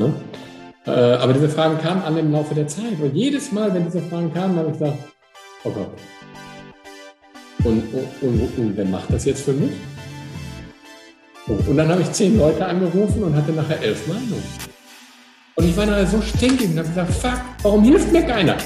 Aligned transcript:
Ne? 0.00 0.14
Äh, 0.86 0.90
aber 0.90 1.34
diese 1.34 1.50
Fragen 1.50 1.78
kamen 1.78 2.02
an 2.02 2.16
im 2.16 2.32
Laufe 2.32 2.54
der 2.54 2.66
Zeit. 2.66 2.98
Und 3.00 3.14
jedes 3.14 3.52
Mal, 3.52 3.72
wenn 3.74 3.84
diese 3.84 4.00
Fragen 4.00 4.32
kamen, 4.32 4.58
habe 4.58 4.70
ich 4.70 4.78
gesagt, 4.78 4.98
oh 5.64 5.70
Gott. 5.70 5.90
Und, 7.64 7.82
und, 7.92 8.22
und, 8.22 8.58
und 8.58 8.76
wer 8.76 8.86
macht 8.86 9.12
das 9.12 9.26
jetzt 9.26 9.44
für 9.44 9.52
mich? 9.52 9.72
Und 11.46 11.76
dann 11.76 11.88
habe 11.88 12.00
ich 12.00 12.10
zehn 12.12 12.38
Leute 12.38 12.64
angerufen 12.64 13.24
und 13.24 13.36
hatte 13.36 13.52
nachher 13.52 13.82
elf 13.82 14.06
Meinungen. 14.06 14.42
Und 15.56 15.68
ich 15.68 15.76
war 15.76 15.84
nachher 15.84 16.06
so 16.06 16.22
stinkig 16.22 16.70
und 16.70 16.78
habe 16.78 16.88
gesagt, 16.88 17.12
fuck, 17.12 17.40
warum 17.62 17.84
hilft 17.84 18.10
mir 18.12 18.22
keiner? 18.22 18.56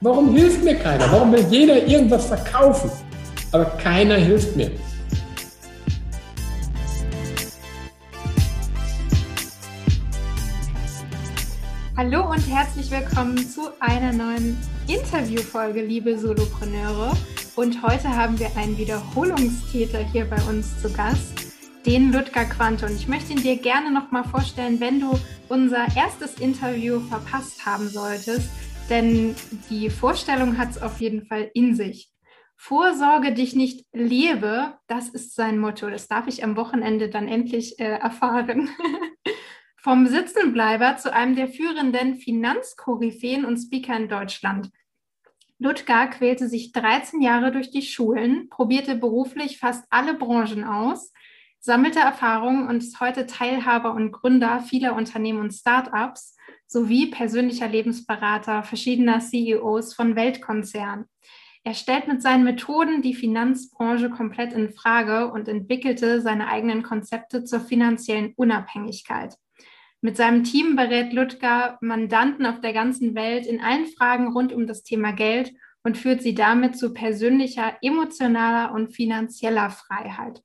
Warum 0.00 0.36
hilft 0.36 0.62
mir 0.62 0.76
keiner? 0.76 1.10
Warum 1.10 1.32
will 1.32 1.44
jeder 1.50 1.84
irgendwas 1.84 2.26
verkaufen? 2.26 2.90
Aber 3.50 3.64
keiner 3.64 4.16
hilft 4.16 4.54
mir. 4.54 4.70
Hallo 11.98 12.30
und 12.30 12.48
herzlich 12.48 12.92
willkommen 12.92 13.36
zu 13.38 13.72
einer 13.80 14.12
neuen 14.12 14.56
Interviewfolge, 14.86 15.82
liebe 15.82 16.16
Solopreneure. 16.16 17.12
Und 17.56 17.82
heute 17.82 18.08
haben 18.08 18.38
wir 18.38 18.56
einen 18.56 18.78
Wiederholungstäter 18.78 20.04
hier 20.12 20.24
bei 20.24 20.40
uns 20.48 20.80
zu 20.80 20.92
Gast, 20.92 21.56
den 21.86 22.12
Ludger 22.12 22.44
Quante. 22.44 22.86
Und 22.86 22.94
ich 22.94 23.08
möchte 23.08 23.32
ihn 23.32 23.42
dir 23.42 23.56
gerne 23.56 23.90
nochmal 23.90 24.22
vorstellen, 24.22 24.78
wenn 24.78 25.00
du 25.00 25.18
unser 25.48 25.88
erstes 25.96 26.34
Interview 26.34 27.00
verpasst 27.00 27.66
haben 27.66 27.88
solltest, 27.88 28.48
denn 28.88 29.34
die 29.68 29.90
Vorstellung 29.90 30.56
hat 30.56 30.70
es 30.70 30.80
auf 30.80 31.00
jeden 31.00 31.26
Fall 31.26 31.50
in 31.52 31.74
sich. 31.74 32.12
Vorsorge 32.54 33.32
dich 33.32 33.56
nicht 33.56 33.84
lebe, 33.92 34.74
das 34.86 35.08
ist 35.08 35.34
sein 35.34 35.58
Motto. 35.58 35.90
Das 35.90 36.06
darf 36.06 36.28
ich 36.28 36.44
am 36.44 36.54
Wochenende 36.54 37.08
dann 37.08 37.26
endlich 37.26 37.80
äh, 37.80 37.98
erfahren. 37.98 38.68
Vom 39.88 40.06
Sitzenbleiber 40.06 40.98
zu 40.98 41.14
einem 41.14 41.34
der 41.34 41.48
führenden 41.48 42.16
Finanzkoryphäen 42.16 43.46
und 43.46 43.56
Speaker 43.56 43.96
in 43.96 44.10
Deutschland. 44.10 44.70
Ludger 45.58 46.08
quälte 46.08 46.46
sich 46.46 46.72
13 46.72 47.22
Jahre 47.22 47.52
durch 47.52 47.70
die 47.70 47.80
Schulen, 47.80 48.50
probierte 48.50 48.96
beruflich 48.96 49.58
fast 49.58 49.86
alle 49.88 50.12
Branchen 50.12 50.62
aus, 50.62 51.10
sammelte 51.58 52.00
Erfahrungen 52.00 52.68
und 52.68 52.82
ist 52.82 53.00
heute 53.00 53.24
Teilhaber 53.24 53.94
und 53.94 54.12
Gründer 54.12 54.60
vieler 54.60 54.94
Unternehmen 54.94 55.40
und 55.40 55.54
Startups 55.54 56.36
sowie 56.66 57.06
persönlicher 57.06 57.68
Lebensberater 57.68 58.64
verschiedener 58.64 59.20
CEOs 59.20 59.94
von 59.94 60.16
Weltkonzernen. 60.16 61.06
Er 61.64 61.72
stellt 61.72 62.08
mit 62.08 62.20
seinen 62.20 62.44
Methoden 62.44 63.00
die 63.00 63.14
Finanzbranche 63.14 64.10
komplett 64.10 64.52
in 64.52 64.68
Frage 64.68 65.32
und 65.32 65.48
entwickelte 65.48 66.20
seine 66.20 66.48
eigenen 66.48 66.82
Konzepte 66.82 67.44
zur 67.44 67.60
finanziellen 67.60 68.34
Unabhängigkeit. 68.36 69.38
Mit 70.00 70.16
seinem 70.16 70.44
Team 70.44 70.76
berät 70.76 71.12
Ludger 71.12 71.76
Mandanten 71.80 72.46
auf 72.46 72.60
der 72.60 72.72
ganzen 72.72 73.16
Welt 73.16 73.46
in 73.46 73.60
allen 73.60 73.86
Fragen 73.86 74.32
rund 74.32 74.52
um 74.52 74.68
das 74.68 74.84
Thema 74.84 75.12
Geld 75.12 75.52
und 75.82 75.98
führt 75.98 76.22
sie 76.22 76.34
damit 76.34 76.78
zu 76.78 76.94
persönlicher, 76.94 77.76
emotionaler 77.82 78.72
und 78.72 78.94
finanzieller 78.94 79.70
Freiheit. 79.70 80.40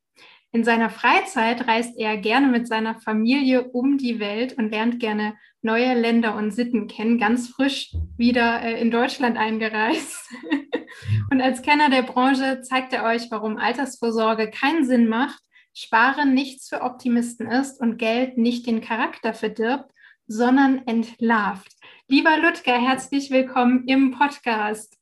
In 0.51 0.63
seiner 0.63 0.89
Freizeit 0.89 1.67
reist 1.67 1.97
er 1.97 2.17
gerne 2.17 2.47
mit 2.47 2.67
seiner 2.67 2.95
Familie 2.95 3.63
um 3.63 3.97
die 3.97 4.19
Welt 4.19 4.53
und 4.53 4.71
lernt 4.71 4.99
gerne 4.99 5.35
neue 5.61 5.93
Länder 5.93 6.35
und 6.35 6.51
Sitten 6.51 6.87
kennen, 6.87 7.19
ganz 7.19 7.49
frisch 7.49 7.91
wieder 8.17 8.61
äh, 8.61 8.79
in 8.79 8.91
Deutschland 8.91 9.37
eingereist. 9.37 10.31
und 11.31 11.41
als 11.41 11.61
Kenner 11.61 11.89
der 11.89 12.03
Branche 12.03 12.61
zeigt 12.61 12.93
er 12.93 13.03
euch, 13.03 13.31
warum 13.31 13.57
Altersvorsorge 13.57 14.49
keinen 14.51 14.85
Sinn 14.85 15.07
macht 15.07 15.41
Sparen 15.75 16.35
nichts 16.35 16.69
für 16.69 16.81
Optimisten 16.81 17.49
ist 17.49 17.81
und 17.81 17.97
Geld 17.97 18.37
nicht 18.37 18.67
den 18.67 18.81
Charakter 18.81 19.33
verdirbt, 19.33 19.89
sondern 20.27 20.85
entlarvt. 20.85 21.71
Lieber 22.07 22.37
Ludger, 22.37 22.79
herzlich 22.79 23.31
willkommen 23.31 23.85
im 23.87 24.11
Podcast. 24.11 24.99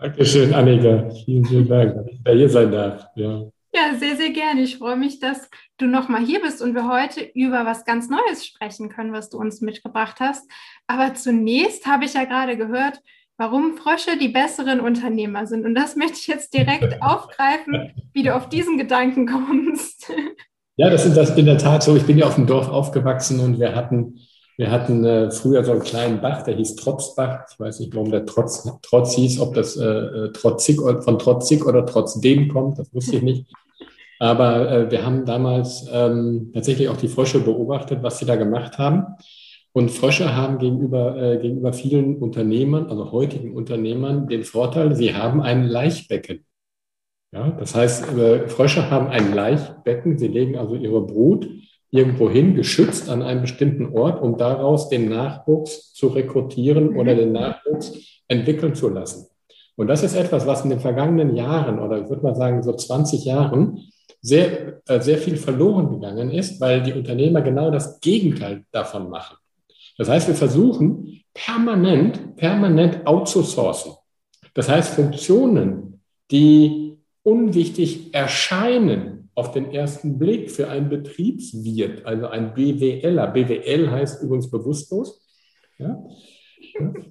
Dankeschön, 0.00 0.54
Annika. 0.54 1.10
Vielen, 1.26 1.44
vielen 1.44 1.68
Dank, 1.68 1.94
dass 1.94 2.06
ich 2.06 2.22
da 2.24 2.32
hier 2.32 2.48
sein 2.48 2.72
darf. 2.72 3.06
Ja. 3.16 3.42
ja, 3.74 3.94
sehr, 3.98 4.16
sehr 4.16 4.30
gerne. 4.30 4.62
Ich 4.62 4.78
freue 4.78 4.96
mich, 4.96 5.20
dass 5.20 5.50
du 5.76 5.86
nochmal 5.86 6.24
hier 6.24 6.40
bist 6.40 6.62
und 6.62 6.74
wir 6.74 6.88
heute 6.88 7.20
über 7.34 7.66
was 7.66 7.84
ganz 7.84 8.08
Neues 8.08 8.46
sprechen 8.46 8.88
können, 8.88 9.12
was 9.12 9.28
du 9.28 9.36
uns 9.36 9.60
mitgebracht 9.60 10.20
hast. 10.20 10.50
Aber 10.86 11.12
zunächst 11.12 11.86
habe 11.86 12.06
ich 12.06 12.14
ja 12.14 12.24
gerade 12.24 12.56
gehört, 12.56 12.98
warum 13.36 13.76
Frösche 13.76 14.18
die 14.18 14.28
besseren 14.28 14.80
Unternehmer 14.80 15.46
sind. 15.46 15.64
Und 15.64 15.74
das 15.74 15.96
möchte 15.96 16.18
ich 16.18 16.26
jetzt 16.26 16.54
direkt 16.54 16.96
aufgreifen, 17.02 17.92
wie 18.12 18.22
du 18.22 18.34
auf 18.34 18.48
diesen 18.48 18.78
Gedanken 18.78 19.26
kommst. 19.26 20.12
Ja, 20.76 20.90
das 20.90 21.06
ist 21.06 21.16
das 21.16 21.30
in 21.36 21.46
der 21.46 21.56
Tat 21.56 21.84
so. 21.84 21.94
Ich 21.94 22.02
bin 22.02 22.18
ja 22.18 22.26
auf 22.26 22.34
dem 22.34 22.48
Dorf 22.48 22.68
aufgewachsen 22.68 23.38
und 23.38 23.60
wir 23.60 23.76
hatten, 23.76 24.18
wir 24.56 24.72
hatten 24.72 25.04
äh, 25.04 25.30
früher 25.30 25.62
so 25.62 25.70
einen 25.70 25.84
kleinen 25.84 26.20
Bach, 26.20 26.42
der 26.42 26.56
hieß 26.56 26.74
Trotzbach. 26.74 27.44
Ich 27.48 27.60
weiß 27.60 27.78
nicht, 27.78 27.94
warum 27.94 28.10
der 28.10 28.26
Trotz, 28.26 28.68
Trotz 28.82 29.14
hieß, 29.14 29.38
ob 29.38 29.54
das 29.54 29.76
äh, 29.76 29.84
äh 29.84 30.32
trotzig, 30.32 30.80
von 30.80 31.16
trotzig 31.20 31.64
oder 31.64 31.86
trotzdem 31.86 32.48
kommt, 32.48 32.80
das 32.80 32.92
wusste 32.92 33.18
ich 33.18 33.22
nicht. 33.22 33.46
Aber 34.18 34.68
äh, 34.68 34.90
wir 34.90 35.06
haben 35.06 35.24
damals 35.24 35.86
ähm, 35.92 36.50
tatsächlich 36.52 36.88
auch 36.88 36.96
die 36.96 37.06
Frösche 37.06 37.38
beobachtet, 37.38 38.02
was 38.02 38.18
sie 38.18 38.26
da 38.26 38.34
gemacht 38.34 38.76
haben. 38.76 39.06
Und 39.76 39.90
Frösche 39.90 40.36
haben 40.36 40.58
gegenüber, 40.58 41.20
äh, 41.20 41.38
gegenüber 41.38 41.72
vielen 41.72 42.18
Unternehmern, 42.18 42.86
also 42.86 43.10
heutigen 43.10 43.56
Unternehmern, 43.56 44.28
den 44.28 44.44
Vorteil, 44.44 44.94
sie 44.94 45.14
haben 45.14 45.42
ein 45.42 45.64
Laichbecken. 45.64 46.46
Ja, 47.32 47.50
das 47.50 47.74
heißt, 47.74 48.16
äh, 48.16 48.46
Frösche 48.46 48.88
haben 48.88 49.08
ein 49.08 49.34
Laichbecken, 49.34 50.16
sie 50.16 50.28
legen 50.28 50.56
also 50.56 50.76
ihre 50.76 51.04
Brut 51.04 51.48
irgendwo 51.90 52.30
hin, 52.30 52.54
geschützt 52.54 53.10
an 53.10 53.22
einem 53.22 53.40
bestimmten 53.40 53.86
Ort, 53.96 54.22
um 54.22 54.38
daraus 54.38 54.88
den 54.90 55.08
Nachwuchs 55.08 55.92
zu 55.92 56.06
rekrutieren 56.06 56.90
mhm. 56.90 56.96
oder 56.96 57.16
den 57.16 57.32
Nachwuchs 57.32 58.22
entwickeln 58.28 58.76
zu 58.76 58.88
lassen. 58.88 59.26
Und 59.74 59.88
das 59.88 60.04
ist 60.04 60.14
etwas, 60.14 60.46
was 60.46 60.62
in 60.62 60.70
den 60.70 60.78
vergangenen 60.78 61.34
Jahren 61.34 61.80
oder 61.80 62.00
ich 62.00 62.08
würde 62.08 62.22
mal 62.22 62.36
sagen 62.36 62.62
so 62.62 62.72
20 62.72 63.24
Jahren 63.24 63.80
sehr, 64.20 64.80
äh, 64.86 65.00
sehr 65.00 65.18
viel 65.18 65.36
verloren 65.36 65.90
gegangen 65.90 66.30
ist, 66.30 66.60
weil 66.60 66.80
die 66.80 66.92
Unternehmer 66.92 67.42
genau 67.42 67.72
das 67.72 67.98
Gegenteil 67.98 68.64
davon 68.70 69.10
machen. 69.10 69.36
Das 69.96 70.08
heißt, 70.08 70.28
wir 70.28 70.34
versuchen 70.34 71.22
permanent, 71.32 72.36
permanent 72.36 73.06
outzusourcen. 73.06 73.92
Das 74.54 74.68
heißt, 74.68 74.94
Funktionen, 74.94 76.00
die 76.30 76.98
unwichtig 77.22 78.14
erscheinen 78.14 79.30
auf 79.34 79.50
den 79.50 79.72
ersten 79.72 80.18
Blick 80.18 80.50
für 80.50 80.68
einen 80.68 80.88
Betriebswirt, 80.88 82.06
also 82.06 82.28
ein 82.28 82.54
BWLer. 82.54 83.26
BWL 83.28 83.90
heißt 83.90 84.22
übrigens 84.22 84.50
bewusstlos. 84.50 85.26
Ja? 85.78 86.04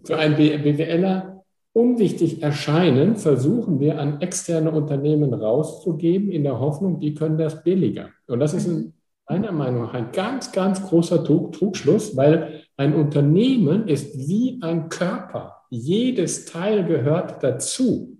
Für 0.06 0.18
einen 0.18 0.36
BWLer 0.36 1.44
unwichtig 1.74 2.44
erscheinen, 2.44 3.18
versuchen 3.18 3.80
wir 3.80 4.00
an 4.00 4.22
externe 4.22 4.72
Unternehmen 4.72 5.34
rauszugeben, 5.34 6.32
in 6.32 6.44
der 6.44 6.60
Hoffnung, 6.60 7.00
die 7.00 7.14
können 7.14 7.38
das 7.38 7.64
billiger. 7.64 8.10
Und 8.28 8.40
das 8.40 8.54
ist 8.54 8.68
ein 8.68 8.94
meiner 9.28 9.52
Meinung 9.52 9.84
nach 9.84 9.94
ein 9.94 10.12
ganz, 10.12 10.52
ganz 10.52 10.82
großer 10.84 11.24
Trugschluss, 11.24 12.16
weil 12.16 12.63
ein 12.78 12.96
Unternehmen 12.96 13.88
ist 13.88 14.18
wie 14.18 14.60
ein 14.62 14.90
Körper. 14.90 15.62
Jedes 15.70 16.46
Teil 16.46 16.86
gehört 16.86 17.44
dazu. 17.44 18.18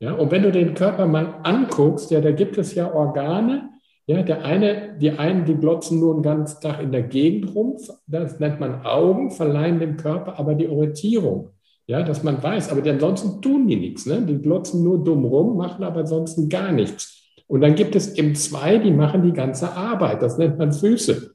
Ja, 0.00 0.12
und 0.12 0.30
wenn 0.30 0.42
du 0.42 0.52
den 0.52 0.74
Körper 0.74 1.06
mal 1.06 1.40
anguckst, 1.42 2.10
ja, 2.10 2.20
da 2.20 2.30
gibt 2.30 2.56
es 2.56 2.74
ja 2.74 2.92
Organe. 2.92 3.70
Ja, 4.06 4.22
der 4.22 4.44
eine, 4.44 4.96
die 4.98 5.10
einen, 5.10 5.44
die 5.44 5.56
glotzen 5.56 6.00
nur 6.00 6.14
den 6.14 6.22
ganzen 6.22 6.62
Tag 6.62 6.80
in 6.80 6.92
der 6.92 7.02
Gegend 7.02 7.54
rum. 7.54 7.76
Das 8.06 8.40
nennt 8.40 8.58
man 8.58 8.86
Augen, 8.86 9.30
verleihen 9.30 9.80
dem 9.80 9.96
Körper 9.96 10.38
aber 10.38 10.54
die 10.54 10.68
Orientierung. 10.68 11.50
Ja, 11.86 12.02
dass 12.02 12.22
man 12.22 12.42
weiß, 12.42 12.70
aber 12.70 12.88
ansonsten 12.88 13.42
tun 13.42 13.66
die 13.66 13.76
nichts. 13.76 14.06
Ne? 14.06 14.22
Die 14.22 14.40
glotzen 14.40 14.82
nur 14.82 15.02
dumm 15.02 15.24
rum, 15.24 15.56
machen 15.56 15.84
aber 15.84 16.00
ansonsten 16.00 16.48
gar 16.48 16.72
nichts. 16.72 17.34
Und 17.46 17.62
dann 17.62 17.74
gibt 17.74 17.96
es 17.96 18.14
eben 18.14 18.34
zwei, 18.34 18.78
die 18.78 18.90
machen 18.90 19.22
die 19.22 19.32
ganze 19.32 19.72
Arbeit. 19.72 20.22
Das 20.22 20.38
nennt 20.38 20.58
man 20.58 20.72
Füße. 20.72 21.34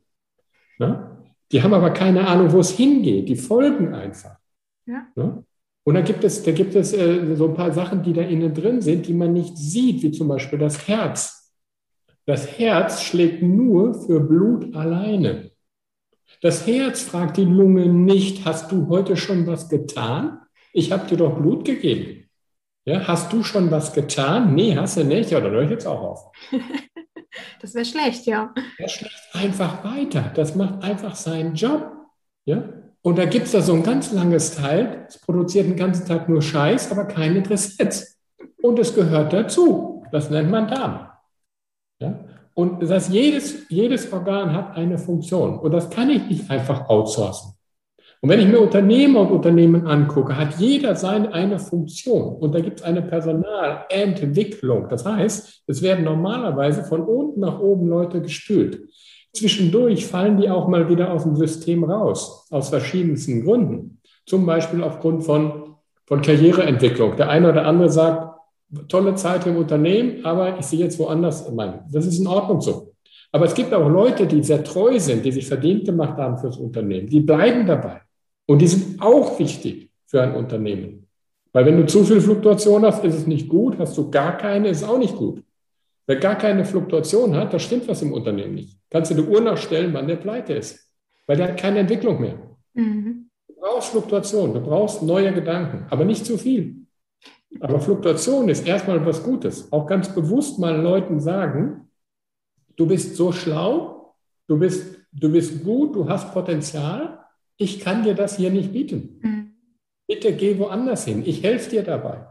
Ne? 0.80 1.13
Die 1.54 1.62
haben 1.62 1.74
aber 1.74 1.92
keine 1.92 2.28
Ahnung, 2.28 2.52
wo 2.52 2.60
es 2.60 2.72
hingeht. 2.72 3.30
Die 3.30 3.36
folgen 3.36 3.94
einfach. 3.94 4.38
Ja. 4.88 5.08
Ne? 5.16 5.46
Und 5.84 5.94
da 5.94 6.02
gibt 6.02 6.24
es, 6.24 6.42
da 6.42 6.52
gibt 6.52 6.76
es 6.76 6.94
äh, 6.94 7.36
so 7.36 7.48
ein 7.50 7.54
paar 7.54 7.72
Sachen, 7.72 8.02
die 8.02 8.14
da 8.14 8.22
innen 8.22 8.54
drin 8.54 8.82
sind, 8.82 9.08
die 9.08 9.14
man 9.14 9.34
nicht 9.34 9.56
sieht, 9.56 10.02
wie 10.02 10.12
zum 10.12 10.28
Beispiel 10.30 10.58
das 10.58 10.88
Herz. 10.88 11.54
Das 12.26 12.58
Herz 12.58 13.04
schlägt 13.04 13.44
nur 13.44 13.94
für 13.94 14.20
Blut 14.20 14.76
alleine. 14.76 15.52
Das 16.42 16.66
Herz 16.66 17.04
fragt 17.04 17.38
die 17.38 17.46
Lunge 17.46 17.86
nicht, 17.86 18.46
hast 18.46 18.72
du 18.72 18.88
heute 18.88 19.16
schon 19.16 19.46
was 19.46 19.70
getan? 19.70 20.40
Ich 20.72 20.92
habe 20.92 21.08
dir 21.08 21.18
doch 21.18 21.38
Blut 21.38 21.66
gegeben. 21.66 22.30
Ja, 22.86 23.08
hast 23.08 23.32
du 23.32 23.44
schon 23.44 23.70
was 23.70 23.94
getan? 23.94 24.56
Nee, 24.56 24.76
hast 24.76 24.98
du 24.98 25.04
nicht. 25.04 25.30
Ja, 25.30 25.40
dann 25.40 25.52
höre 25.52 25.64
ich 25.64 25.70
jetzt 25.70 25.86
auch 25.86 26.02
auf. 26.02 26.32
das 27.64 27.74
wäre 27.76 27.86
schlecht, 27.86 28.26
ja. 28.26 28.54
Er 28.78 28.90
schlägt 28.90 29.22
einfach 29.32 29.86
weiter. 29.86 30.32
Das 30.36 30.54
macht 30.54 30.84
einfach 30.84 31.16
seinen 31.16 31.56
Job. 31.56 31.94
Ja? 32.44 32.62
Und 33.02 33.18
da 33.18 33.24
gibt 33.24 33.46
es 33.46 33.54
da 33.54 33.62
so 33.62 33.74
ein 33.74 33.84
ganz 33.84 34.12
langes 34.12 34.56
Teil, 34.56 35.06
es 35.08 35.18
produziert 35.18 35.68
den 35.68 35.78
ganzen 35.78 36.06
Tag 36.06 36.28
nur 36.28 36.42
Scheiß, 36.42 36.92
aber 36.92 37.06
keine 37.06 37.38
Interessenz. 37.38 38.20
Und 38.62 38.80
es 38.80 38.94
gehört 38.94 39.32
dazu. 39.32 40.04
Das 40.12 40.30
nennt 40.30 40.52
man 40.52 40.68
Darm. 40.68 41.08
Ja? 42.02 42.20
Und 42.54 42.84
das 42.84 42.90
heißt, 42.90 43.10
jedes, 43.12 43.70
jedes 43.70 44.12
Organ 44.12 44.52
hat 44.52 44.76
eine 44.76 44.98
Funktion. 44.98 45.58
Und 45.58 45.72
das 45.72 45.90
kann 45.90 46.10
ich 46.10 46.22
nicht 46.28 46.52
einfach 46.52 46.90
outsourcen. 46.90 47.53
Und 48.24 48.30
wenn 48.30 48.40
ich 48.40 48.48
mir 48.48 48.62
Unternehmer 48.62 49.20
und 49.20 49.32
Unternehmen 49.32 49.86
angucke, 49.86 50.38
hat 50.38 50.58
jeder 50.58 50.96
seine 50.96 51.34
eine 51.34 51.60
Funktion. 51.60 52.38
Und 52.38 52.56
da 52.56 52.62
gibt 52.62 52.80
es 52.80 52.86
eine 52.86 53.02
Personalentwicklung. 53.02 54.88
Das 54.88 55.06
heißt, 55.06 55.64
es 55.68 55.82
werden 55.82 56.06
normalerweise 56.06 56.86
von 56.86 57.02
unten 57.02 57.42
nach 57.42 57.60
oben 57.60 57.90
Leute 57.90 58.22
gestült. 58.22 58.80
Zwischendurch 59.34 60.06
fallen 60.06 60.38
die 60.38 60.50
auch 60.50 60.70
mal 60.70 60.88
wieder 60.88 61.12
aus 61.12 61.24
dem 61.24 61.36
System 61.36 61.84
raus, 61.84 62.48
aus 62.50 62.70
verschiedensten 62.70 63.44
Gründen. 63.44 64.00
Zum 64.26 64.46
Beispiel 64.46 64.82
aufgrund 64.84 65.26
von, 65.26 65.76
von 66.06 66.22
Karriereentwicklung. 66.22 67.18
Der 67.18 67.28
eine 67.28 67.50
oder 67.50 67.66
andere 67.66 67.90
sagt, 67.90 68.40
tolle 68.88 69.16
Zeit 69.16 69.46
im 69.48 69.58
Unternehmen, 69.58 70.24
aber 70.24 70.58
ich 70.60 70.66
sehe 70.66 70.80
jetzt 70.80 70.98
woanders 70.98 71.52
mein. 71.52 71.82
Das 71.92 72.06
ist 72.06 72.20
in 72.20 72.28
Ordnung 72.28 72.62
so. 72.62 72.94
Aber 73.34 73.44
es 73.44 73.54
gibt 73.54 73.74
auch 73.74 73.90
Leute, 73.90 74.26
die 74.28 74.42
sehr 74.42 74.64
treu 74.64 74.98
sind, 74.98 75.26
die 75.26 75.34
sich 75.34 75.46
verdient 75.46 75.84
gemacht 75.84 76.18
haben 76.18 76.38
fürs 76.38 76.56
Unternehmen. 76.56 77.08
Die 77.08 77.20
bleiben 77.20 77.68
dabei. 77.68 78.00
Und 78.46 78.60
die 78.60 78.68
sind 78.68 79.02
auch 79.02 79.40
wichtig 79.40 79.90
für 80.06 80.22
ein 80.22 80.36
Unternehmen. 80.36 81.08
Weil 81.54 81.66
wenn 81.66 81.78
du 81.78 81.86
zu 81.86 82.04
viel 82.04 82.20
Fluktuation 82.20 82.84
hast, 82.84 83.04
ist 83.04 83.16
es 83.16 83.28
nicht 83.28 83.48
gut. 83.48 83.78
Hast 83.78 83.98
du 83.98 84.10
gar 84.10 84.38
keine, 84.38 84.70
ist 84.70 84.82
es 84.82 84.90
auch 84.90 84.98
nicht 84.98 85.16
gut. 85.16 85.44
Wer 86.06 86.18
gar 86.18 86.36
keine 86.36 86.66
Fluktuation 86.66 87.36
hat, 87.36 87.54
da 87.54 87.60
stimmt 87.60 87.88
was 87.88 88.02
im 88.02 88.12
Unternehmen 88.12 88.56
nicht. 88.56 88.78
Kannst 88.90 89.12
du 89.12 89.16
die 89.16 89.22
Uhr 89.22 89.40
nachstellen, 89.40 89.94
wann 89.94 90.08
der 90.08 90.18
pleite 90.18 90.54
ist. 90.54 90.92
Weil 91.28 91.38
der 91.38 91.50
hat 91.50 91.58
keine 91.58 91.80
Entwicklung 91.80 92.20
mehr. 92.20 92.38
Mhm. 92.74 93.30
Du 93.48 93.54
brauchst 93.56 93.92
Fluktuation, 93.92 94.54
du 94.54 94.60
brauchst 94.60 95.04
neue 95.04 95.32
Gedanken, 95.32 95.86
aber 95.90 96.04
nicht 96.04 96.26
zu 96.26 96.38
viel. 96.38 96.76
Aber 97.60 97.80
Fluktuation 97.80 98.50
ist 98.50 98.68
erstmal 98.68 99.06
was 99.06 99.24
Gutes. 99.24 99.72
Auch 99.72 99.86
ganz 99.86 100.14
bewusst 100.14 100.60
mal 100.60 100.76
Leuten 100.82 101.20
sagen, 101.20 101.90
du 102.76 102.88
bist 102.88 103.16
so 103.16 103.32
schlau, 103.32 104.16
du 104.48 104.58
bist, 104.58 104.98
du 105.14 105.32
bist 105.32 105.64
gut, 105.64 105.96
du 105.96 106.10
hast 106.10 106.34
Potenzial, 106.34 107.23
ich 107.58 107.80
kann 107.80 108.04
dir 108.04 108.14
das 108.14 108.38
hier 108.38 108.52
nicht 108.52 108.74
bieten. 108.74 109.20
Mhm. 109.22 109.54
Bitte 110.08 110.34
geh 110.34 110.58
woanders 110.60 111.06
hin, 111.06 111.24
ich 111.26 111.44
helfe 111.44 111.70
dir 111.70 111.84
dabei. 111.84 112.28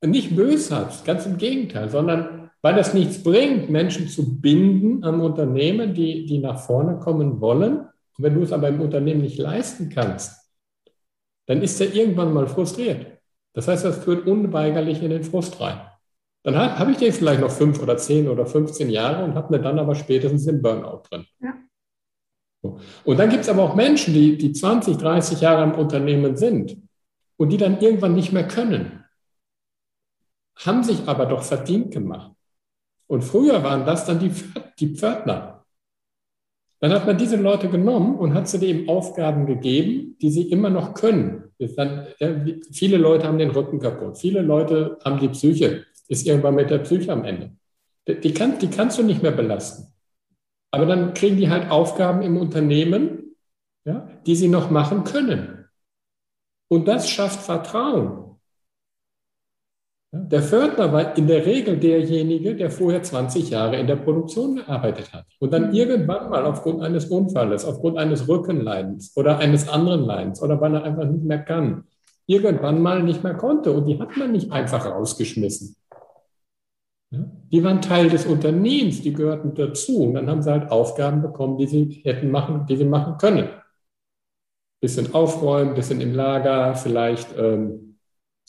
Und 0.00 0.10
nicht 0.10 0.36
böshaft, 0.36 1.04
ganz 1.04 1.26
im 1.26 1.38
Gegenteil, 1.38 1.90
sondern 1.90 2.50
weil 2.62 2.78
es 2.78 2.94
nichts 2.94 3.22
bringt, 3.22 3.70
Menschen 3.70 4.08
zu 4.08 4.40
binden 4.40 5.04
an 5.04 5.20
Unternehmen, 5.20 5.94
die, 5.94 6.26
die 6.26 6.38
nach 6.38 6.58
vorne 6.58 6.98
kommen 6.98 7.40
wollen. 7.40 7.78
Und 7.78 8.24
wenn 8.24 8.34
du 8.34 8.42
es 8.42 8.52
aber 8.52 8.68
im 8.68 8.80
Unternehmen 8.80 9.22
nicht 9.22 9.38
leisten 9.38 9.88
kannst, 9.88 10.52
dann 11.46 11.62
ist 11.62 11.80
er 11.80 11.94
irgendwann 11.94 12.32
mal 12.32 12.46
frustriert. 12.46 13.06
Das 13.54 13.68
heißt, 13.68 13.84
das 13.84 14.04
führt 14.04 14.26
unweigerlich 14.26 15.02
in 15.02 15.10
den 15.10 15.24
Frust 15.24 15.60
rein. 15.60 15.80
Dann 16.44 16.56
habe 16.56 16.78
hab 16.78 16.88
ich 16.88 16.98
den 16.98 17.12
vielleicht 17.12 17.40
noch 17.40 17.50
fünf 17.50 17.82
oder 17.82 17.96
zehn 17.96 18.28
oder 18.28 18.46
15 18.46 18.90
Jahre 18.90 19.24
und 19.24 19.34
habe 19.34 19.56
mir 19.56 19.62
dann 19.62 19.78
aber 19.78 19.94
spätestens 19.94 20.44
den 20.44 20.62
Burnout 20.62 21.02
drin. 21.08 21.26
Ja. 21.40 21.54
Und 22.62 23.18
dann 23.18 23.30
gibt 23.30 23.42
es 23.42 23.48
aber 23.48 23.62
auch 23.62 23.74
Menschen, 23.74 24.14
die, 24.14 24.36
die 24.36 24.52
20, 24.52 24.96
30 24.96 25.40
Jahre 25.40 25.62
im 25.62 25.78
Unternehmen 25.78 26.36
sind 26.36 26.76
und 27.36 27.50
die 27.50 27.56
dann 27.56 27.80
irgendwann 27.80 28.14
nicht 28.14 28.32
mehr 28.32 28.48
können, 28.48 29.04
haben 30.56 30.82
sich 30.82 31.06
aber 31.06 31.26
doch 31.26 31.42
verdient 31.42 31.92
gemacht. 31.92 32.32
Und 33.06 33.22
früher 33.22 33.62
waren 33.62 33.86
das 33.86 34.04
dann 34.04 34.18
die, 34.18 34.32
die 34.78 34.94
Pförtner. 34.94 35.64
Dann 36.80 36.92
hat 36.92 37.06
man 37.06 37.16
diese 37.16 37.36
Leute 37.36 37.68
genommen 37.68 38.16
und 38.16 38.34
hat 38.34 38.48
sie 38.48 38.64
eben 38.64 38.88
Aufgaben 38.88 39.46
gegeben, 39.46 40.16
die 40.20 40.30
sie 40.30 40.50
immer 40.50 40.70
noch 40.70 40.94
können. 40.94 41.52
Dann, 41.58 42.06
viele 42.70 42.98
Leute 42.98 43.26
haben 43.26 43.38
den 43.38 43.50
Rücken 43.50 43.80
kaputt. 43.80 44.18
Viele 44.18 44.42
Leute 44.42 44.98
haben 45.04 45.18
die 45.18 45.28
Psyche. 45.28 45.86
Ist 46.06 46.26
irgendwann 46.26 46.54
mit 46.54 46.70
der 46.70 46.78
Psyche 46.78 47.12
am 47.12 47.24
Ende. 47.24 47.52
Die, 48.06 48.32
kann, 48.32 48.58
die 48.58 48.68
kannst 48.68 48.98
du 48.98 49.02
nicht 49.02 49.22
mehr 49.22 49.32
belasten. 49.32 49.92
Aber 50.70 50.86
dann 50.86 51.14
kriegen 51.14 51.36
die 51.36 51.48
halt 51.48 51.70
Aufgaben 51.70 52.22
im 52.22 52.36
Unternehmen, 52.36 53.36
ja, 53.84 54.08
die 54.26 54.36
sie 54.36 54.48
noch 54.48 54.70
machen 54.70 55.04
können. 55.04 55.66
Und 56.68 56.86
das 56.86 57.08
schafft 57.08 57.40
Vertrauen. 57.40 58.28
Der 60.10 60.42
Fördner 60.42 60.90
war 60.90 61.16
in 61.18 61.26
der 61.26 61.44
Regel 61.44 61.76
derjenige, 61.76 62.56
der 62.56 62.70
vorher 62.70 63.02
20 63.02 63.50
Jahre 63.50 63.76
in 63.76 63.86
der 63.86 63.96
Produktion 63.96 64.56
gearbeitet 64.56 65.12
hat 65.12 65.26
und 65.38 65.52
dann 65.52 65.74
irgendwann 65.74 66.30
mal 66.30 66.46
aufgrund 66.46 66.82
eines 66.82 67.06
Unfalles, 67.06 67.66
aufgrund 67.66 67.98
eines 67.98 68.26
Rückenleidens 68.26 69.14
oder 69.16 69.36
eines 69.38 69.68
anderen 69.68 70.04
Leidens 70.04 70.40
oder 70.40 70.58
weil 70.62 70.74
er 70.74 70.84
einfach 70.84 71.04
nicht 71.04 71.24
mehr 71.24 71.40
kann, 71.40 71.84
irgendwann 72.26 72.80
mal 72.80 73.02
nicht 73.02 73.22
mehr 73.22 73.34
konnte. 73.34 73.70
Und 73.70 73.84
die 73.84 73.98
hat 73.98 74.16
man 74.16 74.32
nicht 74.32 74.50
einfach 74.50 74.86
rausgeschmissen. 74.86 75.76
Die 77.10 77.64
waren 77.64 77.80
Teil 77.80 78.10
des 78.10 78.26
Unternehmens, 78.26 79.00
die 79.00 79.14
gehörten 79.14 79.54
dazu. 79.54 80.02
Und 80.02 80.14
dann 80.14 80.28
haben 80.28 80.42
sie 80.42 80.50
halt 80.50 80.70
Aufgaben 80.70 81.22
bekommen, 81.22 81.56
die 81.56 81.66
sie 81.66 82.00
hätten 82.04 82.30
machen, 82.30 82.66
die 82.66 82.76
sie 82.76 82.84
machen 82.84 83.16
können. 83.18 83.48
Bisschen 84.80 85.14
aufräumen, 85.14 85.74
bisschen 85.74 86.00
im 86.00 86.14
Lager, 86.14 86.74
vielleicht 86.74 87.28
ähm, 87.36 87.98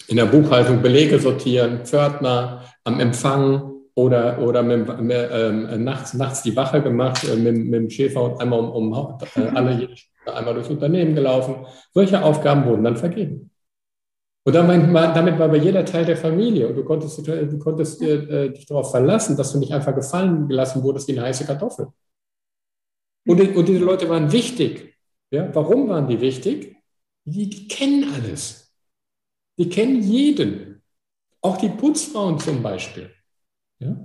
in 0.08 0.18
der 0.18 0.26
Buchhaltung 0.26 0.82
Belege 0.82 1.20
sortieren, 1.20 1.86
Pförtner 1.86 2.64
am 2.84 3.00
Empfang 3.00 3.72
oder, 3.96 4.40
oder 4.40 4.64
mit, 4.64 5.02
mit, 5.02 5.30
ähm, 5.32 5.84
nachts, 5.84 6.14
nachts 6.14 6.44
die 6.44 6.56
Wache 6.56 6.82
gemacht 6.82 7.24
äh, 7.24 7.36
mit, 7.36 7.56
mit 7.56 7.74
dem 7.74 7.90
Schäfer 7.90 8.24
und 8.24 8.42
einmal 8.42 8.60
um, 8.60 8.92
um 8.92 9.18
äh, 9.36 9.48
alle 9.54 9.90
einmal 10.26 10.54
durchs 10.54 10.70
Unternehmen 10.70 11.16
gelaufen. 11.16 11.66
Solche 11.94 12.24
Aufgaben 12.24 12.66
wurden 12.66 12.84
dann 12.84 12.98
vergeben. 12.98 13.49
Und 14.46 14.56
damit 14.56 14.94
war, 14.94 15.14
damit 15.14 15.38
war 15.38 15.46
aber 15.46 15.58
jeder 15.58 15.86
Teil 15.86 16.06
der 16.06 16.18
Familie 16.18 16.70
und 16.70 16.76
du 16.76 16.84
konntest, 16.84 17.28
du 17.28 17.60
konntest 17.60 18.02
äh, 18.02 18.50
dich 18.50 18.66
darauf 18.66 18.92
verlassen, 18.92 19.36
dass 19.36 19.52
du 19.52 19.60
nicht 19.60 19.74
einfach 19.74 19.94
gefallen 19.94 20.48
gelassen 20.48 20.82
wurdest 20.82 21.08
wie 21.08 21.18
eine 21.18 21.28
heiße 21.28 21.46
Kartoffel. 21.46 21.88
Und, 23.28 23.56
und 23.56 23.68
diese 23.68 23.84
Leute 23.84 24.10
waren 24.10 24.32
wichtig. 24.32 24.98
Ja? 25.30 25.54
Warum 25.54 25.90
waren 25.90 26.08
die 26.08 26.22
wichtig? 26.22 26.76
Die, 27.26 27.50
die 27.50 27.68
kennen 27.68 28.12
alles. 28.14 28.74
Die 29.58 29.70
kennen 29.70 30.02
jeden. 30.02 30.82
Auch 31.42 31.58
die 31.58 31.70
Putzfrauen 31.70 32.40
zum 32.40 32.64
Beispiel. 32.64 33.12
Ja? 33.80 33.96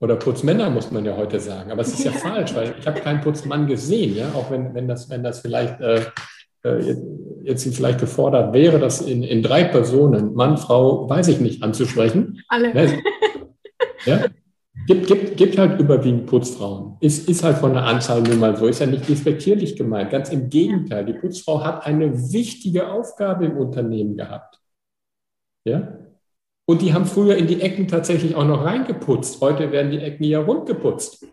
Oder 0.00 0.16
Putzmänner 0.16 0.68
muss 0.70 0.90
man 0.90 1.04
ja 1.04 1.16
heute 1.16 1.38
sagen. 1.38 1.70
Aber 1.70 1.82
es 1.82 1.92
ist 1.92 2.04
ja 2.04 2.12
falsch, 2.12 2.54
weil 2.54 2.74
ich 2.78 2.86
habe 2.86 3.00
keinen 3.00 3.20
Putzmann 3.20 3.66
gesehen, 3.66 4.16
ja, 4.16 4.32
auch 4.32 4.50
wenn, 4.50 4.74
wenn, 4.74 4.88
das, 4.88 5.08
wenn 5.08 5.22
das 5.22 5.40
vielleicht 5.40 5.80
äh, 5.80 6.04
äh, 6.62 6.96
jetzt 7.44 7.74
vielleicht 7.74 8.00
gefordert 8.00 8.52
wäre, 8.52 8.78
das 8.78 9.00
in, 9.00 9.22
in 9.22 9.42
drei 9.42 9.64
Personen, 9.64 10.34
Mann, 10.34 10.58
Frau, 10.58 11.08
weiß 11.08 11.28
ich 11.28 11.40
nicht, 11.40 11.62
anzusprechen. 11.62 12.42
Alle. 12.48 12.74
Ne? 12.74 13.02
Ja? 14.06 14.26
Gibt, 14.86 15.06
gibt, 15.06 15.36
gibt 15.36 15.56
halt 15.56 15.80
überwiegend 15.80 16.26
Putzfrauen. 16.26 16.96
Ist, 17.00 17.28
ist 17.28 17.42
halt 17.42 17.56
von 17.56 17.72
der 17.72 17.84
Anzahl 17.84 18.20
nun 18.20 18.38
mal 18.38 18.56
so. 18.56 18.66
Ist 18.66 18.80
ja 18.80 18.86
nicht 18.86 19.08
despektierlich 19.08 19.76
gemeint. 19.76 20.10
Ganz 20.10 20.28
im 20.30 20.50
Gegenteil. 20.50 21.06
Die 21.06 21.14
Putzfrau 21.14 21.64
hat 21.64 21.86
eine 21.86 22.32
wichtige 22.32 22.90
Aufgabe 22.90 23.46
im 23.46 23.56
Unternehmen 23.56 24.16
gehabt. 24.16 24.60
Ja? 25.64 25.96
Und 26.66 26.82
die 26.82 26.92
haben 26.92 27.06
früher 27.06 27.36
in 27.36 27.46
die 27.46 27.62
Ecken 27.62 27.88
tatsächlich 27.88 28.34
auch 28.34 28.44
noch 28.44 28.64
reingeputzt. 28.64 29.40
Heute 29.40 29.72
werden 29.72 29.90
die 29.90 30.00
Ecken 30.00 30.24
ja 30.24 30.40
rund 30.40 30.66
geputzt. 30.66 31.26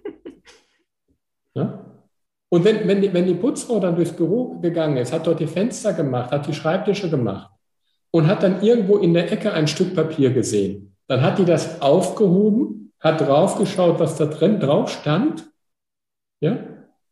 Ja? 1.54 1.91
Und 2.54 2.66
wenn, 2.66 2.86
wenn, 2.86 3.02
die, 3.02 3.14
wenn 3.14 3.26
die 3.26 3.34
Putzfrau 3.34 3.80
dann 3.80 3.96
durchs 3.96 4.12
Büro 4.12 4.60
gegangen 4.60 4.98
ist, 4.98 5.14
hat 5.14 5.26
dort 5.26 5.40
die 5.40 5.48
Fenster 5.48 5.94
gemacht, 5.94 6.32
hat 6.32 6.48
die 6.48 6.54
Schreibtische 6.54 7.10
gemacht 7.10 7.50
und 8.12 8.28
hat 8.28 8.44
dann 8.44 8.62
irgendwo 8.62 8.98
in 8.98 9.14
der 9.14 9.32
Ecke 9.32 9.54
ein 9.54 9.68
Stück 9.68 9.96
Papier 9.96 10.32
gesehen, 10.32 10.94
dann 11.08 11.22
hat 11.22 11.40
die 11.40 11.46
das 11.46 11.82
aufgehoben, 11.82 12.92
hat 13.00 13.22
draufgeschaut, 13.22 14.00
was 14.02 14.18
da 14.18 14.26
drin 14.26 14.60
drauf 14.60 14.90
stand, 14.90 15.50
ja, 16.42 16.58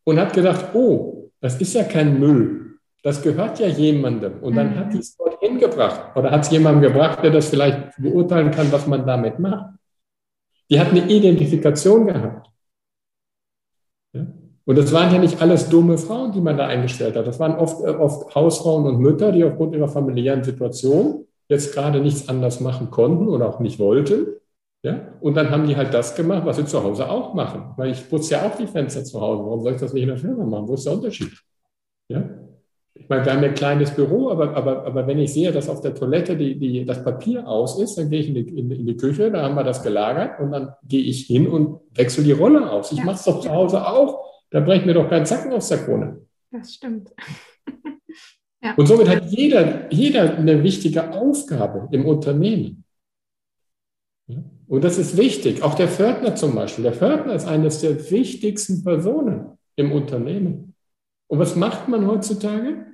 und 0.04 0.20
hat 0.20 0.34
gedacht, 0.34 0.74
oh, 0.74 1.32
das 1.40 1.56
ist 1.62 1.74
ja 1.74 1.86
kein 1.86 2.20
Müll, 2.20 2.78
das 3.02 3.22
gehört 3.22 3.60
ja 3.60 3.68
jemandem. 3.68 4.40
Und 4.42 4.58
dann 4.58 4.72
mhm. 4.72 4.76
hat 4.76 4.94
die 4.94 4.98
es 4.98 5.16
dort 5.16 5.40
hingebracht 5.40 6.18
oder 6.18 6.32
hat 6.32 6.42
es 6.42 6.52
jemandem 6.52 6.92
gebracht, 6.92 7.24
der 7.24 7.32
das 7.32 7.48
vielleicht 7.48 7.96
beurteilen 7.98 8.52
kann, 8.52 8.70
was 8.74 8.86
man 8.88 9.06
damit 9.06 9.40
macht. 9.40 9.74
Die 10.70 10.78
hat 10.78 10.90
eine 10.90 11.10
Identifikation 11.10 12.08
gehabt. 12.08 12.49
Und 14.70 14.78
das 14.78 14.94
waren 14.94 15.12
ja 15.12 15.18
nicht 15.18 15.42
alles 15.42 15.68
dumme 15.68 15.98
Frauen, 15.98 16.32
die 16.32 16.42
man 16.42 16.56
da 16.56 16.68
eingestellt 16.68 17.16
hat. 17.16 17.26
Das 17.26 17.40
waren 17.40 17.58
oft, 17.58 17.84
äh, 17.84 17.88
oft 17.88 18.36
Hausfrauen 18.36 18.86
und 18.86 19.00
Mütter, 19.00 19.32
die 19.32 19.44
aufgrund 19.44 19.74
ihrer 19.74 19.88
familiären 19.88 20.44
Situation 20.44 21.26
jetzt 21.48 21.74
gerade 21.74 22.00
nichts 22.00 22.30
anders 22.30 22.60
machen 22.60 22.92
konnten 22.92 23.30
oder 23.30 23.50
auch 23.50 23.60
nicht 23.60 23.80
wollten. 23.80 24.28
Ja? 24.84 25.08
Und 25.22 25.36
dann 25.36 25.50
haben 25.50 25.66
die 25.66 25.76
halt 25.76 25.92
das 25.92 26.14
gemacht, 26.14 26.46
was 26.46 26.58
sie 26.58 26.66
zu 26.66 26.84
Hause 26.84 27.10
auch 27.10 27.34
machen. 27.34 27.74
Weil 27.78 27.90
ich 27.90 28.08
putze 28.08 28.36
ja 28.36 28.44
auch 28.44 28.56
die 28.58 28.68
Fenster 28.68 29.04
zu 29.04 29.20
Hause. 29.20 29.44
Warum 29.44 29.64
soll 29.64 29.74
ich 29.74 29.82
das 29.82 29.92
nicht 29.92 30.04
in 30.04 30.10
der 30.10 30.20
Firma 30.20 30.44
machen? 30.44 30.68
Wo 30.68 30.76
ist 30.76 30.86
der 30.86 30.94
Unterschied? 30.94 31.32
Ja? 32.08 32.30
Ich 32.94 33.10
meine, 33.10 33.26
wir 33.26 33.34
haben 33.34 33.44
ein 33.44 33.56
kleines 33.56 33.90
Büro, 33.90 34.30
aber, 34.30 34.56
aber, 34.56 34.86
aber 34.86 35.08
wenn 35.08 35.18
ich 35.18 35.34
sehe, 35.34 35.52
dass 35.52 35.68
auf 35.68 35.82
der 35.82 35.96
Toilette 35.96 36.38
die, 36.38 36.60
die, 36.60 36.86
das 36.86 37.04
Papier 37.04 37.48
aus 37.48 37.80
ist, 37.82 37.98
dann 37.98 38.12
gehe 38.12 38.20
ich 38.20 38.28
in 38.28 38.36
die, 38.36 38.60
in, 38.60 38.70
in 38.70 38.86
die 38.86 38.98
Küche, 38.98 39.32
da 39.32 39.42
haben 39.42 39.56
wir 39.56 39.64
das 39.64 39.82
gelagert 39.82 40.40
und 40.40 40.52
dann 40.52 40.74
gehe 40.84 41.02
ich 41.02 41.26
hin 41.26 41.48
und 41.48 41.80
wechsle 41.96 42.24
die 42.24 42.34
Rolle 42.34 42.70
aus. 42.70 42.92
Ich 42.92 43.00
ja. 43.00 43.06
mache 43.06 43.16
es 43.16 43.24
doch 43.24 43.40
zu 43.40 43.50
Hause 43.50 43.88
auch. 43.88 44.29
Da 44.50 44.60
brechen 44.60 44.88
wir 44.88 44.94
doch 44.94 45.10
keinen 45.10 45.26
Zacken 45.26 45.52
aus 45.52 45.70
der 45.70 45.80
Krone. 45.80 46.26
Das 46.52 46.74
stimmt. 46.74 47.14
ja. 48.64 48.74
Und 48.76 48.88
somit 48.88 49.08
hat 49.08 49.26
jeder, 49.26 49.92
jeder 49.92 50.38
eine 50.38 50.64
wichtige 50.64 51.12
Aufgabe 51.12 51.88
im 51.92 52.06
Unternehmen. 52.06 52.84
Und 54.68 54.84
das 54.84 54.98
ist 54.98 55.18
wichtig. 55.18 55.64
Auch 55.64 55.74
der 55.74 55.88
Fördner 55.88 56.36
zum 56.36 56.54
Beispiel. 56.54 56.84
Der 56.84 56.94
Fördner 56.94 57.34
ist 57.34 57.48
eines 57.48 57.82
der 57.82 58.12
wichtigsten 58.12 58.84
Personen 58.84 59.58
im 59.76 59.92
Unternehmen. 59.92 60.76
Und 61.28 61.40
was 61.40 61.56
macht 61.56 61.88
man 61.88 62.06
heutzutage? 62.06 62.86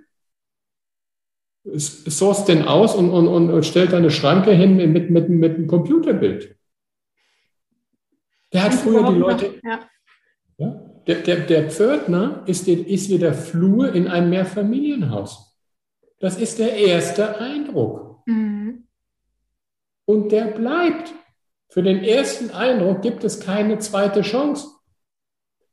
Es 1.66 2.04
sourced 2.06 2.48
den 2.48 2.64
aus 2.64 2.96
und, 2.96 3.10
und, 3.10 3.28
und 3.28 3.66
stellt 3.66 3.94
eine 3.94 4.12
Schranke 4.12 4.52
hin 4.52 4.78
mit, 4.78 5.10
mit, 5.10 5.30
mit 5.30 5.56
einem 5.56 5.68
Computerbild. 5.68 6.56
Der 8.54 8.64
hat 8.64 8.74
früher 8.74 9.12
die 9.12 9.18
Leute. 9.18 9.60
Ja. 9.64 9.90
Ja, 10.58 10.85
der, 11.08 11.16
der, 11.22 11.42
der 11.42 11.70
Pförtner 11.70 12.44
ist, 12.46 12.68
ist 12.68 13.10
wie 13.10 13.20
der 13.20 13.34
Flur 13.34 13.94
in 13.94 14.08
einem 14.08 14.30
Mehrfamilienhaus. 14.30 15.58
Das 16.20 16.38
ist 16.38 16.60
der 16.60 16.76
erste 16.76 17.38
Eindruck. 17.40 18.22
Mhm. 18.26 18.88
Und 20.06 20.32
der 20.32 20.46
bleibt. 20.46 21.14
Für 21.70 21.84
den 21.84 22.04
ersten 22.04 22.52
Eindruck 22.52 23.02
gibt 23.02 23.24
es 23.24 23.40
keine 23.40 23.80
zweite 23.80 24.22
Chance. 24.22 24.68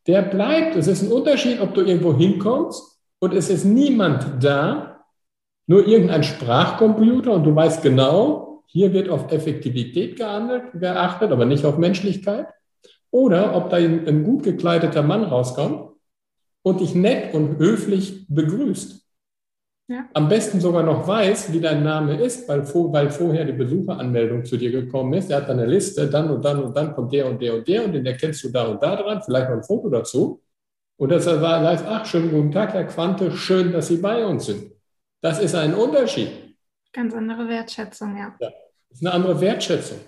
Der 0.06 0.22
bleibt. 0.22 0.76
Es 0.76 0.86
ist 0.86 1.02
ein 1.02 1.12
Unterschied, 1.12 1.60
ob 1.60 1.74
du 1.74 1.82
irgendwo 1.82 2.16
hinkommst 2.16 3.00
und 3.20 3.34
es 3.34 3.50
ist 3.50 3.64
niemand 3.64 4.42
da, 4.42 5.04
nur 5.66 5.86
irgendein 5.86 6.24
Sprachcomputer 6.24 7.32
und 7.32 7.44
du 7.44 7.54
weißt 7.54 7.82
genau, 7.82 8.64
hier 8.66 8.92
wird 8.92 9.08
auf 9.08 9.30
Effektivität 9.30 10.16
gehandelt, 10.16 10.72
geachtet, 10.72 11.30
aber 11.30 11.44
nicht 11.44 11.64
auf 11.64 11.78
Menschlichkeit. 11.78 12.48
Oder 13.12 13.54
ob 13.54 13.71
da 13.71 13.76
ein, 13.76 14.09
ein 14.09 14.25
gut 14.25 14.42
gekleideter 14.42 15.02
Mann 15.02 15.23
rauskommt 15.23 15.92
und 16.62 16.81
dich 16.81 16.95
nett 16.95 17.35
und 17.35 17.59
höflich 17.59 18.26
begrüßt. 18.28 19.02
Ja. 19.88 20.09
Am 20.14 20.28
besten 20.28 20.61
sogar 20.61 20.83
noch 20.83 21.07
weiß, 21.07 21.52
wie 21.52 21.61
dein 21.61 21.83
Name 21.83 22.19
ist, 22.19 22.49
weil, 22.49 22.62
weil, 22.64 23.11
vorher 23.11 23.45
die 23.45 23.52
Besucheranmeldung 23.52 24.45
zu 24.45 24.57
dir 24.57 24.71
gekommen 24.71 25.12
ist. 25.12 25.31
Er 25.31 25.38
hat 25.38 25.49
dann 25.49 25.59
eine 25.59 25.69
Liste, 25.69 26.09
dann 26.09 26.31
und 26.31 26.42
dann 26.42 26.62
und 26.62 26.75
dann 26.75 26.95
kommt 26.95 27.12
der 27.12 27.26
und 27.26 27.42
der 27.42 27.54
und 27.54 27.69
der 27.69 27.85
und 27.85 27.92
den 27.92 28.07
erkennst 28.07 28.42
du 28.45 28.49
da 28.49 28.64
und 28.64 28.83
da 28.83 28.97
dran, 28.97 29.21
vielleicht 29.23 29.50
noch 29.50 29.57
ein 29.57 29.62
Foto 29.62 29.90
dazu. 29.90 30.40
Und 30.97 31.11
dass 31.11 31.26
er 31.26 31.40
sagt, 31.40 31.85
ach, 31.87 32.07
schönen 32.07 32.31
guten 32.31 32.52
Tag, 32.52 32.73
Herr 32.73 32.85
Quante, 32.85 33.33
schön, 33.33 33.73
dass 33.73 33.88
Sie 33.88 33.97
bei 33.97 34.25
uns 34.25 34.47
sind. 34.47 34.73
Das 35.21 35.40
ist 35.40 35.54
ein 35.54 35.75
Unterschied. 35.75 36.31
Ganz 36.92 37.12
andere 37.14 37.49
Wertschätzung, 37.49 38.16
ja. 38.16 38.35
ja. 38.40 38.50
Das 38.88 39.00
ist 39.00 39.07
eine 39.07 39.14
andere 39.14 39.40
Wertschätzung. 39.40 39.99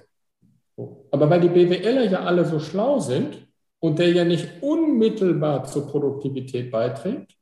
Aber 0.77 1.31
weil 1.31 1.41
die 1.41 1.49
BWLer 1.49 2.11
ja 2.11 2.21
alle 2.21 2.45
so 2.45 2.59
schlau 2.59 2.99
sind 2.99 3.47
und 3.79 3.99
der 3.99 4.13
ja 4.13 4.25
nicht 4.25 4.63
unmittelbar 4.63 5.65
zur 5.65 5.87
Produktivität 5.89 6.71
beiträgt, 6.71 7.37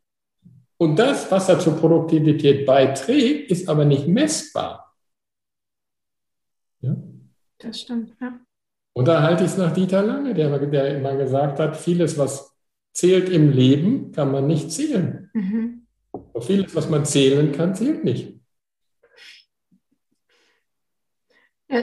und 0.83 0.99
das, 0.99 1.31
was 1.31 1.49
er 1.49 1.61
zur 1.61 1.77
Produktivität 1.77 2.67
beiträgt, 2.67 3.53
ist 3.53 3.69
aber 3.69 3.85
nicht 3.85 4.09
messbar. 4.09 4.93
Ja? 6.81 6.97
Das 7.59 7.83
stimmt, 7.83 8.17
ja. 8.21 8.41
Und 8.93 9.07
da 9.07 9.23
halte 9.23 9.45
ich 9.45 9.51
es 9.51 9.57
nach 9.57 9.73
Dieter 9.73 10.03
Lange, 10.03 10.35
der, 10.35 10.59
der 10.59 10.97
immer 10.97 11.15
gesagt 11.15 11.61
hat, 11.61 11.77
vieles, 11.77 12.19
was 12.19 12.57
zählt 12.93 13.29
im 13.29 13.53
Leben, 13.53 14.11
kann 14.11 14.33
man 14.33 14.49
nicht 14.49 14.73
zählen. 14.73 15.31
Mhm. 15.33 15.87
Und 16.11 16.45
vieles, 16.45 16.75
was 16.75 16.91
man 16.91 17.05
zählen 17.05 17.53
kann, 17.53 17.77
zählt 17.77 18.03
nicht. 18.03 18.41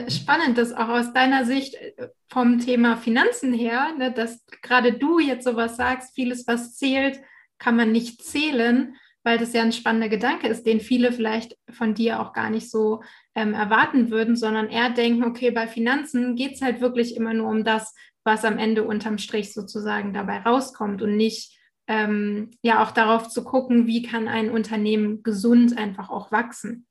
Spannend, 0.08 0.58
dass 0.58 0.72
auch 0.72 0.88
aus 0.88 1.12
deiner 1.12 1.44
Sicht 1.44 1.74
äh, 1.74 2.08
vom 2.28 2.58
Thema 2.58 2.96
Finanzen 2.96 3.52
her, 3.52 3.94
ne, 3.98 4.12
dass 4.12 4.44
gerade 4.62 4.92
du 4.92 5.18
jetzt 5.18 5.44
sowas 5.44 5.76
sagst, 5.76 6.14
vieles, 6.14 6.46
was 6.46 6.76
zählt, 6.76 7.20
kann 7.58 7.76
man 7.76 7.92
nicht 7.92 8.22
zählen, 8.22 8.96
weil 9.22 9.38
das 9.38 9.52
ja 9.52 9.62
ein 9.62 9.72
spannender 9.72 10.08
Gedanke 10.08 10.48
ist, 10.48 10.64
den 10.64 10.80
viele 10.80 11.12
vielleicht 11.12 11.56
von 11.70 11.94
dir 11.94 12.20
auch 12.20 12.32
gar 12.32 12.50
nicht 12.50 12.70
so 12.70 13.02
ähm, 13.34 13.52
erwarten 13.52 14.10
würden, 14.10 14.36
sondern 14.36 14.68
eher 14.68 14.90
denken, 14.90 15.24
okay, 15.24 15.50
bei 15.50 15.66
Finanzen 15.66 16.36
geht 16.36 16.54
es 16.54 16.62
halt 16.62 16.80
wirklich 16.80 17.16
immer 17.16 17.34
nur 17.34 17.48
um 17.48 17.64
das, 17.64 17.94
was 18.24 18.44
am 18.44 18.58
Ende 18.58 18.84
unterm 18.84 19.18
Strich 19.18 19.52
sozusagen 19.52 20.12
dabei 20.14 20.38
rauskommt 20.38 21.02
und 21.02 21.16
nicht 21.16 21.58
ähm, 21.86 22.50
ja 22.62 22.82
auch 22.82 22.92
darauf 22.92 23.28
zu 23.28 23.44
gucken, 23.44 23.86
wie 23.86 24.02
kann 24.02 24.28
ein 24.28 24.50
Unternehmen 24.50 25.22
gesund 25.22 25.76
einfach 25.76 26.08
auch 26.08 26.30
wachsen. 26.30 26.86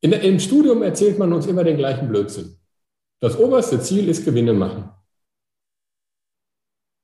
In, 0.00 0.12
Im 0.12 0.40
Studium 0.40 0.82
erzählt 0.82 1.18
man 1.18 1.32
uns 1.32 1.46
immer 1.46 1.64
den 1.64 1.76
gleichen 1.76 2.08
Blödsinn. 2.08 2.56
Das 3.20 3.38
oberste 3.38 3.80
Ziel 3.80 4.08
ist 4.08 4.24
Gewinne 4.24 4.54
machen. 4.54 4.90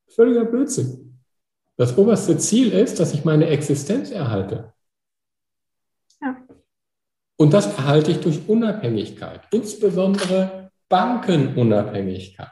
Völliger 0.09 0.47
Blödsinn. 0.47 1.21
Das 1.77 1.97
oberste 1.99 2.39
Ziel 2.39 2.73
ist, 2.73 2.99
dass 2.99 3.13
ich 3.13 3.25
meine 3.25 3.49
Existenz 3.49 4.11
erhalte. 4.11 4.73
Ja. 6.23 6.37
Und 7.37 7.53
das 7.53 7.67
erhalte 7.67 8.13
ich 8.13 8.21
durch 8.21 8.49
Unabhängigkeit, 8.49 9.43
insbesondere 9.51 10.71
Bankenunabhängigkeit. 10.89 12.49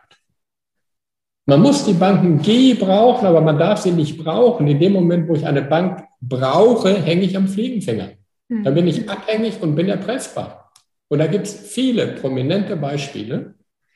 Man 1.46 1.60
muss 1.60 1.84
die 1.84 1.94
Banken 1.94 2.42
gebrauchen, 2.42 3.26
aber 3.26 3.40
man 3.40 3.58
darf 3.58 3.80
sie 3.80 3.92
nicht 3.92 4.18
brauchen. 4.18 4.66
In 4.66 4.78
dem 4.78 4.92
Moment, 4.92 5.28
wo 5.28 5.34
ich 5.34 5.46
eine 5.46 5.62
Bank 5.62 6.06
brauche, 6.20 6.94
hänge 6.94 7.22
ich 7.22 7.36
am 7.36 7.48
Fliegenfänger. 7.48 8.12
Da 8.48 8.70
bin 8.70 8.86
ich 8.86 9.08
abhängig 9.08 9.62
und 9.62 9.74
bin 9.74 9.88
erpressbar. 9.88 10.72
Und 11.08 11.18
da 11.18 11.26
gibt 11.26 11.46
es 11.46 11.54
viele 11.54 12.08
prominente 12.16 12.76
Beispiele, 12.76 13.54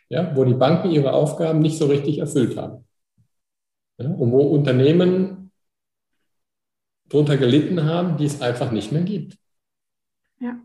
ja, 0.08 0.34
wo 0.34 0.44
die 0.44 0.54
Banken 0.54 0.90
ihre 0.90 1.12
Aufgaben 1.12 1.60
nicht 1.60 1.78
so 1.78 1.86
richtig 1.86 2.18
erfüllt 2.18 2.56
haben. 2.56 2.84
Ja, 3.98 4.08
und 4.08 4.32
wo 4.32 4.40
Unternehmen 4.42 5.50
darunter 7.08 7.36
gelitten 7.36 7.84
haben, 7.84 8.16
die 8.16 8.26
es 8.26 8.40
einfach 8.40 8.70
nicht 8.70 8.92
mehr 8.92 9.02
gibt. 9.02 9.36
Ja. 10.40 10.60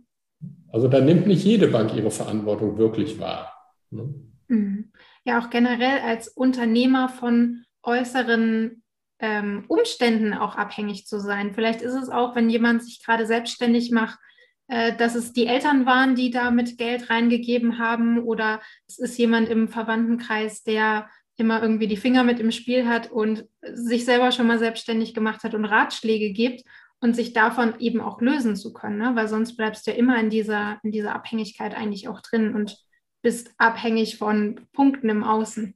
Also 0.67 0.87
da 0.87 0.99
nimmt 0.99 1.27
nicht 1.27 1.43
jede 1.43 1.67
Bank 1.67 1.95
ihre 1.95 2.11
Verantwortung 2.11 2.77
wirklich 2.77 3.19
wahr. 3.19 3.53
Ne? 3.89 4.13
Mhm. 4.47 4.91
Ja, 5.23 5.39
auch 5.39 5.49
generell 5.49 5.99
als 5.99 6.27
Unternehmer 6.27 7.09
von 7.09 7.63
äußeren 7.81 8.82
ähm, 9.23 9.63
Umständen 9.69 10.33
auch 10.33 10.57
abhängig 10.57 11.07
zu 11.07 11.17
sein. 11.17 11.53
Vielleicht 11.53 11.81
ist 11.81 11.93
es 11.93 12.09
auch, 12.09 12.35
wenn 12.35 12.49
jemand 12.49 12.83
sich 12.83 13.01
gerade 13.01 13.25
selbstständig 13.25 13.89
macht, 13.89 14.19
äh, 14.67 14.95
dass 14.97 15.15
es 15.15 15.31
die 15.31 15.47
Eltern 15.47 15.85
waren, 15.85 16.15
die 16.15 16.29
da 16.29 16.51
mit 16.51 16.77
Geld 16.77 17.09
reingegeben 17.09 17.79
haben 17.79 18.19
oder 18.19 18.59
es 18.85 18.99
ist 18.99 19.17
jemand 19.17 19.47
im 19.47 19.69
Verwandtenkreis, 19.69 20.63
der 20.63 21.09
immer 21.37 21.61
irgendwie 21.61 21.87
die 21.87 21.97
Finger 21.97 22.25
mit 22.25 22.41
im 22.41 22.51
Spiel 22.51 22.85
hat 22.85 23.09
und 23.11 23.45
sich 23.61 24.03
selber 24.03 24.33
schon 24.33 24.45
mal 24.45 24.59
selbstständig 24.59 25.13
gemacht 25.13 25.43
hat 25.43 25.55
und 25.55 25.63
Ratschläge 25.63 26.33
gibt 26.33 26.63
und 26.99 27.15
sich 27.15 27.31
davon 27.31 27.75
eben 27.79 28.01
auch 28.01 28.19
lösen 28.19 28.57
zu 28.57 28.73
können, 28.73 28.97
ne? 28.97 29.11
weil 29.15 29.29
sonst 29.29 29.55
bleibst 29.55 29.87
du 29.87 29.91
ja 29.91 29.97
immer 29.97 30.19
in 30.19 30.29
dieser, 30.29 30.79
in 30.83 30.91
dieser 30.91 31.15
Abhängigkeit 31.15 31.75
eigentlich 31.75 32.09
auch 32.09 32.19
drin 32.19 32.53
und 32.53 32.77
bist 33.21 33.51
abhängig 33.57 34.17
von 34.17 34.59
Punkten 34.73 35.07
im 35.07 35.23
Außen. 35.23 35.75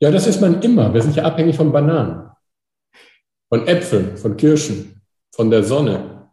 Ja, 0.00 0.10
das 0.10 0.26
ist 0.26 0.40
man 0.40 0.60
immer. 0.62 0.92
Wir 0.92 1.00
sind 1.00 1.16
ja 1.16 1.24
abhängig 1.24 1.56
von 1.56 1.72
Bananen, 1.72 2.30
von 3.48 3.66
Äpfeln, 3.66 4.16
von 4.16 4.36
Kirschen, 4.36 5.00
von 5.32 5.50
der 5.50 5.62
Sonne. 5.62 6.30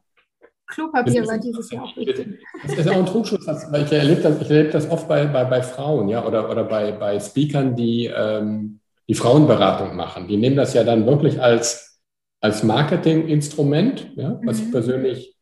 Klopapier 0.67 1.27
war 1.27 1.37
dieses 1.37 1.69
Jahr 1.69 1.83
auch 1.83 1.95
wichtig. 1.95 2.39
Das 2.63 2.73
ist 2.73 2.89
auch 2.89 2.97
ein 2.97 3.05
Trugschluss, 3.05 3.45
weil 3.45 3.83
ich 3.83 3.91
erlebe 3.91 4.21
das, 4.21 4.41
ich 4.41 4.49
erlebe 4.49 4.69
das 4.69 4.89
oft 4.89 5.07
bei, 5.07 5.25
bei, 5.25 5.43
bei 5.43 5.61
Frauen, 5.61 6.09
ja, 6.09 6.25
oder, 6.25 6.49
oder 6.49 6.63
bei, 6.63 6.91
bei 6.91 7.19
Speakern, 7.19 7.75
die 7.75 8.07
ähm, 8.07 8.79
die 9.07 9.15
Frauenberatung 9.15 9.95
machen. 9.95 10.27
Die 10.27 10.37
nehmen 10.37 10.55
das 10.55 10.73
ja 10.73 10.83
dann 10.83 11.05
wirklich 11.05 11.41
als, 11.41 12.01
als 12.41 12.63
Marketinginstrument, 12.63 14.11
ja, 14.15 14.39
was 14.43 14.59
mhm. 14.59 14.65
ich 14.65 14.71
persönlich 14.71 15.37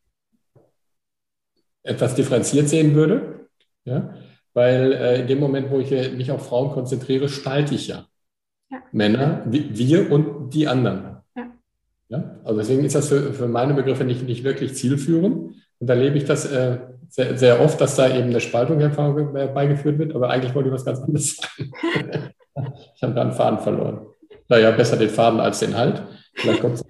etwas 1.84 2.16
differenziert 2.16 2.70
sehen 2.70 2.94
würde, 2.94 3.50
ja, 3.86 4.14
weil 4.54 4.94
äh, 4.94 5.22
in 5.22 5.28
dem 5.28 5.40
Moment, 5.40 5.72
wo 5.72 5.80
ich 5.80 5.92
mich 5.92 6.32
auf 6.32 6.48
Frauen 6.48 6.72
konzentriere, 6.72 7.30
spalte 7.30 7.76
ich 7.76 7.88
ja. 7.88 8.08
ja. 8.70 8.84
Männer, 8.92 9.44
wir 9.48 10.12
und 10.12 10.52
die 10.52 10.68
anderen. 10.68 11.11
Ja? 12.12 12.42
Also 12.44 12.60
deswegen 12.60 12.84
ist 12.84 12.94
das 12.94 13.08
für, 13.08 13.34
für 13.34 13.48
meine 13.48 13.74
Begriffe 13.74 14.04
nicht, 14.04 14.24
nicht 14.24 14.44
wirklich 14.44 14.76
zielführend. 14.76 15.56
Und 15.80 15.88
da 15.88 15.94
erlebe 15.94 16.18
ich 16.18 16.26
das 16.26 16.46
äh, 16.46 16.78
sehr, 17.08 17.38
sehr 17.38 17.62
oft, 17.62 17.80
dass 17.80 17.96
da 17.96 18.10
eben 18.10 18.30
eine 18.30 18.42
Spaltung 18.42 18.80
herbeigeführt 18.80 19.98
wird, 19.98 20.14
aber 20.14 20.30
eigentlich 20.30 20.54
wollte 20.54 20.70
ich 20.70 20.76
was 20.76 20.86
ganz 20.86 21.00
anderes 21.00 21.38
sagen. 21.38 21.72
ich 22.96 23.02
habe 23.02 23.14
da 23.14 23.22
einen 23.22 23.32
Faden 23.32 23.60
verloren. 23.60 24.06
Naja, 24.50 24.72
besser 24.72 24.98
den 24.98 25.10
Faden 25.10 25.40
als 25.40 25.60
den 25.60 25.76
Halt. 25.76 26.04
Vielleicht 26.36 26.62
kommt 26.62 26.84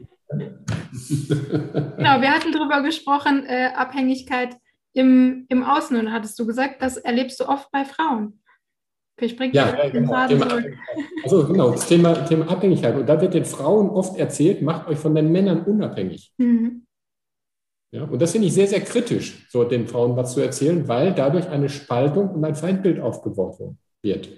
Genau, 1.97 2.21
wir 2.21 2.31
hatten 2.31 2.51
darüber 2.51 2.81
gesprochen, 2.81 3.45
äh, 3.45 3.69
Abhängigkeit 3.75 4.55
im, 4.93 5.45
im 5.49 5.63
Außen. 5.63 5.97
Und 5.97 6.11
hattest 6.11 6.39
du 6.39 6.47
gesagt, 6.47 6.81
das 6.81 6.97
erlebst 6.97 7.39
du 7.39 7.47
oft 7.47 7.71
bei 7.71 7.85
Frauen. 7.85 8.40
Bringe 9.21 9.53
ja, 9.53 9.75
ja 9.77 9.89
genau. 9.89 10.27
Thema, 10.27 10.47
also 11.23 11.47
genau, 11.47 11.71
das 11.71 11.87
Thema, 11.87 12.13
Thema 12.25 12.49
Abhängigkeit. 12.49 12.95
Und 12.95 13.07
da 13.07 13.19
wird 13.21 13.33
den 13.33 13.45
Frauen 13.45 13.89
oft 13.89 14.17
erzählt, 14.17 14.61
macht 14.61 14.87
euch 14.87 14.97
von 14.97 15.15
den 15.15 15.31
Männern 15.31 15.63
unabhängig. 15.63 16.33
Mhm. 16.37 16.83
Ja, 17.93 18.03
und 18.05 18.21
das 18.21 18.31
finde 18.31 18.47
ich 18.47 18.53
sehr, 18.53 18.67
sehr 18.67 18.81
kritisch, 18.81 19.47
so 19.49 19.63
den 19.65 19.85
Frauen 19.85 20.15
was 20.15 20.33
zu 20.33 20.39
erzählen, 20.39 20.87
weil 20.87 21.13
dadurch 21.13 21.49
eine 21.49 21.67
Spaltung 21.67 22.29
und 22.29 22.45
ein 22.45 22.55
Feindbild 22.55 22.99
aufgebaut 23.01 23.57
wird. 24.01 24.29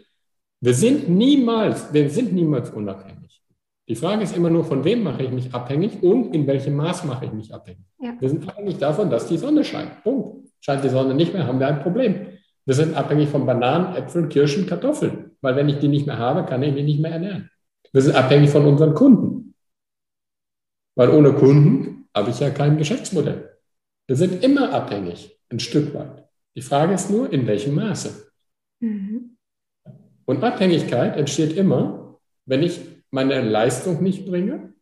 Wir 0.59 0.73
sind 0.73 1.09
niemals, 1.09 1.93
wir 1.93 2.09
sind 2.09 2.33
niemals 2.33 2.71
unabhängig. 2.71 3.43
Die 3.87 3.95
Frage 3.95 4.23
ist 4.23 4.35
immer 4.35 4.49
nur, 4.49 4.63
von 4.63 4.83
wem 4.83 5.03
mache 5.03 5.23
ich 5.23 5.31
mich 5.31 5.53
abhängig 5.53 6.01
und 6.01 6.33
in 6.33 6.47
welchem 6.47 6.75
Maß 6.75 7.03
mache 7.03 7.25
ich 7.25 7.33
mich 7.33 7.53
abhängig. 7.53 7.85
Ja. 7.99 8.15
Wir 8.17 8.29
sind 8.29 8.47
abhängig 8.47 8.77
davon, 8.77 9.09
dass 9.09 9.27
die 9.27 9.37
Sonne 9.37 9.63
scheint. 9.63 10.01
Punkt. 10.03 10.47
Scheint 10.61 10.83
die 10.83 10.89
Sonne 10.89 11.13
nicht 11.13 11.33
mehr, 11.33 11.45
haben 11.45 11.59
wir 11.59 11.67
ein 11.67 11.81
Problem. 11.81 12.27
Wir 12.65 12.75
sind 12.75 12.96
abhängig 12.96 13.29
von 13.29 13.46
Bananen, 13.46 13.96
Äpfeln, 13.96 14.29
Kirschen, 14.29 14.65
Kartoffeln, 14.65 15.32
weil 15.41 15.55
wenn 15.55 15.70
ich 15.70 15.79
die 15.79 15.88
nicht 15.88 16.08
mehr 16.08 16.17
habe, 16.17 16.46
kann 16.46 16.63
ich 16.63 16.74
mich 16.74 16.86
nicht 16.86 17.01
mehr 17.01 17.12
ernähren. 17.12 17.50
Wir 17.91 18.01
sind 18.01 18.15
abhängig 18.15 18.50
von 18.50 18.65
unseren 18.65 18.93
Kunden, 18.93 19.53
weil 20.96 21.10
ohne 21.10 21.34
Kunden 21.34 22.08
habe 22.15 22.29
ich 22.29 22.39
ja 22.39 22.50
kein 22.50 22.77
Geschäftsmodell. 22.77 23.58
Wir 24.08 24.15
sind 24.15 24.43
immer 24.43 24.74
abhängig, 24.74 25.39
ein 25.50 25.60
Stück 25.60 25.93
weit. 25.93 26.27
Die 26.55 26.62
Frage 26.62 26.93
ist 26.93 27.10
nur, 27.10 27.32
in 27.32 27.48
welchem 27.48 27.75
Maße. 27.75 28.32
Mhm. 28.79 29.38
Und 30.25 30.43
Abhängigkeit 30.43 31.17
entsteht 31.17 31.58
immer, 31.58 32.20
wenn 32.46 32.63
ich 32.63 32.82
meine 33.12 33.41
Leistung 33.41 34.01
nicht 34.01 34.25
bringe. 34.25 34.72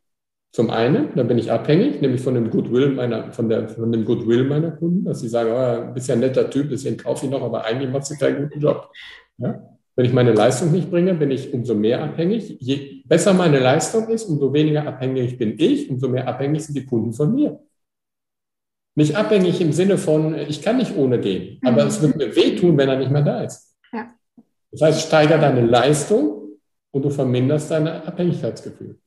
Zum 0.51 0.69
einen, 0.69 1.15
dann 1.15 1.27
bin 1.29 1.37
ich 1.37 1.49
abhängig, 1.49 2.01
nämlich 2.01 2.21
von 2.21 2.33
dem 2.33 2.49
Goodwill 2.49 2.89
meiner, 2.89 3.31
von, 3.31 3.47
der, 3.47 3.69
von 3.69 3.89
dem 3.89 4.03
Goodwill 4.03 4.43
meiner 4.43 4.71
Kunden, 4.71 5.05
dass 5.05 5.21
sie 5.21 5.29
sagen, 5.29 5.49
oh, 5.51 5.93
bist 5.93 6.09
ja 6.09 6.15
ein 6.15 6.19
netter 6.19 6.49
Typ, 6.49 6.69
deswegen 6.69 6.97
kaufe 6.97 7.25
ich 7.25 7.31
noch, 7.31 7.41
aber 7.41 7.63
eigentlich 7.63 7.89
machst 7.89 8.11
du 8.11 8.15
keinen 8.17 8.43
guten 8.43 8.59
Job. 8.59 8.91
Ja? 9.37 9.63
Wenn 9.95 10.05
ich 10.05 10.13
meine 10.13 10.33
Leistung 10.33 10.71
nicht 10.71 10.89
bringe, 10.89 11.13
bin 11.13 11.31
ich 11.31 11.53
umso 11.53 11.73
mehr 11.73 12.03
abhängig. 12.03 12.57
Je 12.59 13.01
besser 13.05 13.33
meine 13.33 13.59
Leistung 13.59 14.09
ist, 14.09 14.25
umso 14.25 14.53
weniger 14.53 14.85
abhängig 14.87 15.37
bin 15.37 15.55
ich, 15.57 15.89
umso 15.89 16.09
mehr 16.09 16.27
abhängig 16.27 16.65
sind 16.65 16.75
die 16.77 16.85
Kunden 16.85 17.13
von 17.13 17.33
mir. 17.33 17.59
Nicht 18.95 19.15
abhängig 19.15 19.61
im 19.61 19.71
Sinne 19.71 19.97
von, 19.97 20.35
ich 20.35 20.61
kann 20.61 20.77
nicht 20.77 20.97
ohne 20.97 21.15
aber 21.63 21.83
mhm. 21.83 21.87
es 21.87 22.01
wird 22.01 22.17
mir 22.17 22.35
wehtun, 22.35 22.77
wenn 22.77 22.89
er 22.89 22.99
nicht 22.99 23.11
mehr 23.11 23.21
da 23.21 23.41
ist. 23.43 23.77
Ja. 23.93 24.07
Das 24.71 24.81
heißt, 24.81 25.07
steiger 25.07 25.37
deine 25.37 25.65
Leistung 25.65 26.57
und 26.91 27.05
du 27.05 27.09
verminderst 27.09 27.71
dein 27.71 27.87
Abhängigkeitsgefühl. 27.87 28.97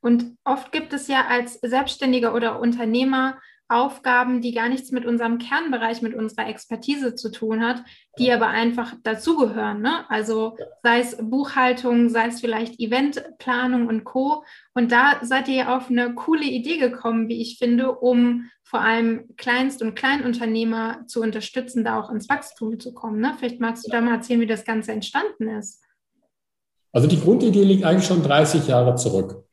Und 0.00 0.36
oft 0.44 0.72
gibt 0.72 0.92
es 0.92 1.08
ja 1.08 1.26
als 1.28 1.54
Selbstständiger 1.54 2.34
oder 2.34 2.60
Unternehmer 2.60 3.38
Aufgaben, 3.70 4.40
die 4.40 4.54
gar 4.54 4.70
nichts 4.70 4.92
mit 4.92 5.04
unserem 5.04 5.36
Kernbereich, 5.36 6.00
mit 6.00 6.14
unserer 6.14 6.48
Expertise 6.48 7.14
zu 7.14 7.30
tun 7.30 7.62
hat, 7.62 7.82
die 8.18 8.32
aber 8.32 8.48
einfach 8.48 8.94
dazugehören. 9.02 9.82
Ne? 9.82 10.08
Also 10.08 10.56
sei 10.82 11.00
es 11.00 11.18
Buchhaltung, 11.20 12.08
sei 12.08 12.28
es 12.28 12.40
vielleicht 12.40 12.80
Eventplanung 12.80 13.86
und 13.88 14.04
Co. 14.04 14.42
Und 14.72 14.90
da 14.90 15.18
seid 15.20 15.48
ihr 15.48 15.54
ja 15.54 15.76
auf 15.76 15.90
eine 15.90 16.14
coole 16.14 16.46
Idee 16.46 16.78
gekommen, 16.78 17.28
wie 17.28 17.42
ich 17.42 17.58
finde, 17.58 17.92
um 17.92 18.48
vor 18.64 18.80
allem 18.80 19.28
Kleinst- 19.36 19.82
und 19.82 19.94
Kleinunternehmer 19.94 21.04
zu 21.06 21.20
unterstützen, 21.20 21.84
da 21.84 22.00
auch 22.00 22.08
ins 22.08 22.28
Wachstum 22.30 22.80
zu 22.80 22.94
kommen. 22.94 23.20
Ne? 23.20 23.34
Vielleicht 23.38 23.60
magst 23.60 23.86
du 23.86 23.90
da 23.90 24.00
mal 24.00 24.14
erzählen, 24.14 24.40
wie 24.40 24.46
das 24.46 24.64
Ganze 24.64 24.92
entstanden 24.92 25.48
ist. 25.48 25.84
Also 26.92 27.06
die 27.06 27.20
Grundidee 27.20 27.64
liegt 27.64 27.84
eigentlich 27.84 28.06
schon 28.06 28.22
30 28.22 28.66
Jahre 28.66 28.94
zurück. 28.94 29.44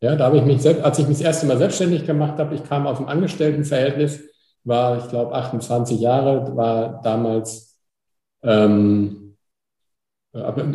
Ja, 0.00 0.14
da 0.14 0.26
habe 0.26 0.38
ich 0.38 0.44
mich, 0.44 0.62
selbst, 0.62 0.84
als 0.84 0.98
ich 0.98 1.08
mich 1.08 1.18
das 1.18 1.26
erste 1.26 1.46
Mal 1.46 1.58
selbstständig 1.58 2.06
gemacht 2.06 2.38
habe, 2.38 2.54
ich 2.54 2.62
kam 2.64 2.86
aus 2.86 2.98
dem 2.98 3.08
Angestelltenverhältnis, 3.08 4.20
war, 4.64 4.98
ich 4.98 5.08
glaube, 5.08 5.34
28 5.34 6.00
Jahre, 6.00 6.56
war 6.56 7.00
damals 7.02 7.80
ähm, 8.42 9.36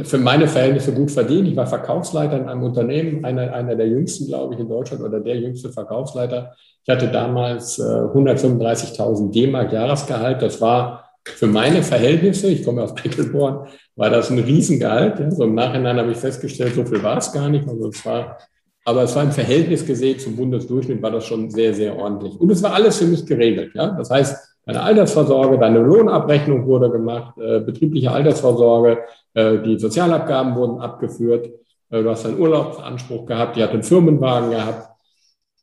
für 0.04 0.18
meine 0.18 0.48
Verhältnisse 0.48 0.94
gut 0.94 1.12
verdient. 1.12 1.48
Ich 1.48 1.56
war 1.56 1.68
Verkaufsleiter 1.68 2.38
in 2.38 2.50
einem 2.50 2.64
Unternehmen, 2.64 3.24
einer, 3.24 3.54
einer 3.54 3.76
der 3.76 3.88
jüngsten, 3.88 4.28
glaube 4.28 4.56
ich, 4.56 4.60
in 4.60 4.68
Deutschland 4.68 5.04
oder 5.04 5.20
der 5.20 5.38
jüngste 5.38 5.70
Verkaufsleiter. 5.70 6.56
Ich 6.84 6.90
hatte 6.94 7.08
damals 7.08 7.80
äh, 7.80 7.84
135.000 7.84 9.32
D-Mark 9.32 9.72
Jahresgehalt. 9.72 10.42
Das 10.42 10.60
war 10.60 11.12
für 11.24 11.48
meine 11.48 11.84
Verhältnisse, 11.84 12.48
ich 12.48 12.66
komme 12.66 12.84
aus 12.84 12.94
Mecklenburg, 13.04 13.70
war 13.96 14.10
das 14.10 14.32
ein 14.32 14.40
Riesengehalt. 14.40 15.20
Ja. 15.20 15.32
So 15.32 15.44
im 15.44 15.56
Nachhinein 15.56 15.98
habe 15.98 16.12
ich 16.12 16.18
festgestellt, 16.18 16.74
so 16.74 16.84
viel 16.84 17.02
war 17.02 17.18
es 17.18 17.32
gar 17.32 17.48
nicht. 17.48 17.68
Also 17.68 17.90
es 17.90 18.06
war 18.06 18.38
aber 18.86 19.04
es 19.04 19.16
war 19.16 19.24
im 19.24 19.32
Verhältnis 19.32 19.86
gesehen 19.86 20.20
zum 20.20 20.36
Bundesdurchschnitt 20.36 21.02
war 21.02 21.12
das 21.12 21.26
schon 21.26 21.50
sehr, 21.50 21.74
sehr 21.74 21.98
ordentlich. 21.98 22.40
Und 22.40 22.50
es 22.52 22.62
war 22.62 22.74
alles 22.74 22.98
für 22.98 23.06
mich 23.06 23.26
geregelt. 23.26 23.74
Ja? 23.76 23.92
Das 23.92 24.10
heißt, 24.10 24.58
deine 24.66 24.82
Altersvorsorge, 24.82 25.58
deine 25.58 25.80
Lohnabrechnung 25.80 26.66
wurde 26.66 26.90
gemacht, 26.92 27.38
äh, 27.38 27.62
betriebliche 27.62 28.12
Altersvorsorge, 28.12 29.00
äh, 29.34 29.60
die 29.60 29.80
Sozialabgaben 29.80 30.56
wurden 30.56 30.80
abgeführt, 30.80 31.50
äh, 31.90 32.04
du 32.04 32.10
hast 32.10 32.26
einen 32.26 32.40
Urlaubsanspruch 32.40 33.26
gehabt, 33.26 33.56
die 33.56 33.64
hat 33.64 33.72
einen 33.72 33.84
Firmenwagen 33.84 34.52
gehabt 34.52 34.90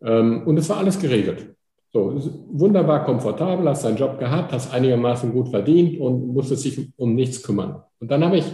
ähm, 0.02 0.42
und 0.46 0.56
es 0.56 0.68
war 0.70 0.78
alles 0.78 0.98
geregelt. 0.98 1.54
So, 1.92 2.14
wunderbar 2.52 3.04
komfortabel, 3.04 3.68
hast 3.68 3.84
deinen 3.84 3.96
Job 3.96 4.18
gehabt, 4.18 4.52
hast 4.52 4.72
einigermaßen 4.72 5.32
gut 5.32 5.48
verdient 5.48 6.00
und 6.00 6.28
musstest 6.32 6.64
dich 6.64 6.88
um 6.96 7.16
nichts 7.16 7.42
kümmern. 7.42 7.82
Und 7.98 8.12
dann 8.12 8.24
habe 8.24 8.38
ich, 8.38 8.44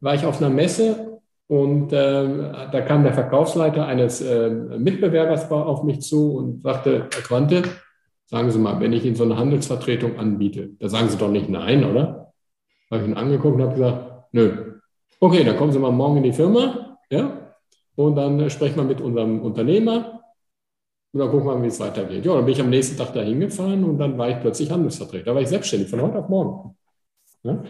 war 0.00 0.16
ich 0.16 0.26
auf 0.26 0.40
einer 0.42 0.50
Messe 0.50 1.13
und 1.54 1.92
äh, 1.92 2.26
da 2.72 2.80
kam 2.80 3.04
der 3.04 3.12
Verkaufsleiter 3.12 3.86
eines 3.86 4.20
äh, 4.20 4.50
Mitbewerbers 4.50 5.48
auf 5.52 5.84
mich 5.84 6.00
zu 6.00 6.34
und 6.34 6.62
sagte, 6.64 7.08
Herr 7.12 7.22
Quante, 7.22 7.62
sagen 8.26 8.50
Sie 8.50 8.58
mal, 8.58 8.80
wenn 8.80 8.92
ich 8.92 9.04
Ihnen 9.04 9.14
so 9.14 9.22
eine 9.22 9.36
Handelsvertretung 9.36 10.18
anbiete, 10.18 10.70
da 10.80 10.88
sagen 10.88 11.08
Sie 11.08 11.16
doch 11.16 11.30
nicht 11.30 11.48
nein, 11.48 11.84
oder? 11.84 12.32
Habe 12.90 13.02
ich 13.02 13.08
ihn 13.08 13.14
angeguckt 13.14 13.54
und 13.54 13.62
habe 13.62 13.74
gesagt, 13.74 14.24
nö. 14.32 14.80
Okay, 15.20 15.44
dann 15.44 15.56
kommen 15.56 15.70
Sie 15.70 15.78
mal 15.78 15.92
morgen 15.92 16.16
in 16.16 16.24
die 16.24 16.32
Firma, 16.32 16.98
ja, 17.08 17.54
und 17.94 18.16
dann 18.16 18.40
äh, 18.40 18.50
sprechen 18.50 18.76
wir 18.76 18.84
mit 18.84 19.00
unserem 19.00 19.40
Unternehmer 19.40 20.22
und 21.12 21.20
dann 21.20 21.30
gucken 21.30 21.46
wir 21.46 21.54
mal, 21.54 21.62
wie 21.62 21.68
es 21.68 21.78
weitergeht. 21.78 22.24
Ja, 22.24 22.34
dann 22.34 22.46
bin 22.46 22.54
ich 22.54 22.60
am 22.60 22.70
nächsten 22.70 22.96
Tag 22.96 23.14
da 23.14 23.20
hingefahren 23.20 23.84
und 23.84 23.98
dann 23.98 24.18
war 24.18 24.28
ich 24.28 24.40
plötzlich 24.40 24.72
Handelsvertreter. 24.72 25.26
Da 25.26 25.34
war 25.36 25.42
ich 25.42 25.48
selbstständig, 25.48 25.88
von 25.88 26.02
heute 26.02 26.18
auf 26.18 26.28
morgen. 26.28 26.76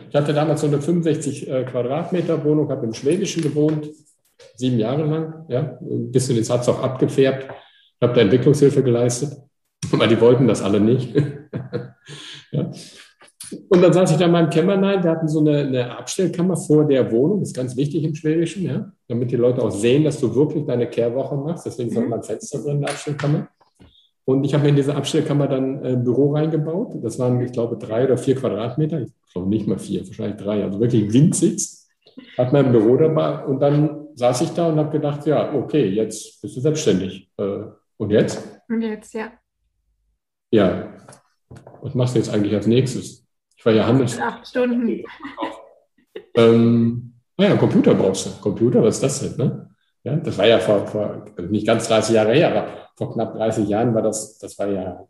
Ich 0.08 0.14
hatte 0.14 0.32
damals 0.32 0.60
so 0.60 0.68
eine 0.68 0.80
65 0.80 1.50
äh, 1.50 1.64
Quadratmeter 1.64 2.44
Wohnung, 2.44 2.70
habe 2.70 2.87
im 2.87 2.94
Schwäbischen 2.94 3.42
gewohnt, 3.42 3.90
sieben 4.54 4.78
Jahre 4.78 5.04
lang. 5.04 5.46
Ja, 5.48 5.78
ein 5.80 6.12
bisschen 6.12 6.37
jetzt 6.37 6.50
hat 6.50 6.62
es 6.62 6.68
auch 6.68 6.80
abgefärbt. 6.80 7.44
Ich 7.44 8.02
habe 8.02 8.14
da 8.14 8.20
Entwicklungshilfe 8.20 8.84
geleistet, 8.84 9.37
weil 9.90 10.08
die 10.08 10.20
wollten 10.20 10.46
das 10.46 10.62
alle 10.62 10.80
nicht. 10.80 11.14
ja. 12.52 12.70
Und 13.68 13.82
dann 13.82 13.92
saß 13.92 14.12
ich 14.12 14.16
da 14.16 14.26
in 14.26 14.32
meinem 14.32 14.50
Kämmerlein, 14.50 15.02
wir 15.02 15.10
hatten 15.10 15.28
so 15.28 15.40
eine, 15.40 15.58
eine, 15.58 15.96
Abstellkammer 15.96 16.56
vor 16.56 16.87
der 16.87 17.10
Wohnung, 17.10 17.40
das 17.40 17.50
ist 17.50 17.56
ganz 17.56 17.76
wichtig 17.76 18.02
im 18.04 18.14
Schwäbischen, 18.14 18.64
ja, 18.64 18.92
damit 19.08 19.30
die 19.30 19.37
Leute 19.37 19.62
auch 19.62 19.70
sehen, 19.70 20.04
dass 20.04 20.20
du 20.20 20.34
wirklich 20.34 20.64
deine 20.64 20.88
Kehrwoche 20.88 21.37
machst. 21.37 21.66
Deswegen 21.66 21.96
auch 21.96 22.08
mal 22.08 22.16
ein 22.16 22.22
Fenster 22.22 22.58
drin 22.60 22.76
in 22.76 22.80
der 22.82 22.90
Abstellkammer. 22.90 23.48
Und 24.26 24.44
ich 24.44 24.54
habe 24.54 24.64
mir 24.64 24.70
in 24.70 24.76
diese 24.76 24.94
Abstellkammer 24.94 25.48
dann 25.48 25.84
ein 25.84 26.04
Büro 26.04 26.32
reingebaut. 26.32 26.94
Das 27.02 27.18
waren, 27.18 27.40
ich 27.42 27.52
glaube, 27.52 27.76
drei 27.76 28.04
oder 28.04 28.16
vier 28.16 28.37
Quadratmeter. 28.37 29.02
Ich 29.02 29.12
glaube 29.32 29.48
nicht 29.48 29.66
mal 29.66 29.78
vier, 29.78 30.06
wahrscheinlich 30.06 30.40
drei. 30.40 30.64
Also 30.64 30.80
wirklich 30.80 31.12
winzig. 31.12 31.68
Hat 32.38 32.52
mein 32.52 32.72
Büro 32.72 32.96
dabei. 32.96 33.44
Und 33.44 33.60
dann 33.60 34.08
saß 34.14 34.40
ich 34.42 34.50
da 34.50 34.68
und 34.68 34.78
habe 34.78 34.90
gedacht, 34.90 35.26
ja, 35.26 35.52
okay, 35.52 35.88
jetzt 35.88 36.40
bist 36.40 36.56
du 36.56 36.60
selbstständig. 36.60 37.30
Äh, 37.37 37.64
und 37.98 38.10
jetzt? 38.10 38.42
Und 38.68 38.80
jetzt, 38.80 39.12
ja. 39.12 39.32
Ja. 40.50 40.94
Was 41.82 41.94
machst 41.94 42.14
du 42.14 42.18
jetzt 42.18 42.32
eigentlich 42.32 42.54
als 42.54 42.66
nächstes? 42.66 43.26
Ich 43.56 43.66
war 43.66 43.72
ja 43.72 43.87
Handels. 43.87 44.18
Acht 44.18 44.46
Stunden. 44.46 45.02
ähm, 46.34 47.14
naja, 47.37 47.56
Computer 47.56 47.94
brauchst 47.94 48.26
du. 48.26 48.30
Computer, 48.40 48.82
was 48.82 48.96
ist 48.96 49.02
das 49.02 49.37
denn? 49.37 49.46
Ne? 49.46 49.63
Ja, 50.05 50.17
das 50.17 50.37
war 50.37 50.47
ja 50.47 50.59
vor, 50.59 50.87
vor 50.87 51.25
nicht 51.49 51.67
ganz 51.67 51.88
30 51.88 52.14
Jahre 52.14 52.35
her, 52.35 52.51
aber 52.51 52.69
vor 52.97 53.12
knapp 53.14 53.35
30 53.35 53.67
Jahren 53.69 53.95
war 53.95 54.03
das, 54.03 54.38
das 54.38 54.59
war 54.59 54.69
ja 54.69 55.09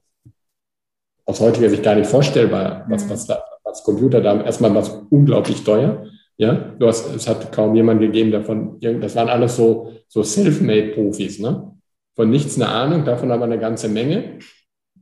aus 1.27 1.41
heutiger 1.41 1.69
Sicht 1.69 1.83
gar 1.83 1.97
nicht 1.97 2.09
vorstellbar, 2.09 2.85
was, 2.89 3.05
mhm. 3.05 3.11
was 3.11 3.27
da 3.27 3.43
als 3.65 3.83
Computer 3.83 4.21
da 4.21 4.41
erstmal 4.43 4.75
was 4.75 4.91
unglaublich 5.11 5.65
teuer. 5.65 6.07
Ja, 6.37 6.53
du 6.53 6.87
hast, 6.87 7.15
es 7.15 7.29
hat 7.29 7.53
kaum 7.53 7.75
jemand 7.75 8.01
gegeben 8.01 8.31
davon, 8.31 8.79
das 8.81 9.15
waren 9.17 9.29
alles 9.29 9.57
so, 9.57 9.93
so 10.09 10.23
Self-Made-Profis, 10.23 11.39
ne? 11.39 11.73
Von 12.17 12.31
nichts 12.31 12.57
eine 12.57 12.69
Ahnung, 12.69 13.05
davon 13.05 13.33
aber 13.33 13.45
eine 13.45 13.59
ganze 13.59 13.89
Menge. 13.89 14.39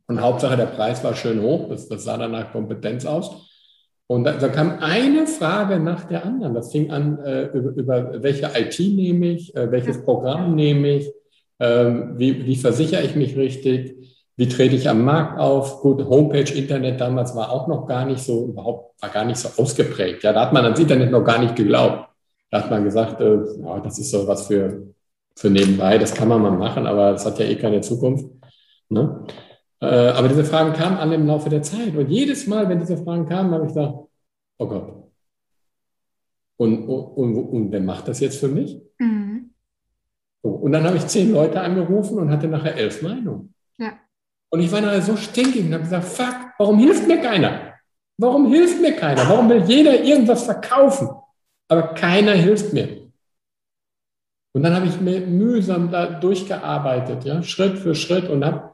Und 0.07 0.21
Hauptsache 0.21 0.57
der 0.57 0.67
Preis 0.67 1.03
war 1.05 1.15
schön 1.15 1.43
hoch, 1.43 1.69
das, 1.69 1.89
das 1.89 2.05
sah 2.05 2.17
dann 2.17 2.33
nach 2.33 2.53
Kompetenz 2.53 3.05
aus. 3.05 3.52
Und 4.13 4.25
da, 4.25 4.33
da, 4.33 4.49
kam 4.49 4.79
eine 4.81 5.27
Frage 5.27 5.81
nach 5.81 6.05
der 6.05 6.27
anderen. 6.27 6.53
Das 6.53 6.71
fing 6.71 6.91
an, 6.91 7.19
äh, 7.21 7.45
über, 7.47 7.71
über 7.71 8.23
welche 8.23 8.51
IT 8.55 8.79
nehme 8.79 9.29
ich, 9.29 9.57
äh, 9.57 9.73
welches 9.73 10.05
Programm 10.05 10.55
nehme 10.55 10.97
ich, 10.97 11.11
ähm, 11.59 12.19
wie, 12.19 12.45
wie 12.45 12.57
versichere 12.57 13.03
ich 13.03 13.17
mich 13.17 13.39
richtig? 13.39 13.97
Wie 14.37 14.49
trete 14.49 14.77
ich 14.77 14.87
am 14.91 15.03
Markt 15.03 15.41
auf? 15.41 15.81
Gut, 15.81 16.05
Homepage, 16.05 16.53
Internet 16.53 17.01
damals 17.01 17.35
war 17.35 17.51
auch 17.51 17.69
noch 17.69 17.87
gar 17.87 18.05
nicht 18.05 18.23
so, 18.23 18.49
überhaupt 18.49 19.01
war 19.01 19.09
gar 19.09 19.25
nicht 19.25 19.39
so 19.39 19.49
ausgeprägt. 19.63 20.23
Ja, 20.25 20.35
da 20.35 20.43
hat 20.43 20.53
man 20.53 20.65
ans 20.65 20.79
Internet 20.79 21.11
noch 21.11 21.25
gar 21.25 21.39
nicht 21.39 21.57
geglaubt. 21.57 22.11
Da 22.51 22.63
hat 22.63 22.71
man 22.71 22.85
gesagt, 22.85 23.19
äh, 23.23 23.39
ja, 23.65 23.81
das 23.81 23.99
ist 23.99 24.11
so 24.11 24.29
was 24.29 24.47
für, 24.47 24.89
für 25.37 25.49
nebenbei, 25.49 25.97
das 25.97 26.15
kann 26.15 26.29
man 26.29 26.43
mal 26.43 26.51
machen, 26.51 26.87
aber 26.87 27.13
das 27.13 27.25
hat 27.25 27.39
ja 27.39 27.47
eh 27.47 27.57
keine 27.57 27.81
Zukunft. 27.81 28.27
Ne? 28.91 29.25
Äh, 29.83 30.11
aber 30.11 30.29
diese 30.29 30.45
Fragen 30.45 30.73
kamen 30.75 30.97
alle 30.97 31.17
im 31.17 31.27
Laufe 31.27 31.51
der 31.51 31.63
Zeit. 31.63 31.97
Und 31.97 32.09
jedes 32.09 32.47
Mal, 32.47 32.69
wenn 32.69 32.79
diese 32.79 32.97
Fragen 32.97 33.29
kamen, 33.29 33.53
habe 33.53 33.67
ich 33.67 33.75
gedacht, 33.75 33.97
oh 34.59 34.67
Gott. 34.69 35.11
Und, 36.57 36.87
und, 36.87 37.35
und, 37.35 37.73
wer 37.73 37.81
macht 37.81 38.07
das 38.07 38.21
jetzt 38.21 38.39
für 38.39 38.47
mich? 38.47 38.81
Mhm. 38.99 39.51
So, 40.45 40.51
und 40.51 40.71
dann 40.71 40.85
habe 40.85 40.97
ich 40.97 41.07
zehn 41.09 41.33
Leute 41.33 41.61
angerufen 41.61 42.19
und 42.19 42.31
hatte 42.31 42.47
nachher 42.47 42.77
elf 42.77 43.03
Meinungen. 43.03 43.55
Ja. 43.79 43.95
Und 44.51 44.61
ich 44.61 44.71
war 44.71 44.81
nachher 44.81 45.03
so 45.03 45.17
stinkig 45.17 45.67
und 45.67 45.73
habe 45.73 45.83
gesagt, 45.83 46.05
fuck, 46.05 46.37
warum 46.59 46.79
hilft 46.79 47.09
mir 47.09 47.21
keiner? 47.21 47.75
Warum 48.19 48.53
hilft 48.53 48.81
mir 48.81 48.95
keiner? 48.95 49.29
Warum 49.29 49.49
will 49.49 49.65
jeder 49.65 50.01
irgendwas 50.05 50.45
verkaufen? 50.45 51.09
Aber 51.67 51.95
keiner 51.95 52.35
hilft 52.35 52.73
mir. 52.73 53.11
Und 54.55 54.63
dann 54.63 54.77
habe 54.77 54.87
ich 54.87 55.01
mir 55.01 55.27
mühsam 55.27 55.91
da 55.91 56.07
durchgearbeitet, 56.07 57.25
ja, 57.25 57.43
Schritt 57.43 57.79
für 57.79 57.97
Schritt 57.97 58.29
und 58.29 58.45
habe 58.45 58.73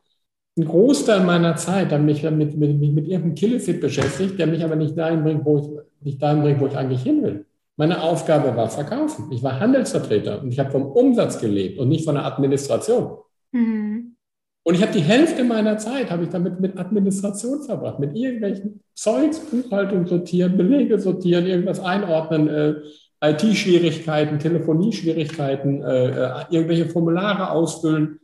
einen 0.59 0.69
Großteil 0.69 1.25
meiner 1.25 1.57
Zeit 1.57 1.93
dann 1.93 2.05
mich 2.05 2.23
mit, 2.23 2.57
mit, 2.57 2.79
mit, 2.79 2.93
mit 2.93 3.09
irgendeinem 3.09 3.35
Killefit 3.35 3.81
beschäftigt, 3.81 4.39
der 4.39 4.47
mich 4.47 4.65
aber 4.65 4.77
nicht 4.77 4.97
dahin 4.99 5.23
bringt, 5.23 5.45
wo 5.45 5.59
ich, 5.59 5.69
nicht 6.05 6.23
dahin 6.23 6.43
bringt, 6.43 6.61
wo 6.61 6.67
ich 6.67 6.77
eigentlich 6.77 7.03
hin 7.03 7.23
will. 7.23 7.47
Meine 7.77 8.03
Aufgabe 8.03 8.57
war 8.57 8.69
verkaufen. 8.69 9.31
Ich 9.31 9.43
war 9.43 9.61
Handelsvertreter 9.61 10.43
und 10.43 10.53
ich 10.53 10.59
habe 10.59 10.71
vom 10.71 10.87
Umsatz 10.87 11.41
gelebt 11.41 11.79
und 11.79 11.89
nicht 11.89 12.05
von 12.05 12.17
der 12.17 12.27
Administration. 12.27 13.19
Mhm. 13.53 14.17
Und 14.65 14.75
ich 14.75 14.83
habe 14.83 14.93
die 14.93 15.01
Hälfte 15.01 15.45
meiner 15.45 15.79
Zeit 15.79 16.11
habe 16.11 16.25
ich 16.25 16.29
damit 16.29 16.61
mit 16.61 16.77
Administration 16.77 17.63
verbracht, 17.63 18.01
mit 18.01 18.15
irgendwelchen 18.15 18.81
Zeugs, 18.95 19.39
Buchhaltung 19.39 20.07
sortieren, 20.07 20.59
Belege 20.59 20.99
sortieren, 20.99 21.47
irgendwas 21.47 21.81
einordnen, 21.81 22.49
äh, 22.49 22.75
IT-Schwierigkeiten, 23.21 24.39
Telefonieschwierigkeiten, 24.39 25.83
äh, 25.83 26.09
äh, 26.09 26.45
irgendwelche 26.51 26.87
Formulare 26.87 27.51
ausfüllen. 27.51 28.21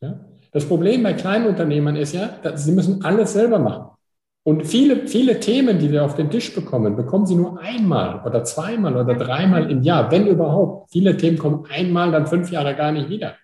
Ja? 0.00 0.18
Das 0.54 0.66
Problem 0.66 1.02
bei 1.02 1.14
kleinen 1.14 1.48
Unternehmern 1.48 1.96
ist 1.96 2.14
ja, 2.14 2.38
dass 2.40 2.64
sie 2.64 2.70
müssen 2.70 3.04
alles 3.04 3.32
selber 3.32 3.58
machen. 3.58 3.88
Und 4.44 4.64
viele, 4.64 5.08
viele 5.08 5.40
Themen, 5.40 5.80
die 5.80 5.90
wir 5.90 6.04
auf 6.04 6.14
den 6.14 6.30
Tisch 6.30 6.54
bekommen, 6.54 6.94
bekommen 6.94 7.26
sie 7.26 7.34
nur 7.34 7.58
einmal 7.60 8.22
oder 8.24 8.44
zweimal 8.44 8.96
oder 8.96 9.16
dreimal 9.16 9.68
im 9.68 9.82
Jahr, 9.82 10.12
wenn 10.12 10.28
überhaupt. 10.28 10.92
Viele 10.92 11.16
Themen 11.16 11.38
kommen 11.38 11.66
einmal, 11.68 12.12
dann 12.12 12.28
fünf 12.28 12.52
Jahre 12.52 12.76
gar 12.76 12.92
nicht 12.92 13.08
wieder. 13.08 13.34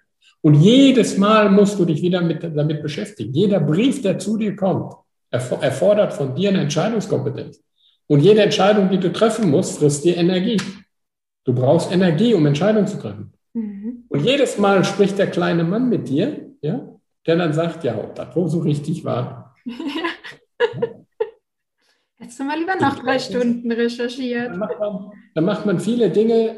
Und 0.41 0.55
jedes 0.55 1.19
Mal 1.19 1.51
musst 1.51 1.81
du 1.81 1.85
dich 1.85 2.01
wieder 2.01 2.21
mit, 2.21 2.45
damit 2.45 2.81
beschäftigen. 2.81 3.33
Jeder 3.33 3.59
Brief, 3.59 4.03
der 4.03 4.19
zu 4.19 4.37
dir 4.37 4.55
kommt, 4.55 4.95
erfordert 5.31 6.13
von 6.13 6.37
dir 6.37 6.51
eine 6.51 6.61
Entscheidungskompetenz. 6.61 7.61
Und 8.07 8.21
jede 8.21 8.43
Entscheidung, 8.43 8.89
die 8.89 8.99
du 8.99 9.13
treffen 9.13 9.51
musst, 9.51 9.79
frisst 9.79 10.05
dir 10.05 10.17
Energie. 10.17 10.61
Du 11.45 11.55
brauchst 11.55 11.91
Energie, 11.91 12.35
um 12.35 12.47
Entscheidungen 12.47 12.87
zu 12.87 12.99
treffen. 12.99 13.33
Mhm. 13.53 14.05
Und 14.09 14.25
jedes 14.25 14.59
Mal 14.59 14.85
spricht 14.85 15.19
der 15.19 15.27
kleine 15.27 15.65
Mann 15.65 15.89
mit 15.89 16.09
dir, 16.09 16.51
ja, 16.63 16.87
der 17.27 17.37
dann 17.37 17.53
sagt, 17.53 17.85
ja, 17.85 17.97
ob 17.99 18.15
das 18.15 18.35
wohl 18.35 18.49
so 18.49 18.61
richtig 18.61 19.05
war. 19.05 19.55
Hättest 22.17 22.39
du 22.39 22.45
mal 22.45 22.59
lieber 22.59 22.77
noch 22.77 22.99
drei 22.99 23.19
Stunden 23.19 23.73
recherchiert. 23.73 24.51
Dann 24.51 24.59
macht, 24.59 24.79
man, 24.79 25.13
dann 25.35 25.45
macht 25.45 25.67
man 25.67 25.81
viele 25.81 26.11
Dinge 26.11 26.57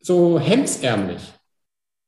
so 0.00 0.38
hemdsärmlich, 0.38 1.32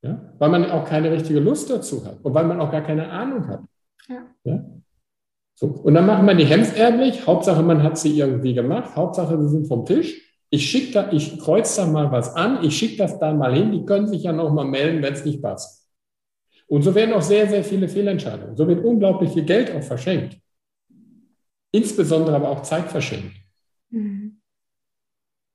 ja? 0.02 0.32
weil 0.38 0.50
man 0.50 0.70
auch 0.70 0.84
keine 0.84 1.10
richtige 1.10 1.40
Lust 1.40 1.70
dazu 1.70 2.04
hat 2.04 2.18
und 2.22 2.34
weil 2.34 2.44
man 2.44 2.60
auch 2.60 2.70
gar 2.70 2.82
keine 2.82 3.10
Ahnung 3.10 3.46
hat. 3.48 3.60
Ja. 4.08 4.26
ja? 4.44 4.64
So. 5.54 5.66
Und 5.66 5.94
dann 5.94 6.06
macht 6.06 6.22
man 6.24 6.36
die 6.36 6.44
hemdsärmlich. 6.44 7.26
Hauptsache, 7.26 7.62
man 7.62 7.82
hat 7.82 7.98
sie 7.98 8.18
irgendwie 8.18 8.54
gemacht. 8.54 8.96
Hauptsache, 8.96 9.40
sie 9.40 9.48
sind 9.48 9.66
vom 9.66 9.86
Tisch. 9.86 10.20
Ich 10.50 10.70
schicke 10.70 10.92
da, 10.92 11.12
ich 11.12 11.38
kreuze 11.38 11.80
da 11.80 11.86
mal 11.86 12.10
was 12.12 12.34
an. 12.34 12.62
Ich 12.64 12.76
schicke 12.76 12.96
das 12.98 13.18
da 13.18 13.32
mal 13.32 13.54
hin. 13.54 13.72
Die 13.72 13.84
können 13.84 14.06
sich 14.06 14.24
ja 14.24 14.32
noch 14.32 14.52
mal 14.52 14.64
melden, 14.64 15.02
wenn 15.02 15.14
es 15.14 15.24
nicht 15.24 15.42
passt. 15.42 15.83
Und 16.66 16.82
so 16.82 16.94
werden 16.94 17.14
auch 17.14 17.22
sehr, 17.22 17.48
sehr 17.48 17.62
viele 17.62 17.88
Fehlentscheidungen. 17.88 18.56
So 18.56 18.66
wird 18.66 18.84
unglaublich 18.84 19.32
viel 19.32 19.44
Geld 19.44 19.74
auch 19.74 19.82
verschenkt 19.82 20.38
insbesondere 21.74 22.36
aber 22.36 22.50
auch 22.50 22.62
Zeit 22.62 22.88
verschenkt. 22.88 23.34
Mhm. 23.90 24.40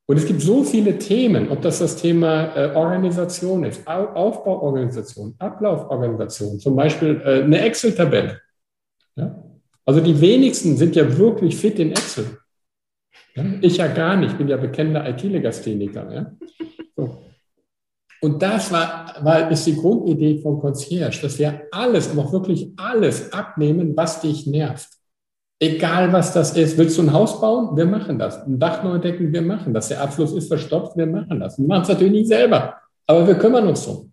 Und 0.05 0.17
es 0.17 0.25
gibt 0.25 0.41
so 0.41 0.63
viele 0.63 0.97
Themen, 0.97 1.49
ob 1.49 1.61
das 1.61 1.79
das 1.79 1.95
Thema 1.95 2.55
äh, 2.55 2.75
Organisation 2.75 3.63
ist, 3.63 3.87
Aufbauorganisation, 3.87 5.35
Ablauforganisation, 5.37 6.59
zum 6.59 6.75
Beispiel 6.75 7.21
äh, 7.23 7.43
eine 7.43 7.61
Excel-Tabelle. 7.61 8.41
Ja? 9.15 9.43
Also 9.85 10.01
die 10.01 10.19
wenigsten 10.19 10.77
sind 10.77 10.95
ja 10.95 11.17
wirklich 11.17 11.55
fit 11.55 11.79
in 11.79 11.91
Excel. 11.91 12.37
Ja? 13.35 13.45
Ich 13.61 13.77
ja 13.77 13.87
gar 13.87 14.17
nicht, 14.17 14.31
ich 14.31 14.37
bin 14.37 14.49
ja 14.49 14.57
bekennender 14.57 15.07
IT-Legastheniker. 15.07 16.11
Ja? 16.11 16.31
Und 18.21 18.41
das 18.41 18.71
war, 18.71 19.15
war, 19.21 19.49
ist 19.49 19.65
die 19.65 19.75
Grundidee 19.75 20.39
von 20.39 20.59
Concierge, 20.59 21.21
dass 21.21 21.39
wir 21.39 21.61
alles, 21.71 22.11
aber 22.11 22.23
auch 22.23 22.33
wirklich 22.33 22.71
alles 22.77 23.31
abnehmen, 23.31 23.95
was 23.95 24.21
dich 24.21 24.45
nervt. 24.45 24.89
Egal 25.61 26.11
was 26.13 26.33
das 26.33 26.55
ist. 26.55 26.77
Willst 26.77 26.97
du 26.97 27.01
ein 27.01 27.13
Haus 27.13 27.39
bauen? 27.39 27.75
Wir 27.75 27.85
machen 27.85 28.17
das. 28.17 28.45
Ein 28.45 28.59
Dach 28.59 28.83
neu 28.83 28.97
decken? 28.97 29.31
Wir 29.33 29.41
machen 29.41 29.73
das. 29.73 29.89
Der 29.89 30.01
Abfluss 30.01 30.33
ist 30.33 30.47
verstopft? 30.47 30.95
Wir 30.95 31.05
machen 31.05 31.39
das. 31.39 31.57
Wir 31.57 31.67
machen 31.67 31.83
es 31.83 31.89
natürlich 31.89 32.13
nicht 32.13 32.27
selber, 32.27 32.75
aber 33.05 33.27
wir 33.27 33.35
kümmern 33.35 33.67
uns 33.67 33.83
drum. 33.83 34.09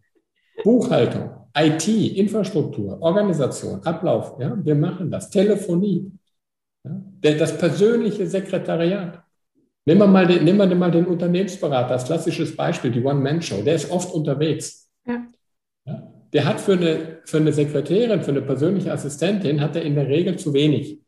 Buchhaltung, 0.64 1.30
IT, 1.56 1.86
Infrastruktur, 1.88 3.00
Organisation, 3.00 3.80
Ablauf, 3.84 4.36
ja, 4.40 4.56
wir 4.62 4.74
machen 4.74 5.10
das. 5.10 5.30
Telefonie, 5.30 6.10
ja, 6.84 7.00
das 7.20 7.56
persönliche 7.56 8.26
Sekretariat. 8.26 9.22
Nehmen 9.86 10.00
wir, 10.00 10.06
mal 10.08 10.26
den, 10.26 10.42
nehmen 10.44 10.58
wir 10.58 10.74
mal 10.74 10.90
den 10.90 11.06
Unternehmensberater, 11.06 11.90
das 11.90 12.06
klassisches 12.06 12.56
Beispiel, 12.56 12.90
die 12.90 13.04
One-Man-Show. 13.04 13.62
Der 13.62 13.76
ist 13.76 13.90
oft 13.90 14.12
unterwegs. 14.12 14.90
Ja. 15.06 15.26
Ja, 15.84 16.12
der 16.32 16.44
hat 16.44 16.60
für 16.60 16.72
eine, 16.72 17.20
für 17.24 17.36
eine 17.36 17.52
Sekretärin, 17.52 18.22
für 18.22 18.32
eine 18.32 18.42
persönliche 18.42 18.92
Assistentin, 18.92 19.60
hat 19.60 19.76
er 19.76 19.82
in 19.82 19.94
der 19.94 20.08
Regel 20.08 20.36
zu 20.36 20.52
wenig. 20.52 21.00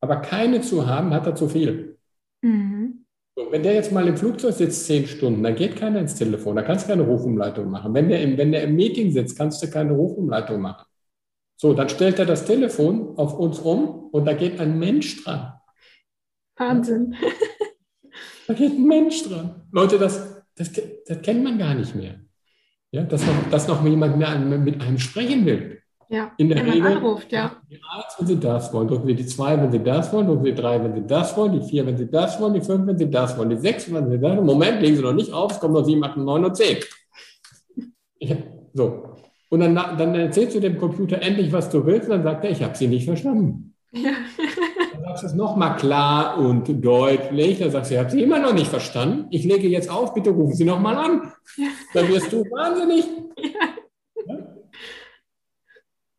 Aber 0.00 0.16
keine 0.16 0.62
zu 0.62 0.86
haben, 0.86 1.12
hat 1.12 1.26
er 1.26 1.34
zu 1.34 1.46
viel. 1.46 1.98
Mhm. 2.40 3.04
So, 3.36 3.52
wenn 3.52 3.62
der 3.62 3.74
jetzt 3.74 3.92
mal 3.92 4.08
im 4.08 4.16
Flugzeug 4.16 4.54
sitzt 4.54 4.86
zehn 4.86 5.06
Stunden, 5.06 5.42
dann 5.42 5.56
geht 5.56 5.76
keiner 5.76 6.00
ins 6.00 6.14
Telefon, 6.14 6.56
da 6.56 6.62
kannst 6.62 6.86
du 6.86 6.90
keine 6.90 7.02
Rufumleitung 7.02 7.68
machen. 7.68 7.92
Wenn 7.92 8.08
der, 8.08 8.22
im, 8.22 8.38
wenn 8.38 8.52
der 8.52 8.62
im 8.62 8.76
Meeting 8.76 9.10
sitzt, 9.10 9.36
kannst 9.36 9.62
du 9.62 9.68
keine 9.68 9.92
Rufumleitung 9.92 10.60
machen. 10.60 10.86
So, 11.56 11.74
dann 11.74 11.88
stellt 11.88 12.18
er 12.18 12.26
das 12.26 12.46
Telefon 12.46 13.18
auf 13.18 13.38
uns 13.38 13.58
um 13.58 14.08
und 14.10 14.24
da 14.24 14.32
geht 14.32 14.58
ein 14.58 14.78
Mensch 14.78 15.22
dran. 15.22 15.52
Wahnsinn. 16.56 17.14
Da 18.46 18.54
geht 18.54 18.72
ein 18.72 18.86
Mensch 18.86 19.22
dran. 19.24 19.62
Leute, 19.72 19.98
das, 19.98 20.44
das, 20.56 20.70
das 21.06 21.22
kennt 21.22 21.42
man 21.44 21.58
gar 21.58 21.74
nicht 21.74 21.94
mehr. 21.94 22.16
Ja, 22.90 23.02
dass, 23.02 23.26
noch, 23.26 23.50
dass 23.50 23.66
noch 23.66 23.84
jemand 23.84 24.18
mit 24.18 24.26
einem, 24.26 24.64
mit 24.64 24.80
einem 24.80 24.98
sprechen 24.98 25.44
will. 25.46 25.80
Ja, 26.08 26.32
in 26.36 26.48
der 26.48 26.64
Regel. 26.64 26.86
Anruft, 26.86 27.32
ja. 27.32 27.56
Die 27.68 27.74
1, 27.76 27.82
wenn 28.18 28.26
Sie 28.26 28.38
das 28.38 28.72
wollen, 28.72 28.86
drücken 28.86 29.06
Sie 29.06 29.14
die 29.14 29.26
2, 29.26 29.60
wenn 29.60 29.72
Sie 29.72 29.82
das 29.82 30.12
wollen, 30.12 30.26
drücken 30.26 30.44
Sie 30.44 30.50
die 30.50 30.60
3, 30.60 30.84
wenn 30.84 30.94
Sie 30.94 31.06
das 31.06 31.36
wollen, 31.36 31.60
die 31.60 31.66
4, 31.66 31.86
wenn 31.86 31.96
Sie 31.96 32.10
das 32.10 32.40
wollen, 32.40 32.54
die 32.54 32.60
5, 32.60 32.86
wenn 32.86 32.98
Sie 32.98 33.10
das 33.10 33.36
wollen, 33.36 33.50
die 33.50 33.56
6, 33.56 33.92
wenn 33.92 34.10
Sie 34.10 34.18
das 34.20 34.36
wollen. 34.36 34.46
Moment, 34.46 34.80
legen 34.80 34.96
Sie 34.96 35.02
noch 35.02 35.14
nicht 35.14 35.32
auf, 35.32 35.52
es 35.52 35.60
kommen 35.60 35.74
noch 35.74 35.84
7, 35.84 36.04
8, 36.04 36.18
9 36.18 36.44
und 36.44 36.56
10. 36.56 36.76
Ja, 38.20 38.36
so. 38.74 39.16
Und 39.48 39.60
dann, 39.60 39.74
dann 39.74 40.14
erzählst 40.14 40.54
du 40.54 40.60
dem 40.60 40.78
Computer 40.78 41.20
endlich, 41.20 41.50
was 41.52 41.70
du 41.70 41.84
willst, 41.84 42.08
und 42.08 42.16
dann 42.16 42.22
sagt 42.22 42.44
er, 42.44 42.50
ich 42.50 42.62
habe 42.62 42.76
Sie 42.76 42.86
nicht 42.86 43.06
verstanden. 43.06 43.74
Ja. 43.92 44.12
Sagst 45.14 45.26
es 45.26 45.34
nochmal 45.34 45.76
klar 45.76 46.38
und 46.38 46.66
deutlich. 46.84 47.60
Dann 47.60 47.70
sagst 47.70 47.88
du, 47.88 47.94
ich 47.94 48.00
habe 48.00 48.10
Sie 48.10 48.20
immer 48.20 48.40
noch 48.40 48.52
nicht 48.52 48.66
verstanden. 48.66 49.28
Ich 49.30 49.44
lege 49.44 49.68
jetzt 49.68 49.88
auf, 49.88 50.12
bitte 50.12 50.30
rufen 50.30 50.56
Sie 50.56 50.64
nochmal 50.64 50.96
an. 50.96 51.32
Ja. 51.56 51.68
Dann 51.92 52.08
wirst 52.08 52.32
du 52.32 52.42
wahnsinnig. 52.50 53.06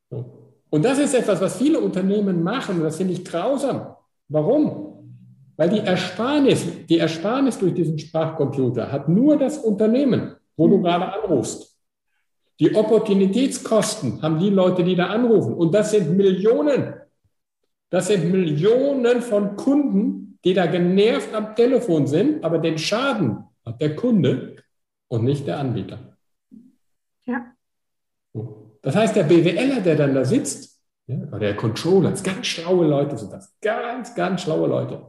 Ja. 0.09 0.23
Und 0.69 0.85
das 0.85 0.97
ist 0.99 1.13
etwas, 1.13 1.41
was 1.41 1.57
viele 1.57 1.81
Unternehmen 1.81 2.41
machen, 2.41 2.81
das 2.81 2.95
finde 2.95 3.11
ich 3.11 3.25
grausam. 3.25 3.95
Warum? 4.29 5.13
Weil 5.57 5.69
die 5.69 5.79
Ersparnis, 5.79 6.65
die 6.87 6.99
Ersparnis 6.99 7.59
durch 7.59 7.73
diesen 7.73 7.99
Sprachcomputer 7.99 8.89
hat 8.89 9.09
nur 9.09 9.35
das 9.35 9.57
Unternehmen, 9.57 10.35
wo 10.55 10.69
du 10.69 10.81
gerade 10.81 11.11
anrufst. 11.11 11.77
Die 12.61 12.73
Opportunitätskosten 12.73 14.21
haben 14.21 14.39
die 14.39 14.51
Leute, 14.51 14.85
die 14.85 14.95
da 14.95 15.07
anrufen. 15.07 15.53
Und 15.53 15.73
das 15.73 15.91
sind 15.91 16.15
Millionen. 16.15 16.93
Das 17.95 18.07
sind 18.07 18.29
Millionen 18.29 19.21
von 19.21 19.55
Kunden, 19.55 20.37
die 20.43 20.53
da 20.53 20.65
genervt 20.65 21.33
am 21.33 21.55
Telefon 21.55 22.07
sind, 22.07 22.43
aber 22.43 22.57
den 22.57 22.77
Schaden 22.77 23.45
hat 23.65 23.79
der 23.79 23.95
Kunde 23.95 24.57
und 25.07 25.23
nicht 25.23 25.47
der 25.47 25.59
Anbieter. 25.59 26.17
Ja. 27.23 27.53
Das 28.81 28.97
heißt, 28.97 29.15
der 29.15 29.23
BWLer, 29.23 29.79
der 29.79 29.95
dann 29.95 30.13
da 30.13 30.25
sitzt, 30.25 30.77
ja, 31.07 31.15
oder 31.29 31.39
der 31.39 31.55
Controller, 31.55 32.11
das 32.11 32.21
ganz 32.21 32.47
schlaue 32.47 32.85
Leute 32.85 33.17
sind 33.17 33.31
das, 33.31 33.55
ganz, 33.61 34.13
ganz 34.13 34.41
schlaue 34.41 34.67
Leute. 34.67 35.01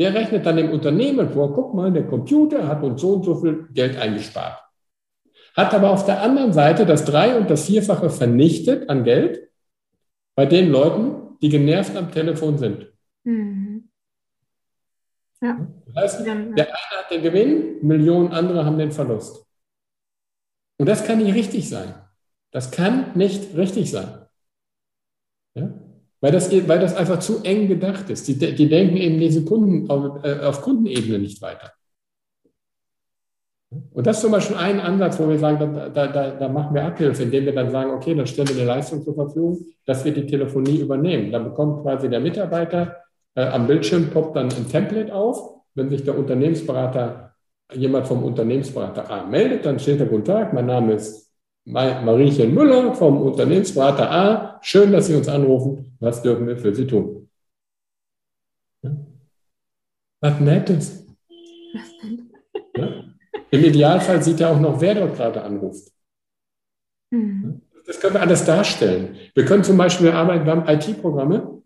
Der 0.00 0.12
rechnet 0.12 0.44
dann 0.44 0.56
dem 0.56 0.72
Unternehmen 0.72 1.30
vor, 1.30 1.54
guck 1.54 1.74
mal, 1.74 1.92
der 1.92 2.08
Computer 2.08 2.66
hat 2.66 2.82
uns 2.82 3.00
so 3.00 3.12
und 3.12 3.24
so 3.24 3.36
viel 3.36 3.68
Geld 3.72 3.96
eingespart. 3.96 4.60
Hat 5.56 5.72
aber 5.74 5.90
auf 5.90 6.06
der 6.06 6.20
anderen 6.20 6.52
Seite 6.52 6.86
das 6.86 7.04
Drei- 7.04 7.36
und 7.36 7.48
das 7.48 7.66
Vierfache 7.66 8.10
vernichtet 8.10 8.90
an 8.90 9.04
Geld 9.04 9.48
bei 10.34 10.44
den 10.44 10.72
Leuten, 10.72 11.21
die 11.42 11.48
genervt 11.48 11.96
am 11.96 12.10
Telefon 12.10 12.56
sind. 12.56 12.92
Mhm. 13.24 13.88
Ja. 15.42 15.68
Das 15.86 15.96
heißt, 15.96 16.26
der 16.26 16.34
eine 16.34 16.56
hat 16.56 17.10
den 17.10 17.22
Gewinn, 17.22 17.84
Millionen 17.86 18.32
andere 18.32 18.64
haben 18.64 18.78
den 18.78 18.92
Verlust. 18.92 19.44
Und 20.78 20.88
das 20.88 21.04
kann 21.04 21.18
nicht 21.18 21.34
richtig 21.34 21.68
sein. 21.68 21.94
Das 22.52 22.70
kann 22.70 23.12
nicht 23.16 23.56
richtig 23.56 23.90
sein. 23.90 24.26
Ja? 25.54 25.74
Weil, 26.20 26.32
das, 26.32 26.52
weil 26.68 26.78
das 26.78 26.94
einfach 26.94 27.18
zu 27.18 27.42
eng 27.42 27.66
gedacht 27.66 28.08
ist. 28.08 28.28
Die, 28.28 28.38
die 28.38 28.68
denken 28.68 28.96
eben 28.96 29.18
diese 29.18 29.44
Kunden 29.44 29.90
auf, 29.90 30.24
äh, 30.24 30.38
auf 30.40 30.62
Kundenebene 30.62 31.18
nicht 31.18 31.42
weiter. 31.42 31.72
Und 33.92 34.06
das 34.06 34.16
ist 34.16 34.22
zum 34.22 34.32
Beispiel 34.32 34.56
ein 34.56 34.80
Ansatz, 34.80 35.18
wo 35.18 35.28
wir 35.28 35.38
sagen, 35.38 35.58
da, 35.74 35.88
da, 35.88 36.06
da, 36.06 36.30
da 36.30 36.48
machen 36.48 36.74
wir 36.74 36.84
Abhilfe, 36.84 37.22
indem 37.22 37.46
wir 37.46 37.54
dann 37.54 37.70
sagen, 37.70 37.90
okay, 37.90 38.14
dann 38.14 38.26
stellen 38.26 38.48
wir 38.48 38.56
eine 38.56 38.64
Leistung 38.64 39.02
zur 39.02 39.14
Verfügung, 39.14 39.58
dass 39.84 40.04
wir 40.04 40.12
die 40.12 40.26
Telefonie 40.26 40.78
übernehmen. 40.80 41.30
Dann 41.30 41.44
bekommt 41.44 41.82
quasi 41.82 42.08
der 42.08 42.20
Mitarbeiter 42.20 42.96
äh, 43.34 43.44
am 43.44 43.66
Bildschirm 43.66 44.10
poppt 44.10 44.36
dann 44.36 44.52
ein 44.52 44.68
Template 44.68 45.14
auf. 45.14 45.62
Wenn 45.74 45.88
sich 45.88 46.04
der 46.04 46.18
Unternehmensberater, 46.18 47.34
jemand 47.72 48.06
vom 48.06 48.22
Unternehmensberater 48.22 49.10
A 49.10 49.26
meldet, 49.26 49.64
dann 49.64 49.78
steht 49.78 50.00
der 50.00 50.06
Guten 50.06 50.24
Tag, 50.24 50.52
mein 50.52 50.66
Name 50.66 50.94
ist 50.94 51.32
Mariechen 51.64 52.52
Müller 52.52 52.94
vom 52.94 53.22
Unternehmensberater 53.22 54.10
A. 54.10 54.58
Schön, 54.62 54.92
dass 54.92 55.06
Sie 55.06 55.14
uns 55.14 55.28
anrufen. 55.28 55.96
Was 56.00 56.20
dürfen 56.22 56.46
wir 56.46 56.56
für 56.56 56.74
Sie 56.74 56.86
tun? 56.86 57.28
Ja? 58.82 58.90
Was 60.20 60.40
Nettes. 60.40 61.06
Im 63.52 63.64
Idealfall 63.64 64.22
sieht 64.22 64.40
er 64.40 64.50
auch 64.50 64.58
noch, 64.58 64.80
wer 64.80 64.94
dort 64.94 65.14
gerade 65.14 65.42
anruft. 65.42 65.92
Mhm. 67.10 67.60
Das 67.86 68.00
können 68.00 68.14
wir 68.14 68.22
alles 68.22 68.44
darstellen. 68.46 69.16
Wir 69.34 69.44
können 69.44 69.62
zum 69.62 69.76
Beispiel 69.76 70.10
arbeiten, 70.10 70.46
wir 70.46 70.52
haben 70.52 70.68
IT-Programme, 70.68 71.62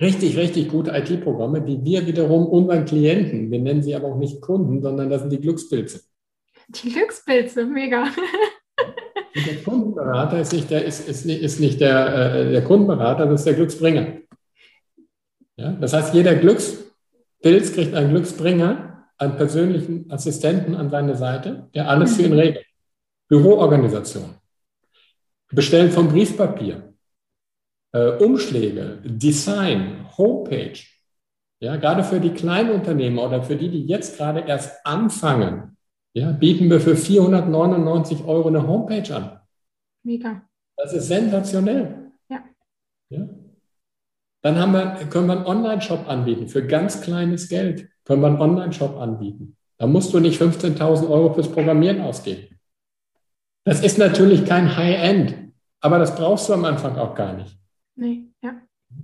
richtig, 0.00 0.36
richtig 0.36 0.68
gute 0.68 0.90
IT-Programme, 0.90 1.62
die 1.62 1.82
wir 1.84 2.06
wiederum 2.06 2.46
unseren 2.46 2.84
Klienten, 2.86 3.50
wir 3.52 3.60
nennen 3.60 3.82
sie 3.82 3.94
aber 3.94 4.08
auch 4.08 4.18
nicht 4.18 4.40
Kunden, 4.40 4.82
sondern 4.82 5.10
das 5.10 5.20
sind 5.20 5.30
die 5.30 5.40
Glückspilze. 5.40 6.00
Die 6.68 6.90
Glückspilze, 6.90 7.66
mega. 7.66 8.06
Der 9.46 9.62
Kundenberater 9.62 10.40
ist 10.40 10.52
nicht 10.52 10.70
der, 10.70 10.84
ist, 10.84 11.08
ist 11.08 11.24
ist 11.24 11.60
nicht 11.60 11.80
der, 11.80 12.34
äh, 12.34 12.50
der 12.50 12.64
Kundenberater, 12.64 13.26
das 13.26 13.42
ist 13.42 13.46
der 13.46 13.54
Glücksbringer. 13.54 14.18
Ja? 15.56 15.72
Das 15.72 15.92
heißt, 15.92 16.14
jeder 16.14 16.34
Glückspilz 16.34 17.74
kriegt 17.74 17.94
einen 17.94 18.10
Glücksbringer, 18.10 18.91
einen 19.22 19.36
persönlichen 19.36 20.10
Assistenten 20.10 20.74
an 20.74 20.90
seine 20.90 21.16
Seite, 21.16 21.68
der 21.74 21.88
alles 21.88 22.16
für 22.16 22.22
ihn 22.22 22.32
regelt. 22.32 22.66
Büroorganisation. 23.28 24.34
Bestellen 25.50 25.90
von 25.90 26.08
Briefpapier. 26.08 26.94
Äh, 27.92 28.16
Umschläge, 28.16 28.98
Design, 29.04 30.06
Homepage. 30.16 30.78
Ja, 31.60 31.76
gerade 31.76 32.02
für 32.02 32.18
die 32.18 32.30
Kleinunternehmer 32.30 33.24
oder 33.24 33.42
für 33.42 33.56
die, 33.56 33.68
die 33.68 33.86
jetzt 33.86 34.16
gerade 34.16 34.40
erst 34.40 34.84
anfangen, 34.84 35.76
ja, 36.14 36.32
bieten 36.32 36.68
wir 36.68 36.80
für 36.80 36.96
499 36.96 38.24
Euro 38.24 38.48
eine 38.48 38.66
Homepage 38.66 39.14
an. 39.14 39.40
Mega. 40.02 40.42
Das 40.76 40.92
ist 40.92 41.06
sensationell. 41.06 42.10
Ja. 42.28 42.42
ja. 43.10 43.28
Dann 44.42 44.58
haben 44.58 44.72
wir, 44.72 45.06
können 45.08 45.28
wir 45.28 45.36
einen 45.36 45.46
Online-Shop 45.46 46.08
anbieten. 46.08 46.48
Für 46.48 46.66
ganz 46.66 47.00
kleines 47.00 47.48
Geld 47.48 47.91
können 48.04 48.22
wir 48.22 48.28
einen 48.28 48.40
Online-Shop 48.40 48.98
anbieten. 48.98 49.56
Da 49.78 49.86
musst 49.86 50.12
du 50.14 50.20
nicht 50.20 50.40
15.000 50.40 51.08
Euro 51.08 51.34
fürs 51.34 51.50
Programmieren 51.50 52.00
ausgeben. 52.00 52.58
Das 53.64 53.80
ist 53.80 53.98
natürlich 53.98 54.44
kein 54.44 54.76
High-End, 54.76 55.34
aber 55.80 55.98
das 55.98 56.14
brauchst 56.14 56.48
du 56.48 56.54
am 56.54 56.64
Anfang 56.64 56.96
auch 56.96 57.14
gar 57.14 57.32
nicht. 57.32 57.56
Nee, 57.94 58.24
ja. 58.42 58.54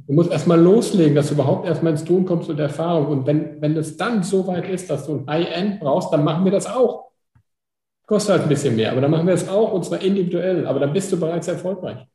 Du 0.07 0.13
musst 0.15 0.31
erstmal 0.31 0.61
loslegen, 0.61 1.15
dass 1.15 1.29
du 1.29 1.35
überhaupt 1.35 1.67
erstmal 1.67 1.93
ins 1.93 2.05
Tun 2.05 2.25
kommst 2.25 2.49
und 2.51 2.59
Erfahrung. 2.59 3.07
Und 3.07 3.27
wenn, 3.27 3.61
wenn 3.61 3.77
es 3.77 3.97
dann 3.97 4.23
so 4.23 4.47
weit 4.47 4.69
ist, 4.69 4.91
dass 4.91 5.07
du 5.07 5.17
ein 5.17 5.27
High-End 5.27 5.81
brauchst, 5.81 6.13
dann 6.13 6.25
machen 6.25 6.45
wir 6.45 6.53
das 6.53 6.67
auch. 6.67 7.11
Kostet 8.07 8.33
halt 8.33 8.43
ein 8.45 8.49
bisschen 8.49 8.77
mehr, 8.77 8.93
aber 8.93 9.01
dann 9.01 9.11
machen 9.11 9.27
wir 9.27 9.35
es 9.35 9.49
auch 9.49 9.73
und 9.73 9.85
zwar 9.85 10.01
individuell. 10.01 10.67
Aber 10.67 10.81
dann 10.81 10.93
bist 10.93 11.13
du 11.13 11.21
bereits 11.21 11.49
erfolgreich. 11.49 12.07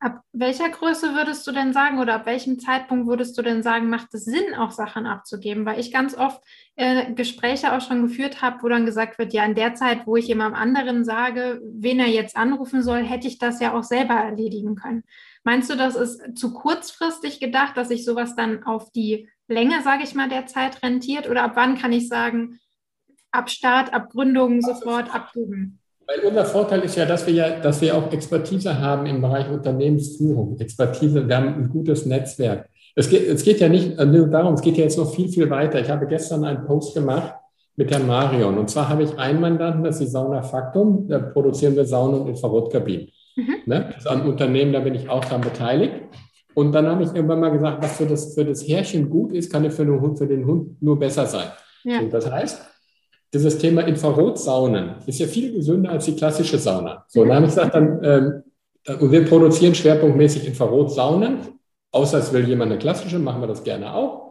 Ab 0.00 0.22
welcher 0.32 0.68
Größe 0.68 1.12
würdest 1.14 1.44
du 1.44 1.50
denn 1.50 1.72
sagen 1.72 1.98
oder 1.98 2.14
ab 2.14 2.26
welchem 2.26 2.60
Zeitpunkt 2.60 3.08
würdest 3.08 3.36
du 3.36 3.42
denn 3.42 3.64
sagen, 3.64 3.90
macht 3.90 4.14
es 4.14 4.24
Sinn, 4.24 4.54
auch 4.54 4.70
Sachen 4.70 5.06
abzugeben? 5.06 5.66
Weil 5.66 5.80
ich 5.80 5.92
ganz 5.92 6.16
oft 6.16 6.40
äh, 6.76 7.12
Gespräche 7.14 7.72
auch 7.72 7.80
schon 7.80 8.02
geführt 8.02 8.40
habe, 8.40 8.62
wo 8.62 8.68
dann 8.68 8.86
gesagt 8.86 9.18
wird, 9.18 9.32
ja, 9.32 9.44
in 9.44 9.56
der 9.56 9.74
Zeit, 9.74 10.06
wo 10.06 10.14
ich 10.14 10.28
jemandem 10.28 10.60
anderen 10.60 11.04
sage, 11.04 11.60
wen 11.64 11.98
er 11.98 12.06
jetzt 12.06 12.36
anrufen 12.36 12.84
soll, 12.84 13.02
hätte 13.02 13.26
ich 13.26 13.38
das 13.38 13.58
ja 13.58 13.74
auch 13.76 13.82
selber 13.82 14.14
erledigen 14.14 14.76
können. 14.76 15.02
Meinst 15.42 15.68
du, 15.68 15.74
das 15.74 15.96
ist 15.96 16.38
zu 16.38 16.52
kurzfristig 16.52 17.40
gedacht, 17.40 17.76
dass 17.76 17.88
sich 17.88 18.04
sowas 18.04 18.36
dann 18.36 18.62
auf 18.62 18.92
die 18.92 19.28
Länge, 19.48 19.82
sage 19.82 20.04
ich 20.04 20.14
mal, 20.14 20.28
der 20.28 20.46
Zeit 20.46 20.80
rentiert? 20.84 21.28
Oder 21.28 21.42
ab 21.42 21.52
wann 21.54 21.76
kann 21.76 21.90
ich 21.90 22.06
sagen, 22.06 22.60
ab 23.32 23.50
Start, 23.50 23.92
ab 23.92 24.10
Gründung 24.10 24.62
sofort 24.62 25.12
abgeben? 25.12 25.77
Weil 26.08 26.20
unser 26.20 26.46
Vorteil 26.46 26.80
ist 26.80 26.96
ja, 26.96 27.04
dass 27.04 27.26
wir 27.26 27.34
ja, 27.34 27.60
dass 27.60 27.82
wir 27.82 27.94
auch 27.94 28.10
Expertise 28.10 28.80
haben 28.80 29.04
im 29.04 29.20
Bereich 29.20 29.50
Unternehmensführung. 29.50 30.58
Expertise, 30.58 31.28
wir 31.28 31.36
haben 31.36 31.48
ein 31.48 31.68
gutes 31.68 32.06
Netzwerk. 32.06 32.70
Es 32.96 33.10
geht, 33.10 33.28
es 33.28 33.44
geht 33.44 33.60
ja 33.60 33.68
nicht 33.68 34.02
nur 34.02 34.26
darum, 34.26 34.54
es 34.54 34.62
geht 34.62 34.78
ja 34.78 34.84
jetzt 34.84 34.96
noch 34.96 35.14
viel, 35.14 35.28
viel 35.28 35.50
weiter. 35.50 35.78
Ich 35.80 35.90
habe 35.90 36.06
gestern 36.06 36.44
einen 36.44 36.64
Post 36.64 36.94
gemacht 36.94 37.34
mit 37.76 37.90
Herrn 37.90 38.06
Marion. 38.06 38.56
Und 38.56 38.70
zwar 38.70 38.88
habe 38.88 39.02
ich 39.02 39.18
einen 39.18 39.40
Mandanten, 39.40 39.84
das 39.84 39.96
ist 39.96 40.08
die 40.08 40.10
Sauna 40.10 40.42
Faktum. 40.42 41.06
Da 41.08 41.18
produzieren 41.18 41.76
wir 41.76 41.84
Saunen 41.84 42.22
und 42.22 42.28
Infrarotkabinen. 42.28 43.08
Mhm. 43.36 43.54
Ne? 43.66 43.90
Das 43.94 43.98
ist 43.98 44.08
ein 44.08 44.22
Unternehmen, 44.22 44.72
da 44.72 44.80
bin 44.80 44.94
ich 44.94 45.10
auch 45.10 45.24
daran 45.24 45.42
beteiligt. 45.42 45.92
Und 46.54 46.72
dann 46.72 46.86
habe 46.86 47.02
ich 47.02 47.14
irgendwann 47.14 47.40
mal 47.40 47.50
gesagt, 47.50 47.82
was 47.84 47.98
für 47.98 48.06
das, 48.06 48.34
für 48.34 48.46
das 48.46 48.66
Härchen 48.66 49.10
gut 49.10 49.32
ist, 49.32 49.52
kann 49.52 49.70
für 49.70 49.84
den 49.84 50.00
Hund, 50.00 50.18
für 50.18 50.26
den 50.26 50.46
Hund 50.46 50.82
nur 50.82 50.98
besser 50.98 51.26
sein. 51.26 51.48
Ja. 51.84 52.02
Das 52.10 52.28
heißt, 52.28 52.62
dieses 53.32 53.58
Thema 53.58 53.82
Infrarotsaunen 53.82 54.96
ist 55.06 55.18
ja 55.18 55.26
viel 55.26 55.52
gesünder 55.52 55.90
als 55.90 56.06
die 56.06 56.16
klassische 56.16 56.58
Sauna. 56.58 57.04
So, 57.08 57.24
dann 57.24 57.36
habe 57.36 57.46
ich 57.46 57.54
gesagt, 57.54 57.74
dann, 57.74 58.00
ähm, 58.02 58.42
wir 59.10 59.24
produzieren 59.26 59.74
schwerpunktmäßig 59.74 60.46
Infrarotsaunen, 60.46 61.38
außer 61.92 62.18
es 62.18 62.32
will 62.32 62.48
jemand 62.48 62.72
eine 62.72 62.78
klassische, 62.78 63.18
machen 63.18 63.42
wir 63.42 63.48
das 63.48 63.62
gerne 63.62 63.94
auch. 63.94 64.28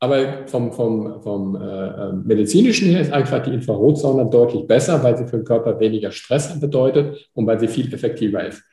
Aber 0.00 0.48
vom, 0.48 0.72
vom, 0.72 1.22
vom 1.22 1.54
äh, 1.54 1.60
ähm, 1.60 2.24
medizinischen 2.26 2.88
her 2.88 3.02
ist 3.02 3.12
einfach 3.12 3.40
die 3.40 3.54
Infrarotsauna 3.54 4.24
deutlich 4.24 4.66
besser, 4.66 5.00
weil 5.04 5.16
sie 5.16 5.26
für 5.26 5.36
den 5.36 5.44
Körper 5.44 5.78
weniger 5.78 6.10
Stress 6.10 6.58
bedeutet 6.58 7.30
und 7.34 7.46
weil 7.46 7.60
sie 7.60 7.68
viel 7.68 7.92
effektiver 7.94 8.44
ist. 8.44 8.64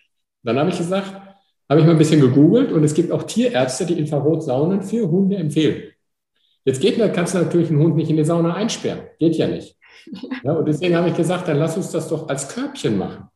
Dann 0.41 0.58
habe 0.58 0.71
ich 0.71 0.77
gesagt, 0.79 1.13
habe 1.69 1.82
ich 1.82 1.86
mal 1.86 1.91
ein 1.91 1.99
bisschen 1.99 2.21
gegoogelt 2.21 2.71
und 2.71 2.84
es 2.84 2.95
gibt 2.95 3.12
auch 3.12 3.21
Tierärzte, 3.21 3.86
die 3.86 3.99
Infrarotsaunen 3.99 4.82
für 4.82 5.08
Hunde 5.08 5.36
empfehlen. 5.36 5.91
Jetzt 6.69 6.82
geht, 6.82 7.13
kannst 7.15 7.34
du 7.34 7.39
natürlich 7.39 7.71
einen 7.71 7.79
Hund 7.79 7.95
nicht 7.95 8.12
in 8.12 8.17
die 8.17 8.23
Sauna 8.23 8.53
einsperren. 8.53 9.08
Geht 9.17 9.36
ja 9.36 9.47
nicht. 9.47 9.75
Ja, 10.43 10.53
und 10.53 10.67
deswegen 10.67 10.95
habe 10.95 11.10
ich 11.10 11.15
gesagt, 11.15 11.47
dann 11.47 11.58
lass 11.58 11.75
uns 11.75 11.91
das 11.91 12.08
doch 12.08 12.29
als 12.29 12.47
Körbchen 12.47 12.97
machen. 12.97 13.27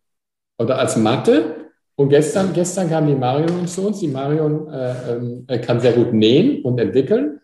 Oder 0.60 0.78
als 0.78 0.96
Matte. 0.96 1.70
Und 1.96 2.10
gestern, 2.10 2.54
gestern 2.54 2.90
kam 2.90 3.08
die 3.08 3.16
Marion 3.16 3.68
zu 3.68 3.88
uns. 3.88 4.00
Die 4.00 4.08
Marion 4.08 4.68
äh, 4.72 5.54
äh, 5.56 5.60
kann 5.60 5.80
sehr 5.80 5.94
gut 5.94 6.14
nähen 6.14 6.64
und 6.64 6.80
entwickeln. 6.80 7.42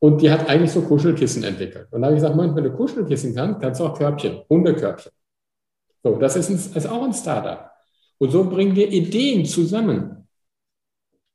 Und 0.00 0.22
die 0.22 0.30
hat 0.30 0.48
eigentlich 0.48 0.72
so 0.72 0.82
Kuschelkissen 0.82 1.44
entwickelt. 1.44 1.86
Und 1.92 2.02
da 2.02 2.08
habe 2.08 2.16
ich 2.16 2.22
gesagt, 2.22 2.36
Mann, 2.36 2.54
wenn 2.54 2.64
du 2.64 2.72
Kuschelkissen 2.72 3.34
kannst, 3.34 3.60
kannst 3.60 3.80
du 3.80 3.86
auch 3.86 3.96
Körbchen, 3.96 4.42
Hundekörbchen. 4.50 5.12
So, 6.02 6.16
das 6.16 6.36
ist, 6.36 6.50
ein, 6.50 6.56
ist 6.56 6.86
auch 6.86 7.04
ein 7.04 7.14
Startup. 7.14 7.70
Und 8.18 8.30
so 8.30 8.44
bringen 8.44 8.74
wir 8.76 8.90
Ideen 8.90 9.46
zusammen. 9.46 10.28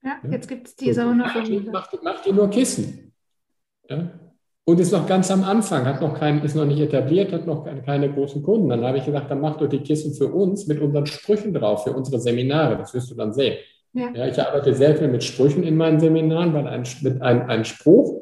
Ja, 0.03 0.17
jetzt 0.29 0.47
gibt 0.47 0.67
es 0.67 0.75
die 0.75 0.93
Sauna. 0.93 1.33
Macht, 1.71 2.03
macht 2.03 2.27
ihr 2.27 2.33
nur 2.33 2.49
Kissen. 2.49 3.02
Ja? 3.89 4.19
Und 4.65 4.79
ist 4.79 4.93
noch 4.93 5.07
ganz 5.07 5.29
am 5.29 5.43
Anfang, 5.43 5.85
hat 5.85 5.99
noch 5.99 6.17
kein, 6.17 6.41
ist 6.41 6.55
noch 6.55 6.65
nicht 6.65 6.79
etabliert, 6.79 7.33
hat 7.33 7.45
noch 7.45 7.65
keine, 7.85 8.13
großen 8.13 8.41
Kunden. 8.43 8.69
Dann 8.69 8.83
habe 8.85 8.97
ich 8.97 9.05
gesagt, 9.05 9.29
dann 9.29 9.41
mach 9.41 9.57
doch 9.57 9.67
die 9.67 9.79
Kissen 9.79 10.13
für 10.13 10.27
uns 10.27 10.67
mit 10.67 10.79
unseren 10.79 11.05
Sprüchen 11.05 11.53
drauf, 11.53 11.83
für 11.83 11.91
unsere 11.91 12.19
Seminare. 12.19 12.77
Das 12.77 12.93
wirst 12.93 13.11
du 13.11 13.15
dann 13.15 13.33
sehen. 13.33 13.57
Ja. 13.91 14.09
ja 14.13 14.27
ich 14.27 14.41
arbeite 14.41 14.73
sehr 14.73 14.95
viel 14.95 15.09
mit 15.09 15.23
Sprüchen 15.23 15.63
in 15.63 15.75
meinen 15.75 15.99
Seminaren, 15.99 16.53
weil 16.53 16.67
ein, 16.67 16.83
mit 17.01 17.21
ein, 17.21 17.41
ein 17.49 17.65
Spruch 17.65 18.21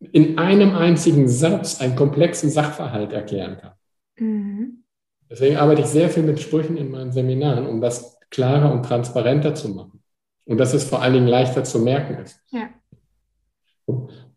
in 0.00 0.36
einem 0.36 0.74
einzigen 0.74 1.28
Satz 1.28 1.80
einen 1.80 1.94
komplexen 1.94 2.50
Sachverhalt 2.50 3.12
erklären 3.12 3.58
kann. 3.58 3.72
Mhm. 4.18 4.84
Deswegen 5.30 5.56
arbeite 5.56 5.82
ich 5.82 5.88
sehr 5.88 6.08
viel 6.08 6.22
mit 6.22 6.40
Sprüchen 6.40 6.76
in 6.76 6.90
meinen 6.90 7.12
Seminaren, 7.12 7.66
um 7.66 7.80
das 7.80 8.18
klarer 8.30 8.72
und 8.72 8.84
transparenter 8.84 9.54
zu 9.54 9.68
machen. 9.68 10.02
Und 10.46 10.58
dass 10.58 10.74
es 10.74 10.84
vor 10.84 11.02
allen 11.02 11.12
Dingen 11.12 11.26
leichter 11.28 11.62
zu 11.64 11.78
merken 11.78 12.22
ist. 12.22 12.40
Ja. 12.50 12.70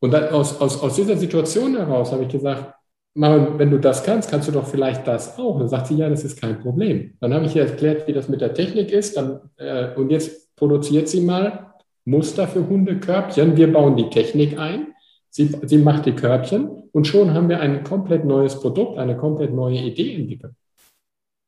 Und 0.02 0.12
dann 0.12 0.30
aus, 0.30 0.60
aus, 0.60 0.82
aus 0.82 0.96
dieser 0.96 1.16
Situation 1.16 1.76
heraus 1.76 2.12
habe 2.12 2.24
ich 2.24 2.30
gesagt, 2.30 2.74
Marion, 3.14 3.60
wenn 3.60 3.70
du 3.70 3.78
das 3.78 4.04
kannst, 4.04 4.32
kannst 4.32 4.48
du 4.48 4.52
doch 4.52 4.66
vielleicht 4.66 5.06
das 5.06 5.38
auch. 5.38 5.60
Dann 5.60 5.68
sagt 5.68 5.88
sie, 5.88 5.96
ja, 5.96 6.10
das 6.10 6.24
ist 6.24 6.40
kein 6.40 6.60
Problem. 6.60 7.14
Dann 7.20 7.34
habe 7.34 7.46
ich 7.46 7.56
ihr 7.56 7.64
erklärt, 7.64 8.08
wie 8.08 8.14
das 8.14 8.30
mit 8.30 8.42
der 8.42 8.54
Technik 8.54 8.92
ist. 8.92 9.18
Dann, 9.18 9.42
äh, 9.58 9.94
und 9.96 10.10
jetzt 10.10 10.56
produziert 10.56 11.10
sie 11.10 11.22
mal 11.22 11.74
Muster 12.06 12.48
für 12.48 12.68
Hundekörbchen. 12.68 13.58
Wir 13.58 13.72
bauen 13.72 13.96
die 13.96 14.10
Technik 14.10 14.58
ein. 14.58 14.88
Sie, 15.30 15.56
sie 15.64 15.78
macht 15.78 16.06
die 16.06 16.14
Körbchen 16.14 16.70
und 16.92 17.08
schon 17.08 17.34
haben 17.34 17.48
wir 17.48 17.60
ein 17.60 17.84
komplett 17.84 18.26
neues 18.26 18.60
Produkt, 18.60 18.98
eine 18.98 19.16
komplett 19.16 19.54
neue 19.54 19.80
Idee 19.80 20.16
entwickelt. 20.16 20.54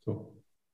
So. 0.05 0.33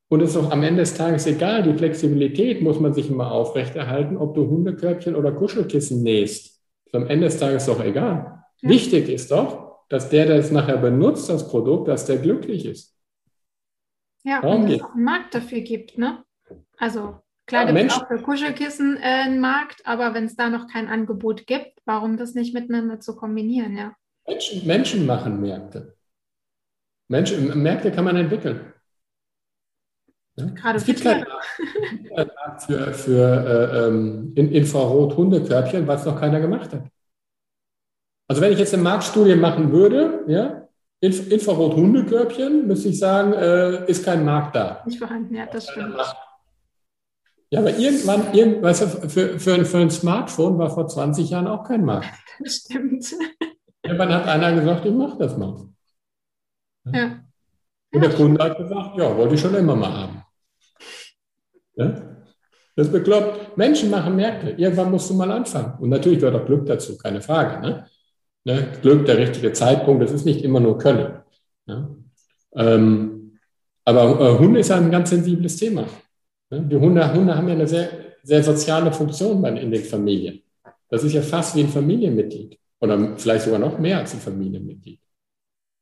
Und 0.10 0.22
es 0.22 0.32
ist 0.32 0.38
auch 0.38 0.52
am 0.52 0.63
Ende 0.63 0.82
des 0.82 0.94
Tages 0.94 1.26
egal, 1.26 1.63
die 1.63 1.74
Flexibilität 1.74 2.62
muss 2.62 2.80
man 2.80 2.94
sich 2.94 3.10
immer 3.10 3.32
aufrechterhalten, 3.32 4.18
ob 4.18 4.36
du 4.36 4.48
Hundekörbchen 4.48 5.15
oder 5.15 5.32
Kuschelkissen 5.32 6.04
nähst. 6.04 6.59
Ist 6.89 6.95
am 6.95 7.08
Ende 7.08 7.28
des 7.28 7.38
Tages 7.38 7.67
doch 7.67 7.84
egal. 7.84 8.43
Ja. 8.62 8.69
Wichtig 8.69 9.10
ist 9.10 9.30
doch, 9.30 9.86
dass 9.89 10.10
der, 10.10 10.25
der 10.25 10.38
es 10.38 10.49
nachher 10.49 10.78
benutzt, 10.78 11.30
das 11.30 11.47
Produkt, 11.47 11.88
dass 11.88 12.06
der 12.06 12.17
glücklich 12.17 12.65
ist. 12.65 12.97
Ja, 14.23 14.41
Darum 14.41 14.63
und 14.63 14.71
es 14.71 14.82
auch 14.82 14.95
einen 14.95 15.04
Markt 15.04 15.36
dafür 15.36 15.62
gibt, 15.62 15.99
ne? 15.99 16.23
Also 16.80 17.19
Klar, 17.45 17.67
ja, 17.67 17.71
gibt 17.71 17.91
es 17.91 17.97
auch 17.97 18.08
für 18.08 18.19
Kuschelkissen 18.19 18.97
äh, 18.97 19.02
einen 19.02 19.39
Markt, 19.39 19.86
aber 19.86 20.15
wenn 20.15 20.25
es 20.25 20.36
da 20.36 20.49
noch 20.49 20.67
kein 20.67 20.88
Angebot 20.88 21.45
gibt, 21.45 21.80
warum 21.86 22.17
das 22.17 22.34
nicht 22.34 22.56
miteinander 22.56 22.99
zu 22.99 23.15
kombinieren, 23.15 23.78
ja? 23.78 23.95
Menschen, 24.28 24.65
Menschen 24.65 25.06
machen 25.06 25.39
Märkte. 25.41 25.95
Menschen, 27.08 27.62
Märkte 27.62 27.91
kann 27.91 28.06
man 28.06 28.15
entwickeln. 28.15 28.73
Ja? 30.39 30.45
Gerade 30.47 30.78
es 30.78 30.86
gibt 30.86 31.02
keinen 31.02 31.25
Markt 32.15 32.63
für, 32.63 32.93
für 32.93 33.71
äh, 33.73 33.88
ähm, 33.88 34.34
Infrarot-Hundekörbchen, 34.36 35.88
was 35.88 36.06
noch 36.06 36.19
keiner 36.19 36.39
gemacht 36.39 36.73
hat. 36.73 36.84
Also 38.28 38.41
wenn 38.41 38.54
ich 38.54 38.60
jetzt 38.60 38.73
eine 38.73 38.84
Marktstudie 38.84 39.36
machen 39.36 39.71
würde, 39.71 40.23
ja, 40.28 40.67
Inf 41.02 41.32
Infrarot-Hundekörbchen, 41.32 42.67
müsste 42.67 42.89
ich 42.89 42.99
sagen, 42.99 43.34
äh, 43.34 43.89
ist 43.89 44.04
kein 44.04 44.23
Markt 44.25 44.56
da. 44.56 44.84
Nicht 44.86 44.99
vorhanden, 44.99 45.34
ja, 45.34 45.45
das 45.45 45.69
stimmt. 45.69 45.95
Ja, 47.52 47.62
aber 47.62 47.75
irgendwann, 47.75 48.34
irgend, 48.34 48.62
weißt 48.62 48.82
du, 48.82 49.10
für, 49.10 49.39
für, 49.39 49.65
für 49.65 49.78
ein 49.78 49.89
Smartphone 49.89 50.60
war 50.60 50.69
vor 50.69 50.88
20 50.88 51.30
Jahren 51.30 51.47
auch 51.47 51.63
kein 51.63 51.84
Markt. 51.84 52.10
Das 52.41 52.54
stimmt. 52.54 53.06
Irgendwann 53.84 54.13
hat 54.13 54.25
einer 54.25 54.54
gesagt, 54.54 54.86
ich 54.86 54.93
mache 54.93 55.17
das 55.17 55.36
mal. 55.36 55.58
Ja. 56.86 57.19
Und 57.91 58.02
der 58.02 58.13
Kunde 58.13 58.41
hat 58.41 58.58
gesagt, 58.58 58.97
ja, 58.97 59.17
wollte 59.17 59.36
ich 59.36 59.41
schon 59.41 59.56
immer 59.56 59.75
mal 59.75 59.91
haben. 59.91 60.23
Ja? 61.80 62.02
Das 62.76 62.88
ist 62.88 62.94
bekloppt. 62.94 63.58
Menschen 63.58 63.89
machen 63.89 64.15
Märkte. 64.15 64.52
Irgendwann 64.52 64.92
musst 64.92 65.10
du 65.10 65.13
mal 65.13 65.32
anfangen. 65.32 65.74
Und 65.80 65.89
natürlich 65.89 66.20
gehört 66.20 66.42
auch 66.42 66.46
Glück 66.46 66.65
dazu, 66.65 66.98
keine 66.98 67.22
Frage. 67.22 67.62
Ne? 67.62 67.86
Ne? 68.46 68.72
Glück, 68.82 69.06
der 69.06 69.18
richtige 69.18 69.52
Zeitpunkt, 69.52 70.02
das 70.02 70.12
ist 70.12 70.26
nicht 70.26 70.44
immer 70.44 70.60
nur 70.60 70.78
Können. 70.78 71.13
Ja? 71.65 71.89
Ähm, 72.56 73.39
aber 73.86 74.04
äh, 74.20 74.38
Hunde 74.39 74.60
ist 74.60 74.72
ein 74.72 74.92
ganz 74.92 75.10
sensibles 75.10 75.58
Thema. 75.58 75.88
Ne? 76.50 76.62
Die 76.62 76.76
Hunde, 76.76 77.13
Hunde 77.13 77.36
haben 77.36 77.48
ja 77.48 77.56
eine 77.56 77.68
sehr, 77.68 77.89
sehr 78.24 78.44
soziale 78.44 78.92
Funktion 78.92 79.44
in 79.46 79.72
den 79.72 79.84
Familien. 79.84 80.42
Das 80.89 81.04
ist 81.04 81.13
ja 81.13 81.22
fast 81.22 81.56
wie 81.56 81.62
ein 81.62 81.70
Familienmitglied. 81.70 82.58
Oder 82.80 83.18
vielleicht 83.18 83.46
sogar 83.46 83.60
noch 83.60 83.78
mehr 83.78 83.98
als 83.98 84.13
ein 84.13 84.20
Familienmitglied. 84.20 85.02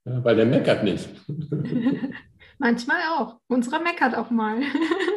Ja, 0.06 0.24
weil 0.24 0.36
der 0.36 0.46
meckert 0.46 0.84
nicht. 0.84 1.08
Manchmal 2.58 2.98
auch. 3.18 3.36
Unsere 3.48 3.82
meckert 3.82 4.16
auch 4.16 4.32
mal. 4.32 4.62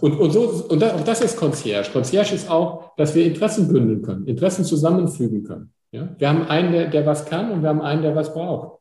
Und, 0.00 0.18
und, 0.18 0.30
so, 0.30 0.64
und 0.68 0.80
das, 0.80 1.04
das 1.04 1.20
ist 1.20 1.36
Concierge. 1.36 1.90
Concierge 1.92 2.34
ist 2.34 2.50
auch, 2.50 2.94
dass 2.96 3.14
wir 3.14 3.24
Interessen 3.24 3.68
bündeln 3.68 4.02
können, 4.02 4.26
Interessen 4.26 4.64
zusammenfügen 4.64 5.44
können. 5.44 5.72
Ja? 5.92 6.08
Wir 6.18 6.28
haben 6.28 6.46
einen, 6.48 6.72
der, 6.72 6.86
der 6.88 7.06
was 7.06 7.24
kann 7.24 7.50
und 7.50 7.62
wir 7.62 7.68
haben 7.68 7.82
einen, 7.82 8.02
der 8.02 8.14
was 8.14 8.32
braucht. 8.32 8.80